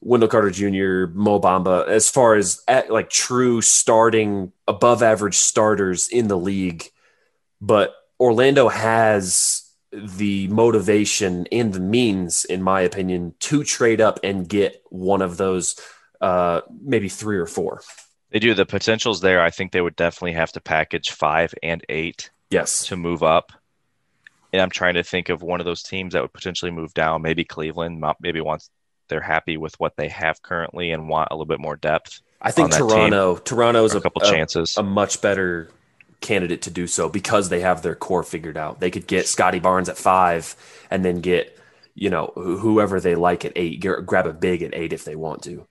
Wendell 0.00 0.28
Carter 0.28 0.50
Jr., 0.50 1.12
Mo 1.12 1.38
Bamba, 1.38 1.86
as 1.86 2.08
far 2.08 2.34
as 2.34 2.62
at, 2.66 2.90
like 2.90 3.10
true 3.10 3.60
starting 3.60 4.52
above 4.66 5.02
average 5.02 5.36
starters 5.36 6.08
in 6.08 6.28
the 6.28 6.38
league. 6.38 6.90
But 7.60 7.94
Orlando 8.18 8.68
has 8.68 9.64
the 9.92 10.48
motivation 10.48 11.46
and 11.50 11.72
the 11.72 11.80
means, 11.80 12.44
in 12.44 12.62
my 12.62 12.80
opinion, 12.82 13.34
to 13.40 13.64
trade 13.64 14.00
up 14.00 14.20
and 14.22 14.48
get 14.48 14.82
one 14.90 15.22
of 15.22 15.36
those, 15.36 15.80
uh, 16.20 16.60
maybe 16.82 17.08
three 17.08 17.38
or 17.38 17.46
four. 17.46 17.82
They 18.30 18.38
do. 18.38 18.54
The 18.54 18.66
potential's 18.66 19.20
there. 19.20 19.40
I 19.40 19.50
think 19.50 19.72
they 19.72 19.80
would 19.80 19.96
definitely 19.96 20.34
have 20.34 20.52
to 20.52 20.60
package 20.60 21.10
five 21.10 21.54
and 21.62 21.84
eight 21.88 22.30
Yes. 22.50 22.86
To 22.86 22.96
move 22.96 23.22
up. 23.22 23.52
And 24.52 24.62
I'm 24.62 24.70
trying 24.70 24.94
to 24.94 25.02
think 25.02 25.28
of 25.28 25.42
one 25.42 25.60
of 25.60 25.66
those 25.66 25.82
teams 25.82 26.14
that 26.14 26.22
would 26.22 26.32
potentially 26.32 26.70
move 26.70 26.94
down. 26.94 27.20
Maybe 27.22 27.44
Cleveland, 27.44 28.02
maybe 28.20 28.40
once 28.40 28.70
they're 29.08 29.20
happy 29.20 29.56
with 29.56 29.78
what 29.78 29.96
they 29.96 30.08
have 30.08 30.42
currently 30.42 30.90
and 30.90 31.08
want 31.08 31.28
a 31.30 31.34
little 31.34 31.46
bit 31.46 31.60
more 31.60 31.76
depth. 31.76 32.20
I 32.40 32.50
think 32.50 32.72
Toronto, 32.72 33.36
Toronto 33.36 33.84
is 33.84 33.94
a, 33.94 33.98
a 33.98 34.00
couple 34.00 34.22
a, 34.22 34.30
chances, 34.30 34.76
a 34.76 34.82
much 34.82 35.20
better 35.20 35.70
candidate 36.20 36.62
to 36.62 36.70
do 36.70 36.86
so 36.86 37.08
because 37.08 37.48
they 37.48 37.60
have 37.60 37.82
their 37.82 37.94
core 37.94 38.22
figured 38.22 38.56
out. 38.56 38.80
They 38.80 38.90
could 38.90 39.06
get 39.06 39.26
Scottie 39.26 39.58
Barnes 39.58 39.88
at 39.88 39.98
five 39.98 40.54
and 40.90 41.04
then 41.04 41.20
get, 41.20 41.58
you 41.94 42.10
know, 42.10 42.32
whoever 42.34 43.00
they 43.00 43.14
like 43.14 43.44
at 43.44 43.52
eight, 43.56 43.80
grab 43.80 44.26
a 44.26 44.32
big 44.32 44.62
at 44.62 44.74
eight 44.74 44.92
if 44.92 45.04
they 45.04 45.16
want 45.16 45.42
to. 45.42 45.66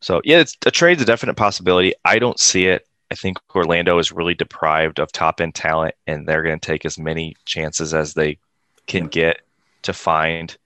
So 0.00 0.20
yeah, 0.24 0.40
it's 0.40 0.56
a 0.66 0.70
trade's 0.70 1.00
a 1.00 1.04
definite 1.04 1.34
possibility. 1.34 1.94
I 2.04 2.18
don't 2.18 2.38
see 2.40 2.66
it 2.66 2.86
I 3.12 3.14
think 3.14 3.36
Orlando 3.54 3.98
is 3.98 4.10
really 4.10 4.34
deprived 4.34 4.98
of 4.98 5.12
top 5.12 5.42
end 5.42 5.54
talent, 5.54 5.94
and 6.06 6.26
they're 6.26 6.42
going 6.42 6.58
to 6.58 6.66
take 6.66 6.86
as 6.86 6.98
many 6.98 7.36
chances 7.44 7.92
as 7.92 8.14
they 8.14 8.38
can 8.86 9.06
get 9.06 9.42
to 9.82 9.92
find 9.92 10.56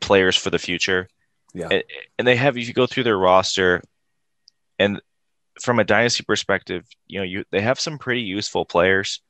players 0.00 0.36
for 0.36 0.50
the 0.50 0.58
future. 0.58 1.08
Yeah. 1.54 1.68
And, 1.70 1.84
and 2.18 2.28
they 2.28 2.36
have, 2.36 2.58
if 2.58 2.68
you 2.68 2.74
go 2.74 2.86
through 2.86 3.04
their 3.04 3.16
roster, 3.16 3.80
and 4.78 5.00
from 5.62 5.78
a 5.78 5.84
dynasty 5.84 6.24
perspective, 6.24 6.84
you 7.06 7.20
know, 7.20 7.24
you 7.24 7.44
they 7.50 7.62
have 7.62 7.80
some 7.80 7.96
pretty 7.96 8.20
useful 8.20 8.66
players. 8.66 9.22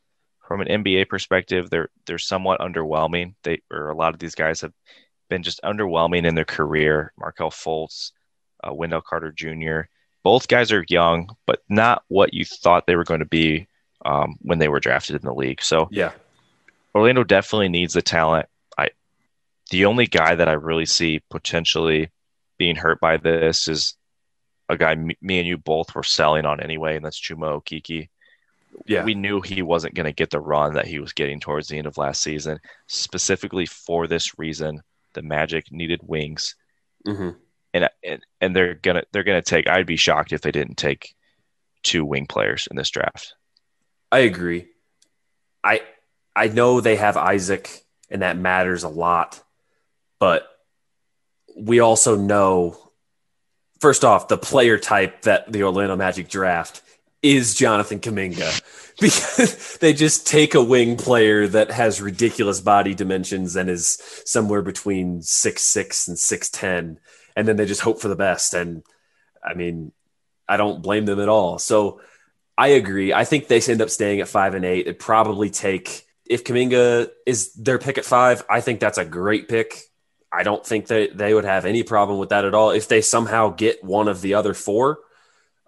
From 0.48 0.60
an 0.60 0.66
NBA 0.66 1.08
perspective, 1.08 1.70
they're 1.70 1.90
they're 2.06 2.18
somewhat 2.18 2.58
underwhelming. 2.58 3.34
They 3.44 3.62
or 3.70 3.90
a 3.90 3.96
lot 3.96 4.14
of 4.14 4.18
these 4.18 4.34
guys 4.34 4.62
have 4.62 4.72
been 5.30 5.44
just 5.44 5.60
underwhelming 5.62 6.26
in 6.26 6.34
their 6.34 6.44
career. 6.44 7.12
Markelle 7.16 7.52
Fultz, 7.52 8.10
uh, 8.64 8.74
Wendell 8.74 9.02
Carter 9.02 9.30
Jr 9.30 9.82
both 10.26 10.48
guys 10.48 10.72
are 10.72 10.84
young, 10.88 11.36
but 11.46 11.62
not 11.68 12.02
what 12.08 12.34
you 12.34 12.44
thought 12.44 12.88
they 12.88 12.96
were 12.96 13.04
going 13.04 13.20
to 13.20 13.26
be 13.26 13.68
um, 14.04 14.34
when 14.42 14.58
they 14.58 14.66
were 14.66 14.80
drafted 14.80 15.14
in 15.14 15.22
the 15.22 15.32
league. 15.32 15.62
So 15.62 15.86
yeah, 15.92 16.10
Orlando 16.96 17.22
definitely 17.22 17.68
needs 17.68 17.94
the 17.94 18.02
talent. 18.02 18.48
I 18.76 18.88
the 19.70 19.84
only 19.84 20.06
guy 20.06 20.34
that 20.34 20.48
I 20.48 20.54
really 20.54 20.84
see 20.84 21.22
potentially 21.30 22.10
being 22.58 22.74
hurt 22.74 22.98
by 22.98 23.18
this 23.18 23.68
is 23.68 23.96
a 24.68 24.76
guy 24.76 24.96
me, 24.96 25.16
me 25.22 25.38
and 25.38 25.46
you 25.46 25.58
both 25.58 25.94
were 25.94 26.02
selling 26.02 26.44
on 26.44 26.58
anyway, 26.60 26.96
and 26.96 27.04
that's 27.04 27.20
Chuma 27.20 27.62
Okeke. 27.62 28.08
Yeah, 28.84 29.04
we 29.04 29.14
knew 29.14 29.40
he 29.40 29.62
wasn't 29.62 29.94
going 29.94 30.06
to 30.06 30.12
get 30.12 30.30
the 30.30 30.40
run 30.40 30.74
that 30.74 30.88
he 30.88 30.98
was 30.98 31.12
getting 31.12 31.38
towards 31.38 31.68
the 31.68 31.78
end 31.78 31.86
of 31.86 31.98
last 31.98 32.20
season. 32.20 32.58
Specifically 32.88 33.64
for 33.64 34.08
this 34.08 34.40
reason, 34.40 34.82
the 35.12 35.22
Magic 35.22 35.70
needed 35.70 36.00
wings. 36.02 36.56
Mm-hmm 37.06 37.38
and 37.76 37.90
and 38.02 38.26
and 38.40 38.56
they're 38.56 38.74
gonna 38.74 39.04
they're 39.12 39.24
gonna 39.24 39.42
take. 39.42 39.68
I'd 39.68 39.86
be 39.86 39.96
shocked 39.96 40.32
if 40.32 40.40
they 40.40 40.50
didn't 40.50 40.76
take 40.76 41.14
two 41.82 42.04
wing 42.04 42.26
players 42.26 42.66
in 42.70 42.76
this 42.76 42.90
draft. 42.90 43.34
I 44.10 44.20
agree. 44.20 44.68
I 45.62 45.82
I 46.34 46.48
know 46.48 46.80
they 46.80 46.96
have 46.96 47.16
Isaac, 47.16 47.70
and 48.10 48.22
that 48.22 48.38
matters 48.38 48.82
a 48.82 48.88
lot, 48.88 49.42
but 50.18 50.48
we 51.56 51.80
also 51.80 52.16
know. 52.16 52.78
First 53.80 54.06
off, 54.06 54.28
the 54.28 54.38
player 54.38 54.78
type 54.78 55.22
that 55.22 55.52
the 55.52 55.64
Orlando 55.64 55.96
Magic 55.96 56.28
draft 56.28 56.80
is 57.22 57.54
Jonathan 57.54 58.00
Kuminga 58.00 58.96
because 59.00 59.76
they 59.78 59.92
just 59.92 60.26
take 60.26 60.54
a 60.54 60.62
wing 60.62 60.96
player 60.96 61.46
that 61.46 61.70
has 61.70 62.00
ridiculous 62.00 62.60
body 62.60 62.94
dimensions 62.94 63.54
and 63.54 63.68
is 63.68 64.00
somewhere 64.24 64.62
between 64.62 65.20
six 65.20 65.60
six 65.60 66.08
and 66.08 66.18
six 66.18 66.48
ten 66.48 66.98
and 67.36 67.46
then 67.46 67.56
they 67.56 67.66
just 67.66 67.82
hope 67.82 68.00
for 68.00 68.08
the 68.08 68.16
best. 68.16 68.54
And 68.54 68.82
I 69.44 69.54
mean, 69.54 69.92
I 70.48 70.56
don't 70.56 70.82
blame 70.82 71.04
them 71.04 71.20
at 71.20 71.28
all. 71.28 71.58
So 71.58 72.00
I 72.58 72.68
agree. 72.68 73.12
I 73.12 73.24
think 73.24 73.46
they 73.46 73.60
end 73.60 73.82
up 73.82 73.90
staying 73.90 74.20
at 74.20 74.28
five 74.28 74.54
and 74.54 74.64
eight. 74.64 74.86
It'd 74.86 74.98
probably 74.98 75.50
take 75.50 76.06
if 76.24 76.42
Kuminga 76.42 77.10
is 77.26 77.52
their 77.52 77.78
pick 77.78 77.98
at 77.98 78.04
five. 78.04 78.44
I 78.48 78.60
think 78.60 78.80
that's 78.80 78.98
a 78.98 79.04
great 79.04 79.48
pick. 79.48 79.82
I 80.32 80.42
don't 80.42 80.66
think 80.66 80.86
that 80.88 81.16
they 81.16 81.34
would 81.34 81.44
have 81.44 81.66
any 81.66 81.82
problem 81.82 82.18
with 82.18 82.30
that 82.30 82.44
at 82.44 82.54
all. 82.54 82.70
If 82.70 82.88
they 82.88 83.00
somehow 83.00 83.50
get 83.50 83.84
one 83.84 84.08
of 84.08 84.20
the 84.22 84.34
other 84.34 84.54
four, 84.54 84.98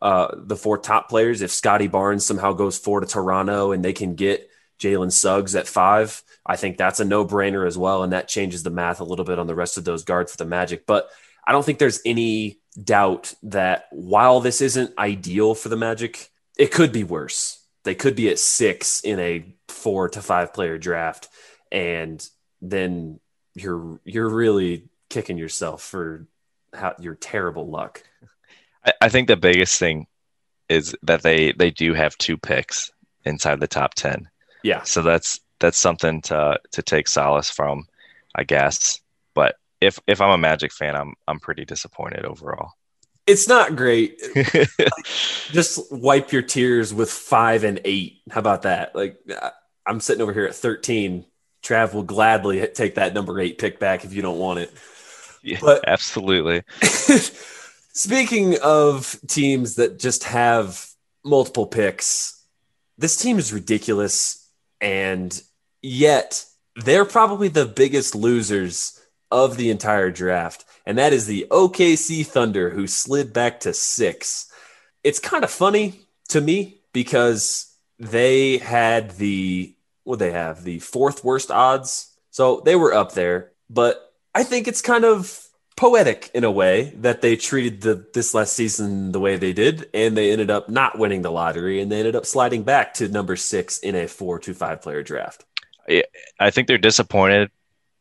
uh, 0.02 0.34
the 0.36 0.56
four 0.56 0.78
top 0.78 1.08
players, 1.08 1.42
if 1.42 1.50
Scottie 1.50 1.86
Barnes 1.86 2.24
somehow 2.24 2.52
goes 2.52 2.78
four 2.78 3.00
to 3.00 3.06
Toronto 3.06 3.72
and 3.72 3.84
they 3.84 3.92
can 3.92 4.14
get 4.14 4.50
Jalen 4.78 5.12
Suggs 5.12 5.54
at 5.54 5.68
five, 5.68 6.22
I 6.44 6.56
think 6.56 6.76
that's 6.76 7.00
a 7.00 7.04
no 7.04 7.24
brainer 7.24 7.66
as 7.66 7.78
well. 7.78 8.02
And 8.02 8.12
that 8.12 8.28
changes 8.28 8.62
the 8.62 8.70
math 8.70 9.00
a 9.00 9.04
little 9.04 9.24
bit 9.24 9.38
on 9.38 9.46
the 9.46 9.54
rest 9.54 9.76
of 9.76 9.84
those 9.84 10.04
guards 10.04 10.32
for 10.32 10.38
the 10.38 10.44
Magic. 10.44 10.86
But 10.86 11.08
I 11.48 11.52
don't 11.52 11.64
think 11.64 11.78
there's 11.78 12.02
any 12.04 12.60
doubt 12.84 13.32
that 13.44 13.86
while 13.90 14.40
this 14.40 14.60
isn't 14.60 14.98
ideal 14.98 15.54
for 15.54 15.70
the 15.70 15.76
Magic, 15.76 16.28
it 16.58 16.70
could 16.70 16.92
be 16.92 17.04
worse. 17.04 17.64
They 17.84 17.94
could 17.94 18.14
be 18.14 18.28
at 18.28 18.38
six 18.38 19.00
in 19.00 19.18
a 19.18 19.56
four 19.66 20.10
to 20.10 20.20
five 20.20 20.52
player 20.52 20.76
draft, 20.76 21.28
and 21.72 22.22
then 22.60 23.18
you're 23.54 23.98
you're 24.04 24.28
really 24.28 24.90
kicking 25.08 25.38
yourself 25.38 25.82
for 25.82 26.26
how 26.74 26.94
your 27.00 27.14
terrible 27.14 27.70
luck. 27.70 28.02
I, 28.84 28.92
I 29.00 29.08
think 29.08 29.28
the 29.28 29.36
biggest 29.36 29.78
thing 29.78 30.06
is 30.68 30.94
that 31.02 31.22
they 31.22 31.52
they 31.52 31.70
do 31.70 31.94
have 31.94 32.18
two 32.18 32.36
picks 32.36 32.90
inside 33.24 33.58
the 33.58 33.66
top 33.66 33.94
ten. 33.94 34.28
Yeah. 34.62 34.82
So 34.82 35.00
that's 35.00 35.40
that's 35.60 35.78
something 35.78 36.20
to 36.22 36.60
to 36.72 36.82
take 36.82 37.08
solace 37.08 37.48
from, 37.48 37.86
I 38.34 38.44
guess. 38.44 39.00
If 39.80 39.98
if 40.06 40.20
I'm 40.20 40.30
a 40.30 40.38
Magic 40.38 40.72
fan, 40.72 40.96
I'm 40.96 41.14
I'm 41.26 41.38
pretty 41.40 41.64
disappointed 41.64 42.24
overall. 42.24 42.72
It's 43.26 43.46
not 43.46 43.76
great. 43.76 44.20
Just 45.50 45.92
wipe 45.92 46.32
your 46.32 46.42
tears 46.42 46.94
with 46.94 47.10
five 47.10 47.62
and 47.64 47.80
eight. 47.84 48.20
How 48.30 48.40
about 48.40 48.62
that? 48.62 48.94
Like 48.94 49.18
I'm 49.86 50.00
sitting 50.00 50.22
over 50.22 50.32
here 50.32 50.46
at 50.46 50.54
13, 50.54 51.24
Trav 51.62 51.92
will 51.94 52.02
gladly 52.02 52.66
take 52.68 52.94
that 52.96 53.14
number 53.14 53.38
eight 53.40 53.58
pick 53.58 53.78
back 53.78 54.04
if 54.04 54.12
you 54.14 54.22
don't 54.22 54.38
want 54.38 54.60
it. 54.60 54.72
Yeah, 55.42 55.58
But- 55.60 55.86
absolutely. 55.86 56.62
Speaking 57.92 58.58
of 58.62 59.18
teams 59.26 59.74
that 59.76 59.98
just 59.98 60.24
have 60.24 60.86
multiple 61.24 61.66
picks, 61.66 62.42
this 62.96 63.16
team 63.16 63.38
is 63.38 63.52
ridiculous. 63.52 64.46
And 64.80 65.40
yet 65.82 66.44
they're 66.76 67.04
probably 67.04 67.48
the 67.48 67.66
biggest 67.66 68.14
losers 68.14 68.97
of 69.30 69.56
the 69.56 69.70
entire 69.70 70.10
draft. 70.10 70.64
And 70.86 70.98
that 70.98 71.12
is 71.12 71.26
the 71.26 71.46
OKC 71.50 72.26
Thunder, 72.26 72.70
who 72.70 72.86
slid 72.86 73.32
back 73.32 73.60
to 73.60 73.72
six. 73.72 74.50
It's 75.04 75.18
kind 75.18 75.44
of 75.44 75.50
funny 75.50 76.00
to 76.28 76.40
me 76.40 76.80
because 76.92 77.74
they 77.98 78.58
had 78.58 79.12
the, 79.12 79.74
what 80.04 80.18
they 80.18 80.32
have, 80.32 80.64
the 80.64 80.78
fourth 80.78 81.24
worst 81.24 81.50
odds. 81.50 82.16
So 82.30 82.62
they 82.64 82.76
were 82.76 82.94
up 82.94 83.12
there. 83.12 83.52
But 83.68 84.12
I 84.34 84.44
think 84.44 84.68
it's 84.68 84.82
kind 84.82 85.04
of 85.04 85.48
poetic 85.78 86.28
in 86.34 86.42
a 86.42 86.50
way 86.50 86.92
that 86.96 87.22
they 87.22 87.36
treated 87.36 87.80
the 87.82 88.04
this 88.12 88.34
last 88.34 88.52
season 88.52 89.12
the 89.12 89.20
way 89.20 89.36
they 89.36 89.52
did, 89.52 89.88
and 89.94 90.16
they 90.16 90.32
ended 90.32 90.50
up 90.50 90.68
not 90.68 90.98
winning 90.98 91.22
the 91.22 91.30
lottery, 91.30 91.80
and 91.80 91.90
they 91.90 91.98
ended 91.98 92.16
up 92.16 92.26
sliding 92.26 92.64
back 92.64 92.94
to 92.94 93.08
number 93.08 93.36
six 93.36 93.78
in 93.78 93.94
a 93.94 94.08
four 94.08 94.40
to 94.40 94.52
five 94.52 94.82
player 94.82 95.02
draft. 95.02 95.44
I 96.38 96.50
think 96.50 96.68
they're 96.68 96.78
disappointed, 96.78 97.50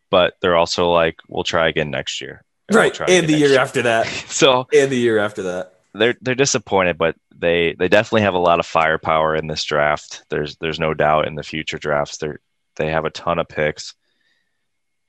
but 0.10 0.34
they're 0.42 0.56
also 0.56 0.92
like, 0.92 1.16
we'll 1.28 1.44
try 1.44 1.68
again 1.68 1.90
next 1.92 2.22
year. 2.22 2.44
We'll 2.70 2.80
Right, 2.80 3.00
and 3.02 3.28
the 3.28 3.40
next 3.40 3.50
year 3.50 3.60
after 3.60 3.82
that, 3.84 4.06
So 4.28 4.68
and 4.74 4.92
the 4.92 4.98
year 4.98 5.18
after 5.20 5.44
that. 5.44 5.74
they're 5.94 6.16
they're 6.22 6.36
disappointed, 6.36 6.98
but 6.98 7.16
they 7.36 7.76
they 7.80 7.88
definitely 7.88 8.22
have 8.24 8.34
a 8.34 8.40
lot 8.40 8.60
of 8.60 8.66
firepower 8.66 9.36
in 9.36 9.48
this 9.48 9.64
draft. 9.64 10.24
There's 10.30 10.58
there's 10.58 10.80
no 10.80 10.94
doubt 10.94 11.28
in 11.28 11.36
the 11.36 11.44
future 11.44 11.78
drafts 11.78 12.18
They're 12.18 12.40
they 12.76 12.92
have 12.92 13.06
a 13.06 13.10
ton 13.10 13.40
of 13.40 13.48
picks, 13.48 13.96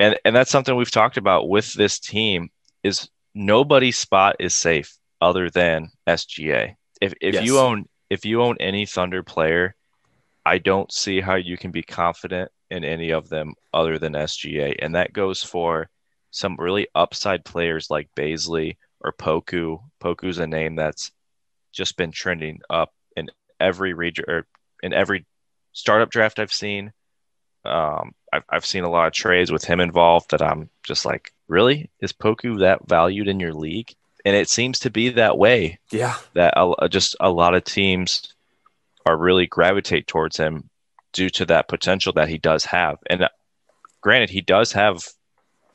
and 0.01 0.16
and 0.24 0.34
that's 0.34 0.51
something 0.51 0.76
we've 0.76 0.90
talked 0.90 1.16
about 1.16 1.49
with 1.49 1.72
this 1.74 1.99
team 1.99 2.51
is 2.82 3.09
nobody's 3.34 3.99
spot 3.99 4.36
is 4.38 4.55
safe 4.55 4.96
other 5.20 5.51
than 5.51 5.90
SGA. 6.07 6.76
If 7.01 7.14
if 7.20 7.34
Yes. 7.34 7.44
you 7.44 7.59
own 7.59 7.86
if 8.09 8.24
you 8.24 8.42
own 8.42 8.57
any 8.61 8.86
Thunder 8.86 9.22
player, 9.22 9.74
I 10.46 10.59
don't 10.59 10.90
see 10.92 11.20
how 11.20 11.34
you 11.34 11.57
can 11.59 11.72
be 11.72 11.82
confident 11.82 12.51
in 12.70 12.84
any 12.84 13.10
of 13.10 13.28
them 13.28 13.54
other 13.72 13.98
than 13.98 14.12
SGA, 14.12 14.76
and 14.80 14.94
that 14.94 15.12
goes 15.12 15.42
for 15.42 15.88
some 16.30 16.56
really 16.58 16.88
upside 16.94 17.44
players 17.44 17.90
like 17.90 18.14
Bazley 18.14 18.76
or 19.00 19.12
Poku. 19.12 19.80
Poku's 20.00 20.38
a 20.38 20.46
name 20.46 20.76
that's 20.76 21.10
just 21.72 21.96
been 21.96 22.10
trending 22.10 22.60
up 22.68 22.92
in 23.16 23.28
every 23.60 23.94
region 23.94 24.24
or 24.28 24.46
in 24.82 24.92
every 24.92 25.26
startup 25.72 26.10
draft 26.10 26.38
I've 26.38 26.52
seen. 26.52 26.92
Um, 27.64 28.12
I've, 28.32 28.44
I've 28.48 28.66
seen 28.66 28.84
a 28.84 28.90
lot 28.90 29.06
of 29.06 29.12
trades 29.12 29.50
with 29.50 29.64
him 29.64 29.80
involved 29.80 30.30
that 30.30 30.42
I'm 30.42 30.70
just 30.82 31.04
like, 31.04 31.32
really? 31.48 31.90
Is 32.00 32.12
Poku 32.12 32.60
that 32.60 32.86
valued 32.86 33.28
in 33.28 33.40
your 33.40 33.54
league? 33.54 33.94
And 34.24 34.36
it 34.36 34.48
seems 34.48 34.80
to 34.80 34.90
be 34.90 35.10
that 35.10 35.38
way 35.38 35.78
Yeah, 35.90 36.16
that 36.34 36.54
a, 36.56 36.88
just 36.88 37.16
a 37.20 37.30
lot 37.30 37.54
of 37.54 37.64
teams 37.64 38.34
are 39.06 39.16
really 39.16 39.46
gravitate 39.46 40.06
towards 40.06 40.36
him 40.36 40.68
due 41.18 41.28
to 41.28 41.44
that 41.46 41.66
potential 41.66 42.12
that 42.12 42.28
he 42.28 42.38
does 42.38 42.64
have. 42.64 42.96
And 43.10 43.24
uh, 43.24 43.28
granted, 44.00 44.30
he 44.30 44.40
does 44.40 44.70
have 44.72 45.02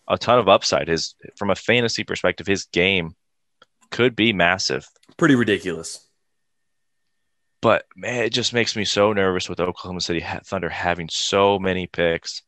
a 0.07 0.17
ton 0.17 0.39
of 0.39 0.47
upside. 0.47 0.87
His 0.87 1.15
from 1.35 1.49
a 1.49 1.55
fantasy 1.55 2.05
perspective, 2.05 2.47
his 2.47 2.63
game 2.63 3.15
could 3.91 4.15
be 4.15 4.31
massive. 4.31 4.87
pretty 5.17 5.35
ridiculous. 5.35 6.07
But 7.61 7.85
man, 7.95 8.23
it 8.23 8.31
just 8.31 8.53
makes 8.53 8.75
me 8.77 8.85
so 8.85 9.11
nervous 9.11 9.49
with 9.49 9.59
Oklahoma 9.59 9.99
City 9.99 10.25
Thunder 10.45 10.69
having 10.69 11.09
so 11.09 11.59
many 11.59 11.87
picks, 11.87 12.41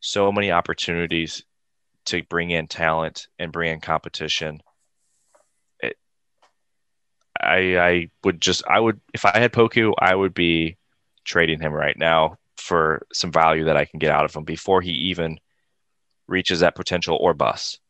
so 0.00 0.32
many 0.32 0.50
opportunities 0.50 1.44
to 2.06 2.24
bring 2.24 2.50
in 2.50 2.66
talent 2.66 3.28
and 3.38 3.52
bring 3.52 3.72
in 3.72 3.80
competition. 3.80 4.60
It, 5.78 5.96
I 7.40 7.78
I 7.78 8.08
would 8.24 8.40
just 8.40 8.66
I 8.66 8.80
would 8.80 9.00
if 9.12 9.24
I 9.24 9.38
had 9.38 9.52
Poku, 9.52 9.94
I 9.98 10.14
would 10.16 10.34
be 10.34 10.76
trading 11.24 11.60
him 11.60 11.72
right 11.72 11.98
now 11.98 12.38
for 12.56 13.06
some 13.12 13.32
value 13.32 13.64
that 13.64 13.76
I 13.76 13.84
can 13.84 13.98
get 13.98 14.10
out 14.10 14.24
of 14.24 14.34
him 14.34 14.44
before 14.44 14.80
he 14.80 14.92
even 14.92 15.38
reaches 16.26 16.60
that 16.60 16.74
potential 16.74 17.18
or 17.20 17.34
bust. 17.34 17.80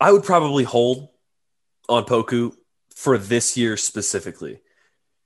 I 0.00 0.12
would 0.12 0.22
probably 0.22 0.64
hold 0.64 1.08
on 1.88 2.04
Poku 2.04 2.54
for 2.94 3.18
this 3.18 3.56
year 3.56 3.76
specifically 3.76 4.60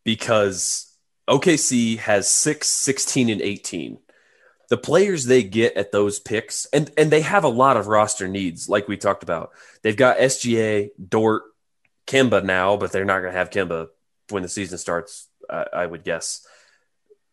because 0.05 0.93
OKC 1.29 1.99
has 1.99 2.29
6, 2.29 2.67
16, 2.69 3.29
and 3.29 3.41
18. 3.41 3.99
The 4.69 4.77
players 4.77 5.27
they 5.27 5.43
get 5.43 5.77
at 5.77 5.93
those 5.93 6.19
picks, 6.19 6.67
and, 6.67 6.91
and 6.97 7.11
they 7.11 7.21
have 7.21 7.45
a 7.45 7.49
lot 7.49 7.77
of 7.77 7.89
roster 7.89 8.27
needs, 8.27 8.69
like 8.69 8.89
we 8.89 8.97
talked 8.97 9.23
about. 9.23 9.51
They've 9.83 9.97
got 9.97 10.19
SGA, 10.19 10.91
Dort, 11.09 11.43
Kemba 12.07 12.43
now, 12.43 12.77
but 12.77 12.91
they're 12.91 13.05
not 13.05 13.21
going 13.21 13.33
to 13.33 13.39
have 13.39 13.51
Kemba 13.51 13.89
when 14.31 14.43
the 14.43 14.49
season 14.49 14.79
starts, 14.79 15.29
I, 15.49 15.67
I 15.73 15.87
would 15.87 16.05
guess. 16.05 16.47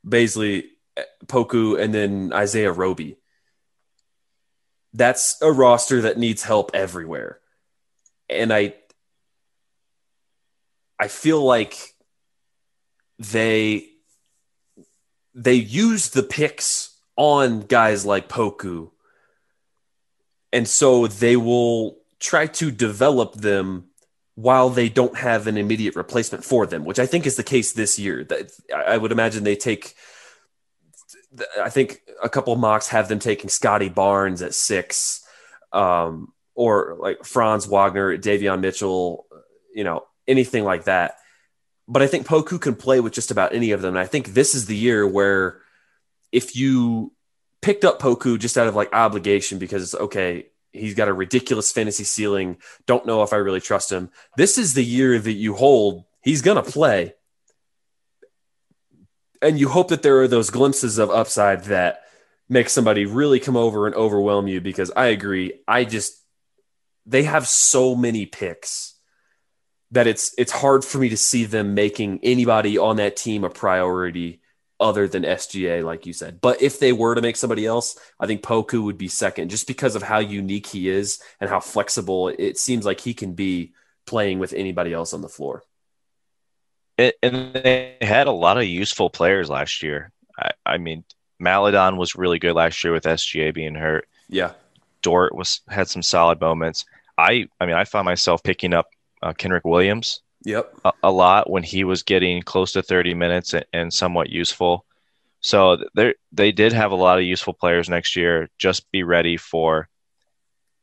Bazley, 0.06 0.64
eh, 0.98 1.04
Poku, 1.26 1.80
and 1.80 1.94
then 1.94 2.32
Isaiah 2.34 2.72
Roby 2.72 3.18
that's 4.94 5.42
a 5.42 5.52
roster 5.52 6.02
that 6.02 6.18
needs 6.18 6.44
help 6.44 6.72
everywhere. 6.74 7.40
And 8.30 8.52
I 8.54 8.76
I 11.00 11.08
feel 11.08 11.42
like 11.42 11.96
they 13.18 13.88
they 15.34 15.54
use 15.54 16.10
the 16.10 16.24
picks 16.24 16.98
on 17.16 17.62
guys 17.62 18.06
like 18.06 18.30
Poku. 18.30 18.92
And 20.52 20.68
so 20.68 21.06
they 21.06 21.36
will 21.36 22.00
try 22.20 22.48
to 22.48 22.72
develop 22.72 23.36
them 23.36 23.89
while 24.40 24.70
they 24.70 24.88
don't 24.88 25.18
have 25.18 25.48
an 25.48 25.58
immediate 25.58 25.98
replacement 25.98 26.46
for 26.46 26.66
them, 26.66 26.86
which 26.86 26.98
I 26.98 27.06
think 27.06 27.26
is 27.26 27.36
the 27.36 27.44
case 27.44 27.74
this 27.74 28.00
year. 28.00 28.24
That 28.24 28.52
I 28.74 28.96
would 28.98 29.12
imagine 29.12 29.44
they 29.44 29.58
take 29.58 29.96
I 31.62 31.70
think 31.70 32.02
a 32.24 32.30
couple 32.30 32.54
of 32.54 32.60
mocks 32.60 32.88
have 32.88 33.10
them 33.10 33.20
taking 33.20 33.50
Scottie 33.50 33.90
Barnes 33.90 34.42
at 34.42 34.54
six, 34.54 35.26
um, 35.74 36.32
or 36.56 36.96
like 37.00 37.26
Franz 37.26 37.66
Wagner, 37.66 38.18
Davion 38.18 38.62
Mitchell, 38.62 39.28
you 39.76 39.84
know, 39.84 40.06
anything 40.28 40.64
like 40.64 40.86
that. 40.86 41.18
But 41.88 42.02
I 42.02 42.08
think 42.08 42.26
Poku 42.26 42.62
can 42.62 42.76
play 42.76 43.02
with 43.02 43.14
just 43.14 43.32
about 43.32 43.54
any 43.54 43.72
of 43.72 43.82
them. 43.82 43.96
And 43.96 44.00
I 44.00 44.06
think 44.06 44.30
this 44.30 44.56
is 44.56 44.66
the 44.68 44.76
year 44.76 45.06
where 45.06 45.60
if 46.32 46.56
you 46.56 47.12
picked 47.62 47.84
up 47.84 48.00
Poku 48.00 48.40
just 48.40 48.58
out 48.58 48.68
of 48.68 48.76
like 48.76 48.94
obligation 48.94 49.60
because 49.60 49.94
okay, 49.96 50.48
he's 50.72 50.94
got 50.94 51.08
a 51.08 51.14
ridiculous 51.14 51.72
fantasy 51.72 52.04
ceiling, 52.04 52.58
don't 52.86 53.06
know 53.06 53.24
if 53.24 53.34
I 53.34 53.38
really 53.38 53.62
trust 53.62 53.92
him. 53.92 54.10
This 54.38 54.58
is 54.58 54.74
the 54.74 54.86
year 54.86 55.18
that 55.18 55.32
you 55.34 55.56
hold, 55.56 56.06
he's 56.22 56.42
gonna 56.42 56.64
play 56.64 57.14
and 59.42 59.60
you 59.60 59.70
hope 59.70 59.90
that 59.90 60.02
there 60.02 60.20
are 60.22 60.28
those 60.28 60.50
glimpses 60.50 60.98
of 60.98 61.10
upside 61.10 61.66
that 61.66 62.02
make 62.48 62.70
somebody 62.70 63.06
really 63.06 63.40
come 63.40 63.56
over 63.56 63.86
and 63.86 63.96
overwhelm 63.96 64.48
you 64.48 64.60
because 64.60 64.92
I 64.96 65.08
agree. 65.08 65.54
I 65.68 65.86
just 65.86 66.16
they 67.06 67.24
have 67.24 67.48
so 67.48 67.96
many 67.96 68.26
picks 68.26 68.96
that 69.92 70.08
it's 70.08 70.34
it's 70.38 70.52
hard 70.52 70.84
for 70.84 70.98
me 70.98 71.10
to 71.10 71.18
see 71.18 71.46
them 71.46 71.74
making 71.74 72.20
anybody 72.24 72.78
on 72.78 72.98
that 72.98 73.16
team 73.16 73.44
a 73.44 73.50
priority 73.50 74.39
other 74.80 75.08
than 75.08 75.24
SGA 75.24 75.84
like 75.84 76.06
you 76.06 76.14
said. 76.14 76.40
But 76.42 76.62
if 76.62 76.80
they 76.80 76.94
were 76.94 77.16
to 77.16 77.22
make 77.22 77.36
somebody 77.36 77.66
else, 77.66 78.00
I 78.20 78.28
think 78.28 78.42
Poku 78.42 78.84
would 78.84 78.98
be 78.98 79.08
second 79.08 79.50
just 79.50 79.68
because 79.68 79.96
of 79.96 80.04
how 80.04 80.20
unique 80.20 80.68
he 80.68 80.90
is 80.90 81.22
and 81.40 81.50
how 81.50 81.60
flexible 81.60 82.30
it 82.30 82.58
seems 82.58 82.86
like 82.86 83.00
he 83.00 83.14
can 83.14 83.34
be 83.34 83.74
playing 84.06 84.40
with 84.40 84.54
anybody 84.54 84.94
else 84.94 85.14
on 85.14 85.22
the 85.22 85.30
floor. 85.30 85.64
It, 86.98 87.16
and 87.24 87.54
they 87.54 87.96
had 88.02 88.28
a 88.28 88.32
lot 88.32 88.58
of 88.58 88.66
useful 88.66 89.10
players 89.10 89.50
last 89.50 89.84
year. 89.84 90.12
I, 90.38 90.52
I 90.66 90.78
mean, 90.78 91.04
Maledon 91.40 91.98
was 91.98 92.16
really 92.16 92.40
good 92.40 92.54
last 92.54 92.84
year 92.84 92.94
with 92.94 93.04
SGA 93.04 93.54
being 93.54 93.76
hurt. 93.76 94.08
Yeah. 94.28 94.54
Dort 95.02 95.34
was 95.34 95.62
had 95.70 95.88
some 95.88 96.02
solid 96.02 96.42
moments. 96.42 96.86
I 97.18 97.48
I 97.60 97.66
mean, 97.66 97.76
I 97.76 97.86
found 97.86 98.06
myself 98.06 98.44
picking 98.44 98.74
up 98.74 98.88
uh, 99.22 99.34
Kenrich 99.34 99.64
Williams 99.64 100.22
Yep. 100.46 100.80
a, 100.86 100.94
a 101.04 101.12
lot 101.12 101.50
when 101.50 101.64
he 101.64 101.84
was 101.84 102.04
getting 102.04 102.42
close 102.42 102.72
to 102.74 102.82
30 102.82 103.14
minutes 103.14 103.54
and, 103.54 103.66
and 103.74 103.94
somewhat 103.94 104.30
useful. 104.30 104.86
So 105.42 105.78
they 105.96 106.14
they 106.32 106.52
did 106.52 106.74
have 106.74 106.92
a 106.92 106.96
lot 106.96 107.18
of 107.18 107.24
useful 107.24 107.54
players 107.54 107.90
next 107.90 108.16
year. 108.16 108.50
Just 108.58 108.92
be 108.92 109.04
ready 109.04 109.38
for 109.38 109.88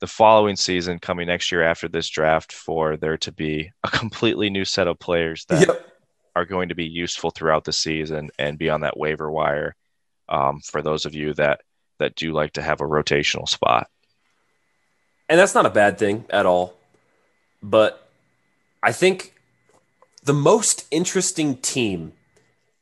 the 0.01 0.07
following 0.07 0.57
season 0.57 0.99
coming 0.99 1.27
next 1.27 1.51
year 1.51 1.63
after 1.63 1.89
this 1.89 2.09
draft 2.09 2.53
for 2.53 2.97
there 2.97 3.17
to 3.19 3.33
be 3.33 3.71
a 3.85 3.91
completely 3.91 4.51
new 4.51 4.65
set 4.65 4.89
of 4.89 4.99
players 4.99 5.45
that 5.47 5.67
Yep. 5.69 5.87
are 6.35 6.45
going 6.45 6.69
to 6.69 6.75
be 6.75 6.87
useful 6.87 7.31
throughout 7.31 7.65
the 7.65 7.73
season 7.73 8.31
and 8.39 8.59
be 8.59 8.69
on 8.71 8.83
that 8.83 8.97
waiver 8.99 9.31
wire 9.31 9.75
um, 10.29 10.61
for 10.61 10.83
those 10.83 11.07
of 11.07 11.15
you 11.15 11.33
that 11.35 11.61
that 11.99 12.15
do 12.15 12.33
like 12.33 12.53
to 12.53 12.63
have 12.63 12.81
a 12.83 12.85
rotational 12.85 13.49
spot. 13.49 13.89
And 15.29 15.39
that's 15.41 15.55
not 15.55 15.67
a 15.67 15.71
bad 15.71 15.99
thing 15.99 16.25
at 16.31 16.47
all. 16.47 16.75
But 17.63 18.07
I 18.83 18.93
think 18.93 19.33
the 20.27 20.35
most 20.35 20.87
interesting 20.91 21.57
team 21.57 22.12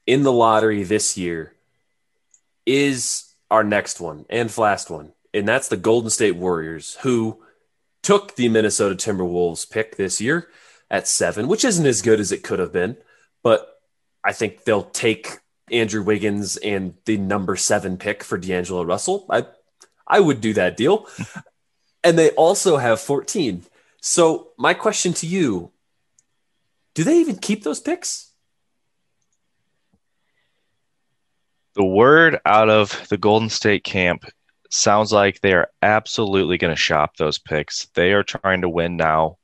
in 0.06 0.22
the 0.22 0.32
lottery 0.32 0.82
this 0.82 1.16
year 1.18 1.52
is 2.64 3.34
our 3.50 3.62
next 3.62 4.00
one 4.00 4.24
and 4.30 4.56
last 4.56 4.88
one, 4.88 5.12
and 5.34 5.46
that's 5.46 5.68
the 5.68 5.76
Golden 5.76 6.08
State 6.08 6.36
Warriors, 6.36 6.96
who 7.02 7.42
took 8.02 8.36
the 8.36 8.48
Minnesota 8.48 8.94
Timberwolves 8.94 9.70
pick 9.70 9.96
this 9.96 10.22
year 10.22 10.48
at 10.90 11.06
seven, 11.06 11.46
which 11.46 11.66
isn't 11.66 11.84
as 11.86 12.00
good 12.00 12.18
as 12.18 12.32
it 12.32 12.42
could 12.42 12.58
have 12.58 12.72
been, 12.72 12.96
but 13.42 13.78
I 14.24 14.32
think 14.32 14.64
they'll 14.64 14.82
take 14.82 15.38
Andrew 15.70 16.02
Wiggins 16.02 16.56
and 16.56 16.94
the 17.04 17.18
number 17.18 17.56
seven 17.56 17.98
pick 17.98 18.24
for 18.24 18.38
D'Angelo 18.38 18.84
Russell. 18.84 19.26
I 19.28 19.44
I 20.06 20.20
would 20.20 20.40
do 20.40 20.54
that 20.54 20.78
deal. 20.78 21.06
and 22.04 22.18
they 22.18 22.30
also 22.30 22.78
have 22.78 23.00
14. 23.00 23.64
So 24.00 24.52
my 24.58 24.72
question 24.74 25.12
to 25.14 25.26
you, 25.26 25.72
do 26.94 27.04
they 27.04 27.18
even 27.18 27.36
keep 27.36 27.62
those 27.62 27.80
picks? 27.80 28.30
The 31.74 31.84
word 31.84 32.38
out 32.46 32.70
of 32.70 33.08
the 33.08 33.18
Golden 33.18 33.48
State 33.48 33.82
camp 33.82 34.24
sounds 34.70 35.12
like 35.12 35.40
they 35.40 35.52
are 35.54 35.70
absolutely 35.82 36.56
going 36.56 36.72
to 36.72 36.80
shop 36.80 37.16
those 37.16 37.38
picks. 37.38 37.86
They 37.94 38.12
are 38.12 38.22
trying 38.22 38.60
to 38.62 38.68
win 38.68 38.96
now. 38.96 39.38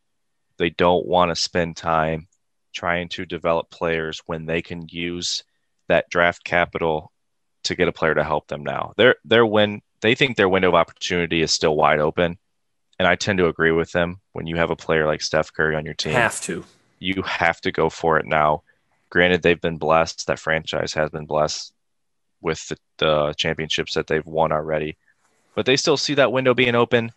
They 0.58 0.70
don't 0.70 1.06
want 1.06 1.30
to 1.30 1.36
spend 1.36 1.76
time 1.76 2.28
trying 2.72 3.08
to 3.08 3.26
develop 3.26 3.70
players 3.70 4.22
when 4.26 4.46
they 4.46 4.62
can 4.62 4.86
use 4.88 5.42
that 5.88 6.08
draft 6.08 6.44
capital 6.44 7.12
to 7.64 7.74
get 7.74 7.88
a 7.88 7.92
player 7.92 8.14
to 8.14 8.24
help 8.24 8.46
them 8.46 8.62
now. 8.62 8.92
Their 8.96 9.16
their 9.24 9.44
win 9.44 9.82
they 10.00 10.14
think 10.14 10.36
their 10.36 10.48
window 10.48 10.68
of 10.68 10.74
opportunity 10.74 11.42
is 11.42 11.52
still 11.52 11.76
wide 11.76 11.98
open. 11.98 12.38
And 12.98 13.08
I 13.08 13.16
tend 13.16 13.38
to 13.38 13.48
agree 13.48 13.72
with 13.72 13.92
them. 13.92 14.20
When 14.32 14.46
you 14.46 14.56
have 14.56 14.70
a 14.70 14.76
player 14.76 15.06
like 15.06 15.22
Steph 15.22 15.52
Curry 15.52 15.74
on 15.74 15.84
your 15.84 15.94
team, 15.94 16.12
have 16.12 16.40
to. 16.42 16.64
You 17.00 17.22
have 17.22 17.60
to 17.62 17.72
go 17.72 17.90
for 17.90 18.18
it 18.18 18.26
now. 18.26 18.62
Granted, 19.08 19.42
they've 19.42 19.60
been 19.60 19.78
blessed. 19.78 20.28
That 20.28 20.38
franchise 20.38 20.94
has 20.94 21.10
been 21.10 21.26
blessed 21.26 21.72
with 22.40 22.68
the, 22.68 22.76
the 22.98 23.34
championships 23.36 23.94
that 23.94 24.06
they've 24.06 24.24
won 24.24 24.52
already, 24.52 24.96
but 25.54 25.66
they 25.66 25.76
still 25.76 25.96
see 25.96 26.14
that 26.14 26.32
window 26.32 26.54
being 26.54 26.74
open, 26.74 27.10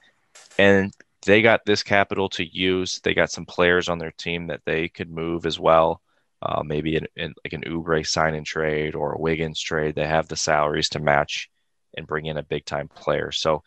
and 0.57 0.91
they 1.25 1.41
got 1.41 1.65
this 1.65 1.83
capital 1.83 2.29
to 2.29 2.43
use. 2.43 2.99
They 2.99 3.13
got 3.13 3.31
some 3.31 3.45
players 3.45 3.89
on 3.89 3.99
their 3.99 4.11
team 4.11 4.47
that 4.47 4.61
they 4.65 4.89
could 4.89 5.09
move 5.09 5.45
as 5.45 5.59
well. 5.59 6.01
Uh, 6.41 6.61
maybe 6.61 6.97
in, 6.97 7.07
in, 7.15 7.33
like 7.45 7.53
an 7.53 7.63
Oubre 7.65 8.05
sign 8.05 8.35
and 8.35 8.45
trade 8.45 8.95
or 8.95 9.13
a 9.13 9.19
Wiggins 9.19 9.61
trade. 9.61 9.95
They 9.95 10.05
have 10.05 10.27
the 10.27 10.35
salaries 10.35 10.89
to 10.89 10.99
match 10.99 11.49
and 11.95 12.05
bring 12.05 12.25
in 12.25 12.35
a 12.35 12.43
big 12.43 12.65
time 12.65 12.89
player. 12.89 13.31
So 13.31 13.63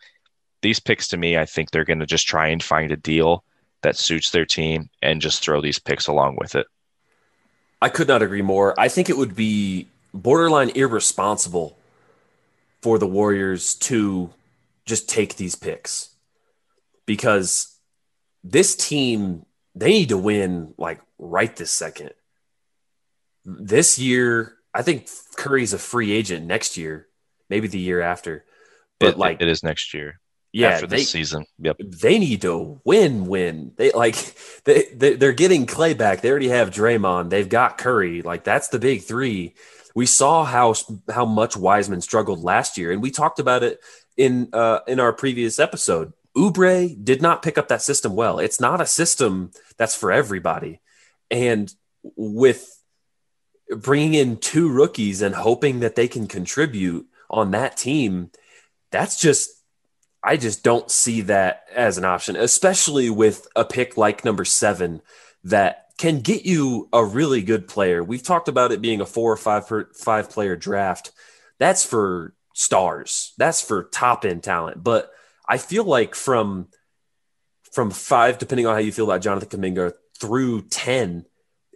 these 0.61 0.79
picks 0.79 1.07
to 1.07 1.17
me, 1.17 1.37
I 1.37 1.45
think 1.45 1.71
they're 1.71 1.85
going 1.85 2.01
to 2.01 2.05
just 2.05 2.27
try 2.27 2.49
and 2.49 2.61
find 2.61 2.91
a 2.91 2.97
deal 2.97 3.43
that 3.83 3.97
suits 3.97 4.31
their 4.31 4.45
team 4.45 4.89
and 5.01 5.21
just 5.21 5.43
throw 5.43 5.61
these 5.61 5.79
picks 5.79 6.07
along 6.07 6.37
with 6.39 6.55
it. 6.55 6.67
I 7.81 7.89
could 7.89 8.07
not 8.07 8.23
agree 8.23 8.41
more. 8.41 8.79
I 8.79 8.87
think 8.87 9.09
it 9.09 9.17
would 9.17 9.35
be 9.35 9.87
borderline 10.13 10.69
irresponsible 10.69 11.77
for 12.81 12.97
the 12.97 13.07
Warriors 13.07 13.75
to 13.75 14.31
just 14.85 15.09
take 15.09 15.35
these 15.35 15.55
picks 15.55 16.09
because 17.05 17.77
this 18.43 18.75
team 18.75 19.45
they 19.75 19.89
need 19.89 20.09
to 20.09 20.17
win 20.17 20.73
like 20.77 21.01
right 21.19 21.55
this 21.55 21.71
second. 21.71 22.11
This 23.45 23.99
year, 23.99 24.55
I 24.73 24.81
think 24.81 25.07
Curry's 25.35 25.73
a 25.73 25.77
free 25.77 26.11
agent 26.11 26.45
next 26.45 26.77
year, 26.77 27.07
maybe 27.49 27.67
the 27.67 27.79
year 27.79 28.01
after. 28.01 28.43
But 28.99 29.09
it, 29.09 29.17
like 29.17 29.41
it 29.41 29.47
is 29.47 29.63
next 29.63 29.93
year. 29.93 30.19
Yeah, 30.57 30.69
after 30.69 30.87
this 30.87 31.01
they, 31.01 31.05
season. 31.05 31.45
Yep. 31.59 31.77
They 31.79 32.17
need 32.17 32.41
to 32.41 32.81
win, 32.83 33.27
win. 33.27 33.73
They 33.75 33.91
like 33.91 34.15
they, 34.63 34.85
they 34.93 35.25
are 35.27 35.31
getting 35.31 35.67
Klay 35.67 35.95
back. 35.95 36.21
They 36.21 36.31
already 36.31 36.49
have 36.49 36.71
Draymond. 36.71 37.29
They've 37.29 37.47
got 37.47 37.77
Curry. 37.77 38.23
Like 38.23 38.43
that's 38.43 38.69
the 38.69 38.79
big 38.79 39.03
three. 39.03 39.53
We 39.93 40.07
saw 40.07 40.45
how 40.45 40.73
how 41.11 41.25
much 41.25 41.55
Wiseman 41.55 42.01
struggled 42.01 42.43
last 42.43 42.77
year, 42.77 42.91
and 42.91 43.03
we 43.03 43.11
talked 43.11 43.39
about 43.39 43.61
it 43.61 43.79
in 44.15 44.49
uh, 44.51 44.79
in 44.87 44.99
our 44.99 45.13
previous 45.13 45.59
episode. 45.59 46.13
Oubre 46.35 47.03
did 47.03 47.21
not 47.21 47.43
pick 47.43 47.59
up 47.59 47.67
that 47.67 47.83
system 47.83 48.15
well. 48.15 48.39
It's 48.39 48.59
not 48.59 48.81
a 48.81 48.85
system 48.87 49.51
that's 49.77 49.95
for 49.95 50.11
everybody, 50.11 50.81
and 51.29 51.71
with 52.15 52.81
bringing 53.69 54.15
in 54.15 54.37
two 54.37 54.71
rookies 54.71 55.21
and 55.21 55.35
hoping 55.35 55.81
that 55.81 55.95
they 55.95 56.07
can 56.07 56.25
contribute 56.25 57.05
on 57.29 57.51
that 57.51 57.77
team, 57.77 58.31
that's 58.91 59.19
just 59.19 59.56
I 60.27 60.35
just 60.35 60.61
don't 60.61 60.91
see 60.91 61.21
that 61.21 61.63
as 61.73 61.97
an 61.97 62.03
option, 62.03 62.35
especially 62.35 63.09
with 63.09 63.47
a 63.55 63.63
pick 63.63 63.95
like 63.95 64.25
number 64.25 64.43
seven 64.43 65.01
that 65.45 65.85
can 65.97 66.19
get 66.19 66.45
you 66.45 66.89
a 66.91 67.01
really 67.05 67.41
good 67.41 67.65
player. 67.65 68.03
We've 68.03 68.21
talked 68.21 68.49
about 68.49 68.73
it 68.73 68.81
being 68.81 68.99
a 68.99 69.05
four 69.05 69.31
or 69.31 69.37
five 69.37 69.69
per, 69.69 69.89
five 69.93 70.29
player 70.29 70.57
draft. 70.57 71.11
That's 71.59 71.85
for 71.85 72.35
stars. 72.53 73.33
That's 73.37 73.61
for 73.61 73.85
top 73.85 74.25
end 74.25 74.43
talent. 74.43 74.83
But 74.83 75.09
I 75.47 75.57
feel 75.57 75.85
like 75.85 76.13
from 76.13 76.67
from 77.71 77.89
five, 77.89 78.37
depending 78.37 78.65
on 78.65 78.73
how 78.73 78.81
you 78.81 78.91
feel 78.91 79.05
about 79.09 79.21
Jonathan 79.21 79.61
Kuminga, 79.61 79.93
through 80.19 80.63
ten, 80.63 81.25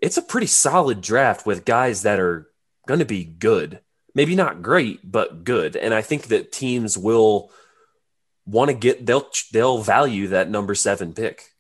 it's 0.01 0.17
a 0.17 0.21
pretty 0.21 0.47
solid 0.47 0.99
draft 0.99 1.45
with 1.45 1.63
guys 1.63 2.01
that 2.01 2.19
are 2.19 2.49
going 2.85 2.99
to 2.99 3.05
be 3.05 3.23
good. 3.23 3.79
Maybe 4.13 4.35
not 4.35 4.61
great, 4.61 5.09
but 5.09 5.45
good. 5.45 5.77
And 5.77 5.93
I 5.93 6.01
think 6.01 6.23
that 6.23 6.51
teams 6.51 6.97
will 6.97 7.49
want 8.45 8.69
to 8.69 8.75
get 8.75 9.05
they'll 9.05 9.29
they'll 9.51 9.81
value 9.81 10.27
that 10.27 10.49
number 10.49 10.75
seven 10.75 11.13
pick 11.13 11.51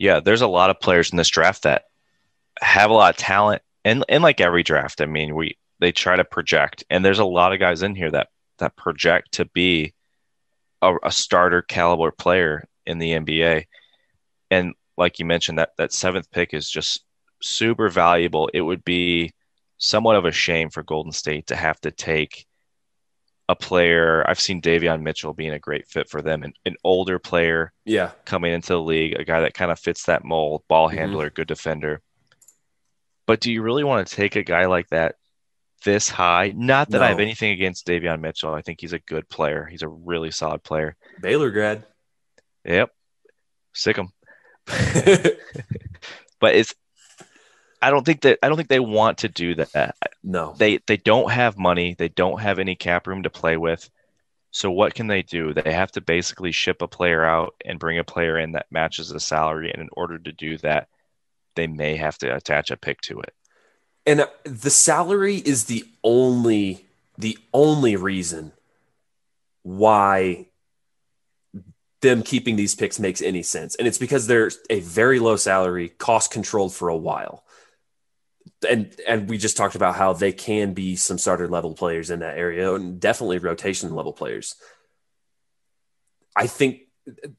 yeah, 0.00 0.20
there's 0.20 0.40
a 0.40 0.48
lot 0.48 0.70
of 0.70 0.80
players 0.80 1.10
in 1.10 1.18
this 1.18 1.28
draft 1.28 1.64
that 1.64 1.84
have 2.60 2.90
a 2.90 2.94
lot 2.94 3.10
of 3.10 3.18
talent, 3.18 3.60
and 3.84 4.02
and 4.08 4.22
like 4.22 4.40
every 4.40 4.62
draft, 4.62 5.02
I 5.02 5.06
mean, 5.06 5.34
we 5.36 5.58
they 5.78 5.92
try 5.92 6.16
to 6.16 6.24
project, 6.24 6.84
and 6.88 7.04
there's 7.04 7.18
a 7.18 7.24
lot 7.24 7.52
of 7.52 7.60
guys 7.60 7.82
in 7.82 7.94
here 7.94 8.10
that 8.10 8.28
that 8.58 8.76
project 8.76 9.32
to 9.32 9.44
be 9.44 9.92
a, 10.80 10.96
a 11.04 11.12
starter 11.12 11.60
caliber 11.60 12.10
player 12.10 12.64
in 12.86 12.98
the 12.98 13.12
NBA, 13.12 13.66
and 14.50 14.74
like 14.96 15.18
you 15.18 15.26
mentioned, 15.26 15.58
that 15.58 15.72
that 15.76 15.92
seventh 15.92 16.30
pick 16.30 16.54
is 16.54 16.68
just 16.70 17.04
super 17.42 17.90
valuable. 17.90 18.48
It 18.54 18.62
would 18.62 18.82
be 18.84 19.32
somewhat 19.76 20.16
of 20.16 20.24
a 20.24 20.32
shame 20.32 20.70
for 20.70 20.82
Golden 20.82 21.12
State 21.12 21.48
to 21.48 21.56
have 21.56 21.78
to 21.82 21.90
take 21.90 22.46
a 23.50 23.56
player. 23.56 24.24
I've 24.28 24.38
seen 24.38 24.62
Davion 24.62 25.02
Mitchell 25.02 25.34
being 25.34 25.52
a 25.52 25.58
great 25.58 25.88
fit 25.88 26.08
for 26.08 26.22
them, 26.22 26.44
an, 26.44 26.52
an 26.64 26.76
older 26.84 27.18
player, 27.18 27.72
yeah, 27.84 28.12
coming 28.24 28.52
into 28.52 28.68
the 28.68 28.80
league, 28.80 29.18
a 29.18 29.24
guy 29.24 29.40
that 29.40 29.54
kind 29.54 29.72
of 29.72 29.78
fits 29.78 30.04
that 30.04 30.24
mold, 30.24 30.62
ball 30.68 30.88
mm-hmm. 30.88 30.98
handler, 30.98 31.26
mm-hmm. 31.26 31.34
good 31.34 31.48
defender. 31.48 32.00
But 33.26 33.40
do 33.40 33.52
you 33.52 33.62
really 33.62 33.82
want 33.82 34.06
to 34.06 34.14
take 34.14 34.36
a 34.36 34.44
guy 34.44 34.66
like 34.66 34.88
that 34.90 35.16
this 35.84 36.08
high? 36.08 36.52
Not 36.54 36.90
that 36.90 36.98
no. 36.98 37.04
I 37.04 37.08
have 37.08 37.18
anything 37.18 37.50
against 37.50 37.88
Davion 37.88 38.20
Mitchell. 38.20 38.54
I 38.54 38.62
think 38.62 38.80
he's 38.80 38.92
a 38.92 39.00
good 39.00 39.28
player. 39.28 39.66
He's 39.66 39.82
a 39.82 39.88
really 39.88 40.30
solid 40.30 40.62
player. 40.62 40.96
Baylor 41.20 41.50
grad. 41.50 41.84
Yep. 42.64 42.90
Sick 43.74 43.96
him. 43.96 44.12
but 44.66 46.54
it's 46.54 46.74
I 47.82 47.90
don't 47.90 48.04
think 48.04 48.22
that 48.22 48.38
I 48.42 48.48
don't 48.48 48.56
think 48.56 48.68
they 48.68 48.80
want 48.80 49.18
to 49.18 49.28
do 49.28 49.54
that. 49.54 49.96
No. 50.22 50.54
They 50.58 50.78
they 50.86 50.96
don't 50.98 51.30
have 51.30 51.58
money, 51.58 51.94
they 51.98 52.08
don't 52.08 52.40
have 52.40 52.58
any 52.58 52.76
cap 52.76 53.06
room 53.06 53.22
to 53.22 53.30
play 53.30 53.56
with. 53.56 53.88
So 54.50 54.70
what 54.70 54.94
can 54.94 55.06
they 55.06 55.22
do? 55.22 55.54
They 55.54 55.72
have 55.72 55.92
to 55.92 56.00
basically 56.00 56.52
ship 56.52 56.82
a 56.82 56.88
player 56.88 57.24
out 57.24 57.54
and 57.64 57.78
bring 57.78 57.98
a 57.98 58.04
player 58.04 58.36
in 58.38 58.52
that 58.52 58.66
matches 58.70 59.08
the 59.08 59.20
salary 59.20 59.70
and 59.70 59.80
in 59.80 59.88
order 59.92 60.18
to 60.18 60.32
do 60.32 60.58
that, 60.58 60.88
they 61.54 61.68
may 61.68 61.96
have 61.96 62.18
to 62.18 62.34
attach 62.34 62.70
a 62.70 62.76
pick 62.76 63.00
to 63.02 63.20
it. 63.20 63.32
And 64.06 64.22
uh, 64.22 64.26
the 64.44 64.70
salary 64.70 65.36
is 65.36 65.66
the 65.66 65.84
only 66.02 66.86
the 67.16 67.38
only 67.54 67.96
reason 67.96 68.52
why 69.62 70.48
them 72.00 72.22
keeping 72.22 72.56
these 72.56 72.74
picks 72.74 72.98
makes 72.98 73.20
any 73.20 73.42
sense. 73.42 73.74
And 73.74 73.86
it's 73.86 73.98
because 73.98 74.26
they're 74.26 74.50
a 74.70 74.80
very 74.80 75.18
low 75.18 75.36
salary, 75.36 75.90
cost 75.90 76.30
controlled 76.30 76.74
for 76.74 76.88
a 76.88 76.96
while 76.96 77.44
and 78.68 78.94
and 79.06 79.28
we 79.28 79.38
just 79.38 79.56
talked 79.56 79.74
about 79.74 79.96
how 79.96 80.12
they 80.12 80.32
can 80.32 80.74
be 80.74 80.96
some 80.96 81.18
starter 81.18 81.48
level 81.48 81.74
players 81.74 82.10
in 82.10 82.20
that 82.20 82.38
area 82.38 82.74
and 82.74 83.00
definitely 83.00 83.38
rotation 83.38 83.94
level 83.94 84.12
players. 84.12 84.56
I 86.36 86.46
think 86.46 86.82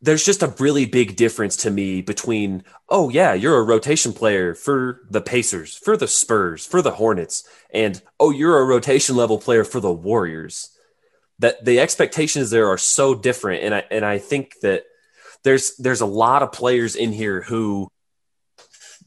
there's 0.01 0.25
just 0.25 0.43
a 0.43 0.53
really 0.59 0.85
big 0.85 1.15
difference 1.15 1.55
to 1.57 1.71
me 1.71 2.01
between 2.01 2.63
oh 2.89 3.09
yeah 3.09 3.33
you're 3.33 3.59
a 3.59 3.63
rotation 3.63 4.13
player 4.13 4.55
for 4.55 5.01
the 5.09 5.21
Pacers, 5.21 5.75
for 5.75 5.95
the 5.95 6.07
Spurs, 6.07 6.65
for 6.65 6.81
the 6.81 6.91
Hornets 6.91 7.47
and 7.73 8.01
oh 8.19 8.31
you're 8.31 8.59
a 8.59 8.65
rotation 8.65 9.15
level 9.15 9.37
player 9.37 9.63
for 9.63 9.79
the 9.79 9.93
Warriors. 9.93 10.75
That 11.39 11.65
the 11.65 11.79
expectations 11.79 12.49
there 12.49 12.67
are 12.67 12.77
so 12.77 13.15
different 13.15 13.63
and 13.63 13.75
I 13.75 13.83
and 13.91 14.05
I 14.05 14.17
think 14.17 14.55
that 14.61 14.83
there's 15.43 15.75
there's 15.77 16.01
a 16.01 16.05
lot 16.05 16.43
of 16.43 16.51
players 16.51 16.95
in 16.95 17.11
here 17.11 17.41
who 17.41 17.90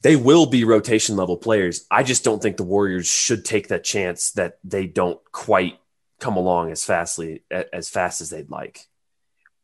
they 0.04 0.16
will 0.16 0.44
be 0.44 0.64
rotation 0.64 1.16
level 1.16 1.38
players. 1.38 1.86
I 1.90 2.02
just 2.02 2.24
don't 2.24 2.42
think 2.42 2.58
the 2.58 2.62
Warriors 2.62 3.06
should 3.06 3.42
take 3.42 3.68
that 3.68 3.84
chance 3.84 4.32
that 4.32 4.58
they 4.62 4.86
don't 4.86 5.18
quite 5.32 5.78
come 6.20 6.36
along 6.36 6.70
as 6.70 6.84
fastly 6.84 7.42
as 7.50 7.88
fast 7.88 8.20
as 8.20 8.28
they'd 8.28 8.50
like. 8.50 8.86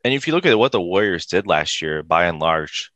And 0.03 0.15
if 0.15 0.27
you 0.27 0.33
look 0.33 0.47
at 0.47 0.59
what 0.59 0.73
the 0.73 0.81
Warriors 0.81 1.27
did 1.27 1.47
last 1.47 1.83
year, 1.83 2.03
by 2.03 2.25
and 2.25 2.39
large, 2.39 2.91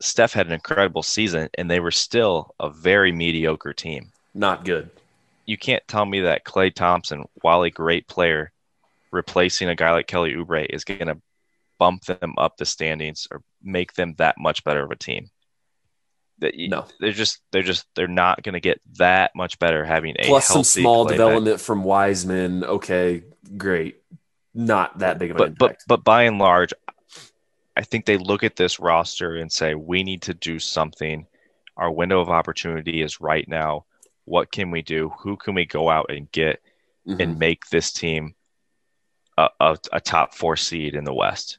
Steph 0.00 0.32
had 0.32 0.46
an 0.46 0.52
incredible 0.52 1.02
season, 1.02 1.48
and 1.58 1.68
they 1.68 1.80
were 1.80 1.90
still 1.90 2.54
a 2.60 2.70
very 2.70 3.10
mediocre 3.10 3.72
team. 3.72 4.12
Not 4.32 4.64
good. 4.64 4.90
you 5.44 5.56
can't 5.56 5.82
tell 5.88 6.04
me 6.04 6.20
that 6.20 6.44
Klay 6.44 6.72
Thompson, 6.72 7.24
while 7.40 7.62
a 7.62 7.70
great 7.70 8.06
player, 8.06 8.52
replacing 9.10 9.70
a 9.70 9.74
guy 9.74 9.90
like 9.90 10.06
Kelly 10.06 10.34
Oubre 10.34 10.66
is 10.68 10.84
going 10.84 11.06
to 11.06 11.20
bump 11.78 12.04
them 12.04 12.34
up 12.36 12.58
the 12.58 12.66
standings 12.66 13.26
or 13.30 13.42
make 13.62 13.94
them 13.94 14.14
that 14.18 14.36
much 14.38 14.62
better 14.62 14.84
of 14.84 14.90
a 14.90 14.96
team. 14.96 15.30
That 16.40 16.54
you, 16.54 16.68
No. 16.68 16.86
they're 17.00 17.10
just 17.12 17.40
they're 17.50 17.62
just 17.64 17.86
they're 17.96 18.06
not 18.06 18.42
going 18.44 18.52
to 18.52 18.60
get 18.60 18.80
that 18.98 19.32
much 19.34 19.58
better 19.58 19.84
having 19.84 20.14
a 20.18 20.24
Plus 20.26 20.46
some 20.46 20.62
small 20.64 21.04
Klay 21.04 21.08
back. 21.08 21.16
development 21.18 21.60
from 21.60 21.82
Wiseman. 21.82 22.62
Okay, 22.64 23.24
great. 23.56 24.02
Not 24.54 24.98
that 25.00 25.18
big 25.18 25.30
of 25.32 25.36
an 25.36 25.38
But 25.38 25.58
but 25.58 25.64
impact. 25.70 25.84
but 25.88 26.04
by 26.04 26.22
and 26.24 26.38
large, 26.38 26.72
I 27.76 27.82
think 27.82 28.06
they 28.06 28.18
look 28.18 28.44
at 28.44 28.56
this 28.56 28.78
roster 28.78 29.36
and 29.36 29.50
say 29.50 29.74
we 29.74 30.02
need 30.04 30.22
to 30.22 30.34
do 30.34 30.58
something. 30.60 31.26
Our 31.76 31.90
window 31.90 32.20
of 32.20 32.28
opportunity 32.28 33.02
is 33.02 33.20
right 33.20 33.46
now. 33.48 33.84
What 34.24 34.52
can 34.52 34.70
we 34.70 34.82
do? 34.82 35.10
Who 35.20 35.36
can 35.36 35.54
we 35.54 35.64
go 35.64 35.88
out 35.90 36.06
and 36.10 36.30
get 36.32 36.60
Mhm. 37.06 37.20
and 37.22 37.38
make 37.38 37.68
this 37.70 37.92
team 37.92 38.34
a, 39.38 39.48
a, 39.60 39.78
a 39.92 40.00
top 40.00 40.34
four 40.34 40.56
seed 40.56 40.94
in 40.94 41.04
the 41.04 41.14
West? 41.14 41.58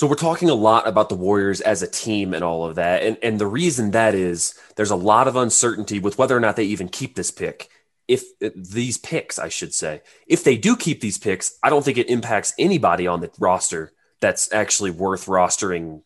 So 0.00 0.06
we're 0.06 0.14
talking 0.14 0.48
a 0.48 0.54
lot 0.54 0.88
about 0.88 1.10
the 1.10 1.14
Warriors 1.14 1.60
as 1.60 1.82
a 1.82 1.86
team 1.86 2.32
and 2.32 2.42
all 2.42 2.64
of 2.64 2.76
that. 2.76 3.02
And 3.02 3.18
and 3.22 3.38
the 3.38 3.46
reason 3.46 3.90
that 3.90 4.14
is 4.14 4.58
there's 4.76 4.90
a 4.90 4.96
lot 4.96 5.28
of 5.28 5.36
uncertainty 5.36 5.98
with 5.98 6.16
whether 6.16 6.34
or 6.34 6.40
not 6.40 6.56
they 6.56 6.64
even 6.64 6.88
keep 6.88 7.16
this 7.16 7.30
pick. 7.30 7.68
If 8.08 8.22
uh, 8.42 8.48
these 8.56 8.96
picks, 8.96 9.38
I 9.38 9.50
should 9.50 9.74
say, 9.74 10.00
if 10.26 10.42
they 10.42 10.56
do 10.56 10.74
keep 10.74 11.02
these 11.02 11.18
picks, 11.18 11.58
I 11.62 11.68
don't 11.68 11.84
think 11.84 11.98
it 11.98 12.08
impacts 12.08 12.54
anybody 12.58 13.06
on 13.06 13.20
the 13.20 13.30
roster 13.38 13.92
that's 14.20 14.50
actually 14.54 14.90
worth 14.90 15.26
rostering 15.26 16.00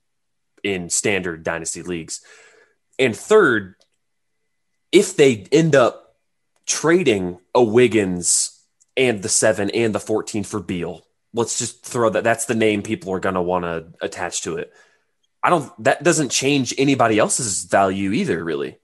in 0.64 0.90
standard 0.90 1.44
dynasty 1.44 1.82
leagues. 1.82 2.20
And 2.98 3.16
third, 3.16 3.76
if 4.90 5.14
they 5.14 5.46
end 5.52 5.76
up 5.76 6.16
trading 6.66 7.38
a 7.54 7.62
Wiggins 7.62 8.60
and 8.96 9.22
the 9.22 9.28
seven 9.28 9.70
and 9.70 9.94
the 9.94 10.00
14 10.00 10.42
for 10.42 10.58
Beal, 10.58 11.06
let's 11.34 11.58
just 11.58 11.84
throw 11.84 12.08
that. 12.10 12.24
That's 12.24 12.46
the 12.46 12.54
name 12.54 12.82
people 12.82 13.12
are 13.12 13.20
going 13.20 13.34
to 13.34 13.42
want 13.42 13.64
to 13.64 13.86
attach 14.00 14.42
to 14.42 14.56
it. 14.56 14.72
I 15.42 15.50
don't, 15.50 15.70
that 15.84 16.02
doesn't 16.02 16.30
change 16.30 16.72
anybody 16.78 17.18
else's 17.18 17.64
value 17.64 18.12
either, 18.12 18.42
really. 18.42 18.78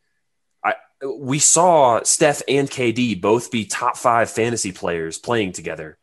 I, 0.63 0.75
we 1.03 1.39
saw 1.39 2.03
Steph 2.03 2.43
and 2.49 2.69
KD 2.69 3.19
both 3.21 3.51
be 3.51 3.65
top 3.65 3.97
five 3.97 4.29
fantasy 4.29 4.73
players 4.73 5.17
playing 5.17 5.53
together. 5.53 5.97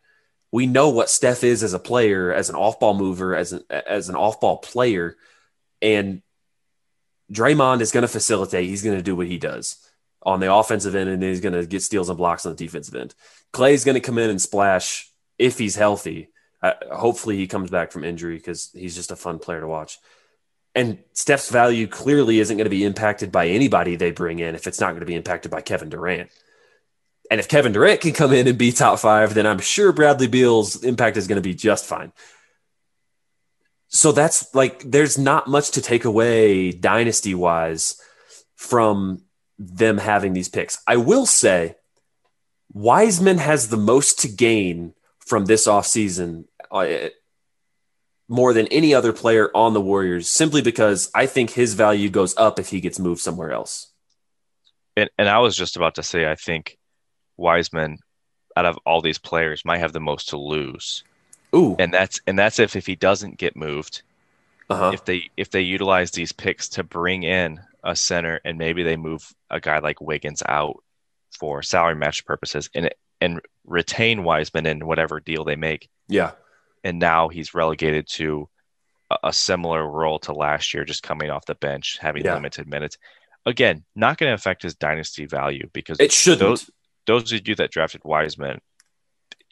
We 0.51 0.65
know 0.65 0.89
what 0.89 1.09
Steph 1.09 1.43
is 1.43 1.61
as 1.61 1.73
a 1.73 1.79
player, 1.79 2.33
as 2.33 2.49
an 2.49 2.55
off 2.55 2.79
ball 2.79 2.95
mover, 2.95 3.35
as 3.35 3.51
an, 3.53 3.63
as 3.69 4.09
an 4.09 4.15
off 4.15 4.39
ball 4.39 4.57
player. 4.57 5.15
And 5.81 6.23
Draymond 7.31 7.81
is 7.81 7.91
going 7.91 8.03
to 8.03 8.07
facilitate. 8.07 8.67
He's 8.67 8.83
going 8.83 8.95
to 8.95 9.03
do 9.03 9.15
what 9.15 9.27
he 9.27 9.37
does 9.37 9.75
on 10.23 10.39
the 10.39 10.51
offensive 10.51 10.95
end, 10.95 11.09
and 11.09 11.21
he's 11.21 11.41
going 11.41 11.53
to 11.53 11.67
get 11.67 11.83
steals 11.83 12.09
and 12.09 12.17
blocks 12.17 12.45
on 12.45 12.53
the 12.53 12.57
defensive 12.57 12.95
end. 12.95 13.13
Klay's 13.53 13.83
going 13.83 13.95
to 13.95 14.01
come 14.01 14.17
in 14.17 14.29
and 14.29 14.41
splash 14.41 15.11
if 15.37 15.59
he's 15.59 15.75
healthy. 15.75 16.29
Uh, 16.61 16.73
hopefully, 16.91 17.37
he 17.37 17.47
comes 17.47 17.69
back 17.69 17.91
from 17.91 18.03
injury 18.03 18.37
because 18.37 18.71
he's 18.73 18.95
just 18.95 19.11
a 19.11 19.15
fun 19.15 19.39
player 19.39 19.61
to 19.61 19.67
watch. 19.67 19.99
And 20.73 20.99
Steph's 21.13 21.49
value 21.49 21.87
clearly 21.87 22.39
isn't 22.39 22.55
going 22.55 22.65
to 22.65 22.69
be 22.69 22.83
impacted 22.83 23.31
by 23.31 23.47
anybody 23.47 23.95
they 23.95 24.11
bring 24.11 24.39
in 24.39 24.53
if 24.53 24.67
it's 24.67 24.79
not 24.79 24.89
going 24.89 24.99
to 24.99 25.07
be 25.07 25.15
impacted 25.15 25.51
by 25.51 25.61
Kevin 25.61 25.89
Durant. 25.89 26.29
And 27.31 27.39
if 27.39 27.47
Kevin 27.47 27.71
Durant 27.73 28.01
can 28.01 28.13
come 28.13 28.31
in 28.31 28.47
and 28.47 28.57
be 28.57 28.71
top 28.71 28.99
five, 28.99 29.33
then 29.33 29.47
I'm 29.47 29.59
sure 29.59 29.91
Bradley 29.91 30.27
Beal's 30.27 30.83
impact 30.83 31.17
is 31.17 31.27
going 31.27 31.41
to 31.41 31.47
be 31.47 31.55
just 31.55 31.85
fine. 31.85 32.13
So 33.89 34.11
that's 34.11 34.53
like, 34.53 34.83
there's 34.83 35.17
not 35.17 35.47
much 35.47 35.71
to 35.71 35.81
take 35.81 36.05
away 36.05 36.71
dynasty 36.71 37.33
wise 37.33 37.99
from 38.55 39.23
them 39.57 39.97
having 39.97 40.33
these 40.33 40.49
picks. 40.49 40.77
I 40.85 40.97
will 40.97 41.25
say 41.25 41.75
Wiseman 42.71 43.39
has 43.39 43.69
the 43.69 43.77
most 43.77 44.19
to 44.19 44.27
gain 44.27 44.93
from 45.27 45.45
this 45.45 45.67
offseason 45.67 46.45
uh, 46.71 47.09
more 48.27 48.53
than 48.53 48.67
any 48.67 48.93
other 48.93 49.13
player 49.13 49.49
on 49.55 49.73
the 49.73 49.81
Warriors, 49.81 50.27
simply 50.27 50.61
because 50.61 51.09
I 51.13 51.25
think 51.25 51.51
his 51.51 51.73
value 51.73 52.09
goes 52.09 52.35
up 52.37 52.59
if 52.59 52.69
he 52.69 52.81
gets 52.81 52.99
moved 52.99 53.21
somewhere 53.21 53.51
else. 53.51 53.87
And, 54.95 55.09
and 55.17 55.29
I 55.29 55.39
was 55.39 55.55
just 55.55 55.75
about 55.75 55.95
to 55.95 56.03
say, 56.03 56.29
I 56.29 56.35
think 56.35 56.77
Wiseman, 57.37 57.99
out 58.55 58.65
of 58.65 58.77
all 58.85 59.01
these 59.01 59.19
players, 59.19 59.63
might 59.63 59.79
have 59.79 59.93
the 59.93 59.99
most 59.99 60.29
to 60.29 60.37
lose, 60.37 61.03
Ooh, 61.55 61.75
and 61.77 61.93
that's 61.93 62.19
and 62.27 62.37
that's 62.37 62.59
if 62.59 62.75
if 62.75 62.85
he 62.85 62.95
doesn't 62.95 63.37
get 63.37 63.55
moved, 63.55 64.01
uh-huh. 64.69 64.91
if 64.93 65.05
they 65.05 65.29
if 65.37 65.51
they 65.51 65.61
utilize 65.61 66.11
these 66.11 66.31
picks 66.31 66.69
to 66.69 66.83
bring 66.83 67.23
in 67.23 67.59
a 67.83 67.95
center, 67.95 68.41
and 68.43 68.57
maybe 68.57 68.83
they 68.83 68.97
move 68.97 69.33
a 69.49 69.59
guy 69.59 69.79
like 69.79 70.01
Wiggins 70.01 70.43
out 70.47 70.83
for 71.39 71.61
salary 71.61 71.95
match 71.95 72.25
purposes, 72.25 72.69
and 72.73 72.89
and 73.21 73.39
retain 73.67 74.23
Wiseman 74.23 74.65
in 74.65 74.87
whatever 74.87 75.19
deal 75.19 75.43
they 75.43 75.55
make, 75.55 75.89
yeah, 76.07 76.31
and 76.83 76.97
now 76.97 77.27
he's 77.27 77.53
relegated 77.53 78.07
to 78.13 78.49
a, 79.11 79.17
a 79.25 79.33
similar 79.33 79.87
role 79.87 80.19
to 80.19 80.33
last 80.33 80.73
year, 80.73 80.85
just 80.85 81.03
coming 81.03 81.29
off 81.29 81.45
the 81.45 81.55
bench, 81.55 81.97
having 82.01 82.25
Yeah. 82.25 82.33
limited 82.33 82.67
minutes. 82.67 82.97
Again, 83.45 83.83
not 83.95 84.17
going 84.17 84.29
to 84.29 84.33
affect 84.33 84.63
his 84.63 84.75
dynasty 84.75 85.25
value 85.25 85.69
because 85.71 85.99
it 85.99 86.11
shouldn't. 86.11 86.39
those 86.39 86.69
those 87.05 87.31
of 87.31 87.47
you 87.47 87.55
that 87.55 87.71
drafted 87.71 88.01
Wiseman, 88.03 88.59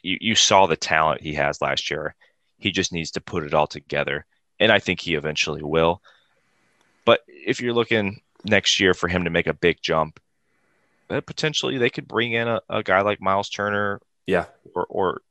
you, 0.02 0.18
you 0.20 0.34
saw 0.34 0.66
the 0.66 0.76
talent 0.76 1.22
he 1.22 1.34
has 1.34 1.62
last 1.62 1.90
year. 1.90 2.14
He 2.58 2.70
just 2.70 2.92
needs 2.92 3.12
to 3.12 3.20
put 3.20 3.44
it 3.44 3.54
all 3.54 3.66
together. 3.66 4.26
And 4.60 4.70
I 4.70 4.78
think 4.78 5.00
he 5.00 5.14
eventually 5.14 5.62
will. 5.62 6.02
But 7.06 7.20
if 7.28 7.60
you're 7.60 7.72
looking 7.72 8.20
next 8.44 8.80
year 8.80 8.92
for 8.94 9.08
him 9.08 9.24
to 9.24 9.30
make 9.30 9.46
a 9.46 9.54
big 9.54 9.78
jump, 9.80 10.20
potentially 11.08 11.78
they 11.78 11.90
could 11.90 12.08
bring 12.08 12.32
in 12.32 12.48
a, 12.48 12.60
a 12.68 12.82
guy 12.82 13.00
like 13.02 13.20
Miles 13.20 13.48
Turner 13.48 14.00
yeah, 14.26 14.46
or, 14.74 14.86
or 14.86 15.22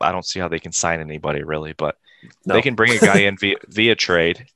I 0.00 0.10
don't 0.12 0.26
see 0.26 0.40
how 0.40 0.48
they 0.48 0.58
can 0.58 0.72
sign 0.72 1.00
anybody 1.00 1.44
really, 1.44 1.74
but 1.74 1.96
no. 2.44 2.54
they 2.54 2.62
can 2.62 2.74
bring 2.74 2.92
a 2.92 2.98
guy 2.98 3.18
in 3.28 3.36
via, 3.36 3.56
via 3.68 3.94
trade 3.94 4.46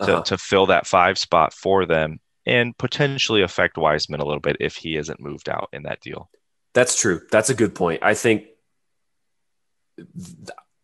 to, 0.00 0.12
Uh-huh. 0.12 0.22
to 0.22 0.38
fill 0.38 0.66
that 0.66 0.86
five 0.86 1.18
spot 1.18 1.52
for 1.52 1.86
them 1.86 2.20
and 2.46 2.76
potentially 2.78 3.42
affect 3.42 3.76
Wiseman 3.76 4.20
a 4.20 4.24
little 4.24 4.40
bit 4.40 4.56
if 4.60 4.76
he 4.76 4.96
isn't 4.96 5.18
moved 5.20 5.48
out 5.48 5.68
in 5.72 5.82
that 5.82 6.00
deal. 6.00 6.30
That's 6.74 7.00
true. 7.00 7.22
That's 7.32 7.50
a 7.50 7.54
good 7.54 7.74
point. 7.74 8.02
I 8.02 8.14
think 8.14 8.44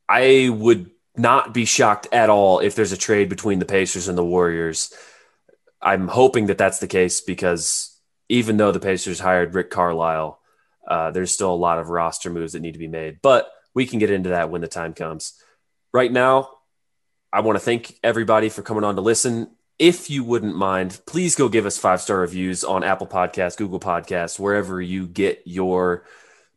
I 0.08 0.48
would 0.50 0.90
not 1.16 1.52
be 1.54 1.64
shocked 1.64 2.08
at 2.12 2.30
all 2.30 2.58
if 2.60 2.74
there's 2.74 2.92
a 2.92 2.96
trade 2.96 3.28
between 3.28 3.58
the 3.58 3.66
Pacers 3.66 4.08
and 4.08 4.16
the 4.16 4.24
Warriors. 4.24 4.92
I'm 5.80 6.08
hoping 6.08 6.46
that 6.46 6.58
that's 6.58 6.78
the 6.78 6.86
case 6.86 7.20
because 7.20 7.91
even 8.32 8.56
though 8.56 8.72
the 8.72 8.80
Pacers 8.80 9.20
hired 9.20 9.54
Rick 9.54 9.68
Carlisle, 9.68 10.40
uh, 10.88 11.10
there's 11.10 11.30
still 11.30 11.52
a 11.52 11.54
lot 11.54 11.78
of 11.78 11.90
roster 11.90 12.30
moves 12.30 12.54
that 12.54 12.60
need 12.60 12.72
to 12.72 12.78
be 12.78 12.88
made. 12.88 13.18
But 13.20 13.46
we 13.74 13.84
can 13.84 13.98
get 13.98 14.10
into 14.10 14.30
that 14.30 14.48
when 14.48 14.62
the 14.62 14.68
time 14.68 14.94
comes. 14.94 15.34
Right 15.92 16.10
now, 16.10 16.48
I 17.30 17.40
want 17.40 17.56
to 17.56 17.64
thank 17.64 17.98
everybody 18.02 18.48
for 18.48 18.62
coming 18.62 18.84
on 18.84 18.96
to 18.96 19.02
listen. 19.02 19.50
If 19.78 20.08
you 20.08 20.24
wouldn't 20.24 20.56
mind, 20.56 20.98
please 21.06 21.34
go 21.34 21.50
give 21.50 21.66
us 21.66 21.76
five 21.76 22.00
star 22.00 22.20
reviews 22.20 22.64
on 22.64 22.84
Apple 22.84 23.06
Podcasts, 23.06 23.58
Google 23.58 23.80
Podcasts, 23.80 24.38
wherever 24.38 24.80
you 24.80 25.06
get 25.06 25.42
your 25.44 26.06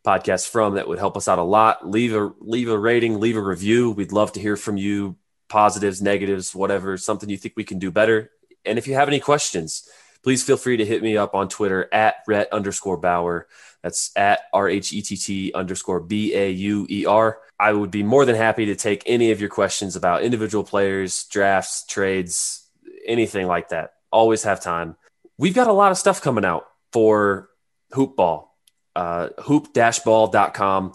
podcasts 0.02 0.48
from. 0.48 0.76
That 0.76 0.88
would 0.88 0.98
help 0.98 1.14
us 1.14 1.28
out 1.28 1.38
a 1.38 1.42
lot. 1.42 1.86
Leave 1.86 2.14
a 2.14 2.32
leave 2.40 2.70
a 2.70 2.78
rating, 2.78 3.20
leave 3.20 3.36
a 3.36 3.42
review. 3.42 3.90
We'd 3.90 4.12
love 4.12 4.32
to 4.32 4.40
hear 4.40 4.56
from 4.56 4.78
you. 4.78 5.16
Positives, 5.50 6.00
negatives, 6.00 6.54
whatever, 6.54 6.96
something 6.96 7.28
you 7.28 7.36
think 7.36 7.52
we 7.54 7.64
can 7.64 7.78
do 7.78 7.90
better. 7.90 8.30
And 8.64 8.78
if 8.78 8.88
you 8.88 8.94
have 8.94 9.08
any 9.08 9.20
questions, 9.20 9.86
please 10.26 10.42
feel 10.42 10.56
free 10.56 10.76
to 10.76 10.84
hit 10.84 11.04
me 11.04 11.16
up 11.16 11.36
on 11.36 11.48
Twitter 11.48 11.88
at 11.92 12.16
Rhett 12.26 12.52
underscore 12.52 12.96
Bauer. 12.96 13.46
That's 13.80 14.10
at 14.16 14.40
R 14.52 14.68
H 14.68 14.92
E 14.92 15.00
T 15.00 15.16
T 15.16 15.52
underscore 15.54 16.00
B 16.00 16.34
A 16.34 16.50
U 16.50 16.84
E 16.90 17.06
R. 17.06 17.38
I 17.60 17.72
would 17.72 17.92
be 17.92 18.02
more 18.02 18.24
than 18.24 18.34
happy 18.34 18.66
to 18.66 18.74
take 18.74 19.04
any 19.06 19.30
of 19.30 19.40
your 19.40 19.48
questions 19.48 19.94
about 19.94 20.24
individual 20.24 20.64
players, 20.64 21.26
drafts, 21.26 21.86
trades, 21.86 22.66
anything 23.06 23.46
like 23.46 23.68
that. 23.68 23.92
Always 24.10 24.42
have 24.42 24.60
time. 24.60 24.96
We've 25.38 25.54
got 25.54 25.68
a 25.68 25.72
lot 25.72 25.92
of 25.92 25.98
stuff 25.98 26.20
coming 26.20 26.44
out 26.44 26.66
for 26.92 27.48
Hoopball, 27.92 28.48
uh, 28.96 29.28
hoop-ball.com, 29.44 30.92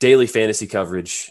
daily 0.00 0.26
fantasy 0.26 0.66
coverage, 0.66 1.30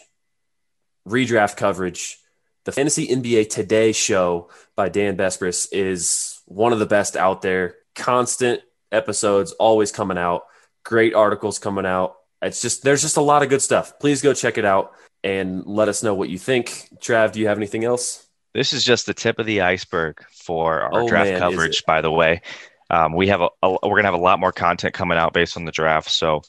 redraft 1.06 1.58
coverage. 1.58 2.20
The 2.64 2.72
Fantasy 2.72 3.08
NBA 3.08 3.50
Today 3.50 3.92
show 3.92 4.48
by 4.76 4.88
Dan 4.88 5.18
Besbris 5.18 5.68
is 5.72 6.37
one 6.48 6.72
of 6.72 6.78
the 6.78 6.86
best 6.86 7.16
out 7.16 7.42
there. 7.42 7.76
Constant 7.94 8.62
episodes 8.90 9.52
always 9.52 9.92
coming 9.92 10.18
out. 10.18 10.42
Great 10.84 11.14
articles 11.14 11.58
coming 11.58 11.86
out. 11.86 12.16
It's 12.40 12.62
just 12.62 12.82
there's 12.82 13.02
just 13.02 13.16
a 13.16 13.22
lot 13.22 13.42
of 13.42 13.48
good 13.48 13.62
stuff. 13.62 13.98
Please 13.98 14.22
go 14.22 14.32
check 14.32 14.58
it 14.58 14.64
out 14.64 14.92
and 15.24 15.66
let 15.66 15.88
us 15.88 16.02
know 16.02 16.14
what 16.14 16.28
you 16.28 16.38
think. 16.38 16.88
Trav, 17.00 17.32
do 17.32 17.40
you 17.40 17.48
have 17.48 17.58
anything 17.58 17.84
else? 17.84 18.26
This 18.54 18.72
is 18.72 18.84
just 18.84 19.06
the 19.06 19.14
tip 19.14 19.38
of 19.38 19.46
the 19.46 19.60
iceberg 19.60 20.24
for 20.30 20.80
our 20.82 21.02
Oh, 21.02 21.08
draft 21.08 21.30
man, 21.30 21.38
coverage, 21.38 21.84
by 21.84 22.00
the 22.00 22.10
way. 22.10 22.40
Um, 22.90 23.14
we 23.14 23.28
have 23.28 23.40
a, 23.40 23.48
a 23.62 23.70
we're 23.88 23.96
gonna 23.96 24.04
have 24.04 24.14
a 24.14 24.18
lot 24.18 24.40
more 24.40 24.52
content 24.52 24.94
coming 24.94 25.18
out 25.18 25.34
based 25.34 25.56
on 25.56 25.64
the 25.64 25.72
draft. 25.72 26.10
So 26.10 26.42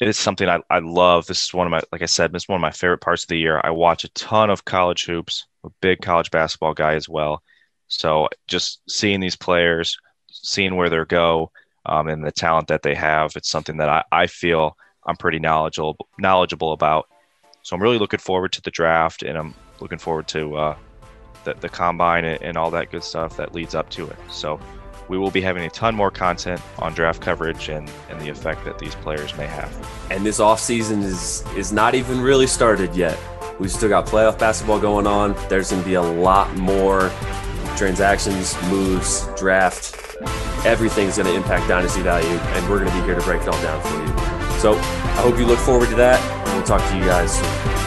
it 0.00 0.08
is 0.08 0.16
something 0.16 0.48
I, 0.48 0.60
I 0.70 0.78
love. 0.78 1.26
This 1.26 1.44
is 1.44 1.54
one 1.54 1.66
of 1.66 1.70
my 1.70 1.80
like 1.90 2.02
I 2.02 2.06
said, 2.06 2.32
this 2.32 2.44
is 2.44 2.48
one 2.48 2.56
of 2.56 2.62
my 2.62 2.70
favorite 2.70 3.00
parts 3.00 3.24
of 3.24 3.28
the 3.28 3.38
year. 3.38 3.60
I 3.64 3.70
watch 3.70 4.04
a 4.04 4.08
ton 4.10 4.50
of 4.50 4.64
college 4.64 5.04
hoops. 5.06 5.46
A 5.64 5.70
big 5.82 6.00
college 6.00 6.30
basketball 6.30 6.72
guy 6.72 6.94
as 6.94 7.08
well. 7.08 7.42
So 7.90 8.28
just 8.48 8.80
seeing 8.88 9.20
these 9.20 9.36
players, 9.36 9.98
seeing 10.30 10.76
where 10.76 10.88
they 10.88 11.04
go, 11.04 11.50
um, 11.86 12.08
and 12.08 12.24
the 12.24 12.32
talent 12.32 12.68
that 12.68 12.82
they 12.82 12.94
have. 12.94 13.36
It's 13.36 13.48
something 13.48 13.76
that 13.78 13.88
I, 13.88 14.04
I 14.12 14.26
feel 14.26 14.76
I'm 15.06 15.16
pretty 15.16 15.38
knowledgeable 15.38 16.08
knowledgeable 16.18 16.72
about. 16.72 17.08
So 17.62 17.76
I'm 17.76 17.82
really 17.82 17.98
looking 17.98 18.20
forward 18.20 18.52
to 18.52 18.62
the 18.62 18.70
draft, 18.70 19.22
and 19.22 19.36
I'm 19.36 19.54
looking 19.80 19.98
forward 19.98 20.28
to 20.28 20.56
uh, 20.56 20.76
the, 21.44 21.54
the 21.54 21.68
combine 21.68 22.24
and, 22.24 22.42
and 22.42 22.56
all 22.56 22.70
that 22.70 22.90
good 22.90 23.04
stuff 23.04 23.36
that 23.36 23.54
leads 23.54 23.74
up 23.74 23.90
to 23.90 24.06
it. 24.08 24.16
So 24.30 24.60
we 25.08 25.18
will 25.18 25.30
be 25.30 25.40
having 25.40 25.64
a 25.64 25.70
ton 25.70 25.94
more 25.94 26.10
content 26.10 26.60
on 26.78 26.94
draft 26.94 27.20
coverage 27.20 27.68
and, 27.68 27.90
and 28.08 28.20
the 28.20 28.28
effect 28.28 28.64
that 28.64 28.78
these 28.78 28.94
players 28.96 29.36
may 29.36 29.46
have. 29.46 29.70
And 30.10 30.24
this 30.24 30.38
offseason 30.38 31.02
is 31.02 31.44
is 31.56 31.72
not 31.72 31.94
even 31.94 32.20
really 32.20 32.46
started 32.46 32.94
yet. 32.94 33.18
We've 33.58 33.72
still 33.72 33.90
got 33.90 34.06
playoff 34.06 34.38
basketball 34.38 34.80
going 34.80 35.06
on. 35.06 35.34
There's 35.48 35.70
going 35.70 35.82
to 35.82 35.88
be 35.88 35.94
a 35.94 36.02
lot 36.02 36.54
more 36.56 37.10
transactions, 37.80 38.54
moves, 38.64 39.26
draft. 39.38 39.96
Everything's 40.66 41.16
going 41.16 41.26
to 41.26 41.34
impact 41.34 41.66
dynasty 41.66 42.02
value, 42.02 42.28
and 42.28 42.68
we're 42.68 42.78
going 42.78 42.90
to 42.90 43.00
be 43.00 43.06
here 43.06 43.14
to 43.14 43.22
break 43.22 43.40
it 43.40 43.48
all 43.48 43.62
down 43.62 43.80
for 43.80 43.98
you. 44.02 44.58
So 44.58 44.74
I 44.74 45.22
hope 45.22 45.38
you 45.38 45.46
look 45.46 45.58
forward 45.58 45.88
to 45.88 45.94
that, 45.94 46.20
and 46.20 46.54
we'll 46.54 46.66
talk 46.66 46.86
to 46.90 46.96
you 46.98 47.04
guys 47.04 47.32
soon. 47.32 47.79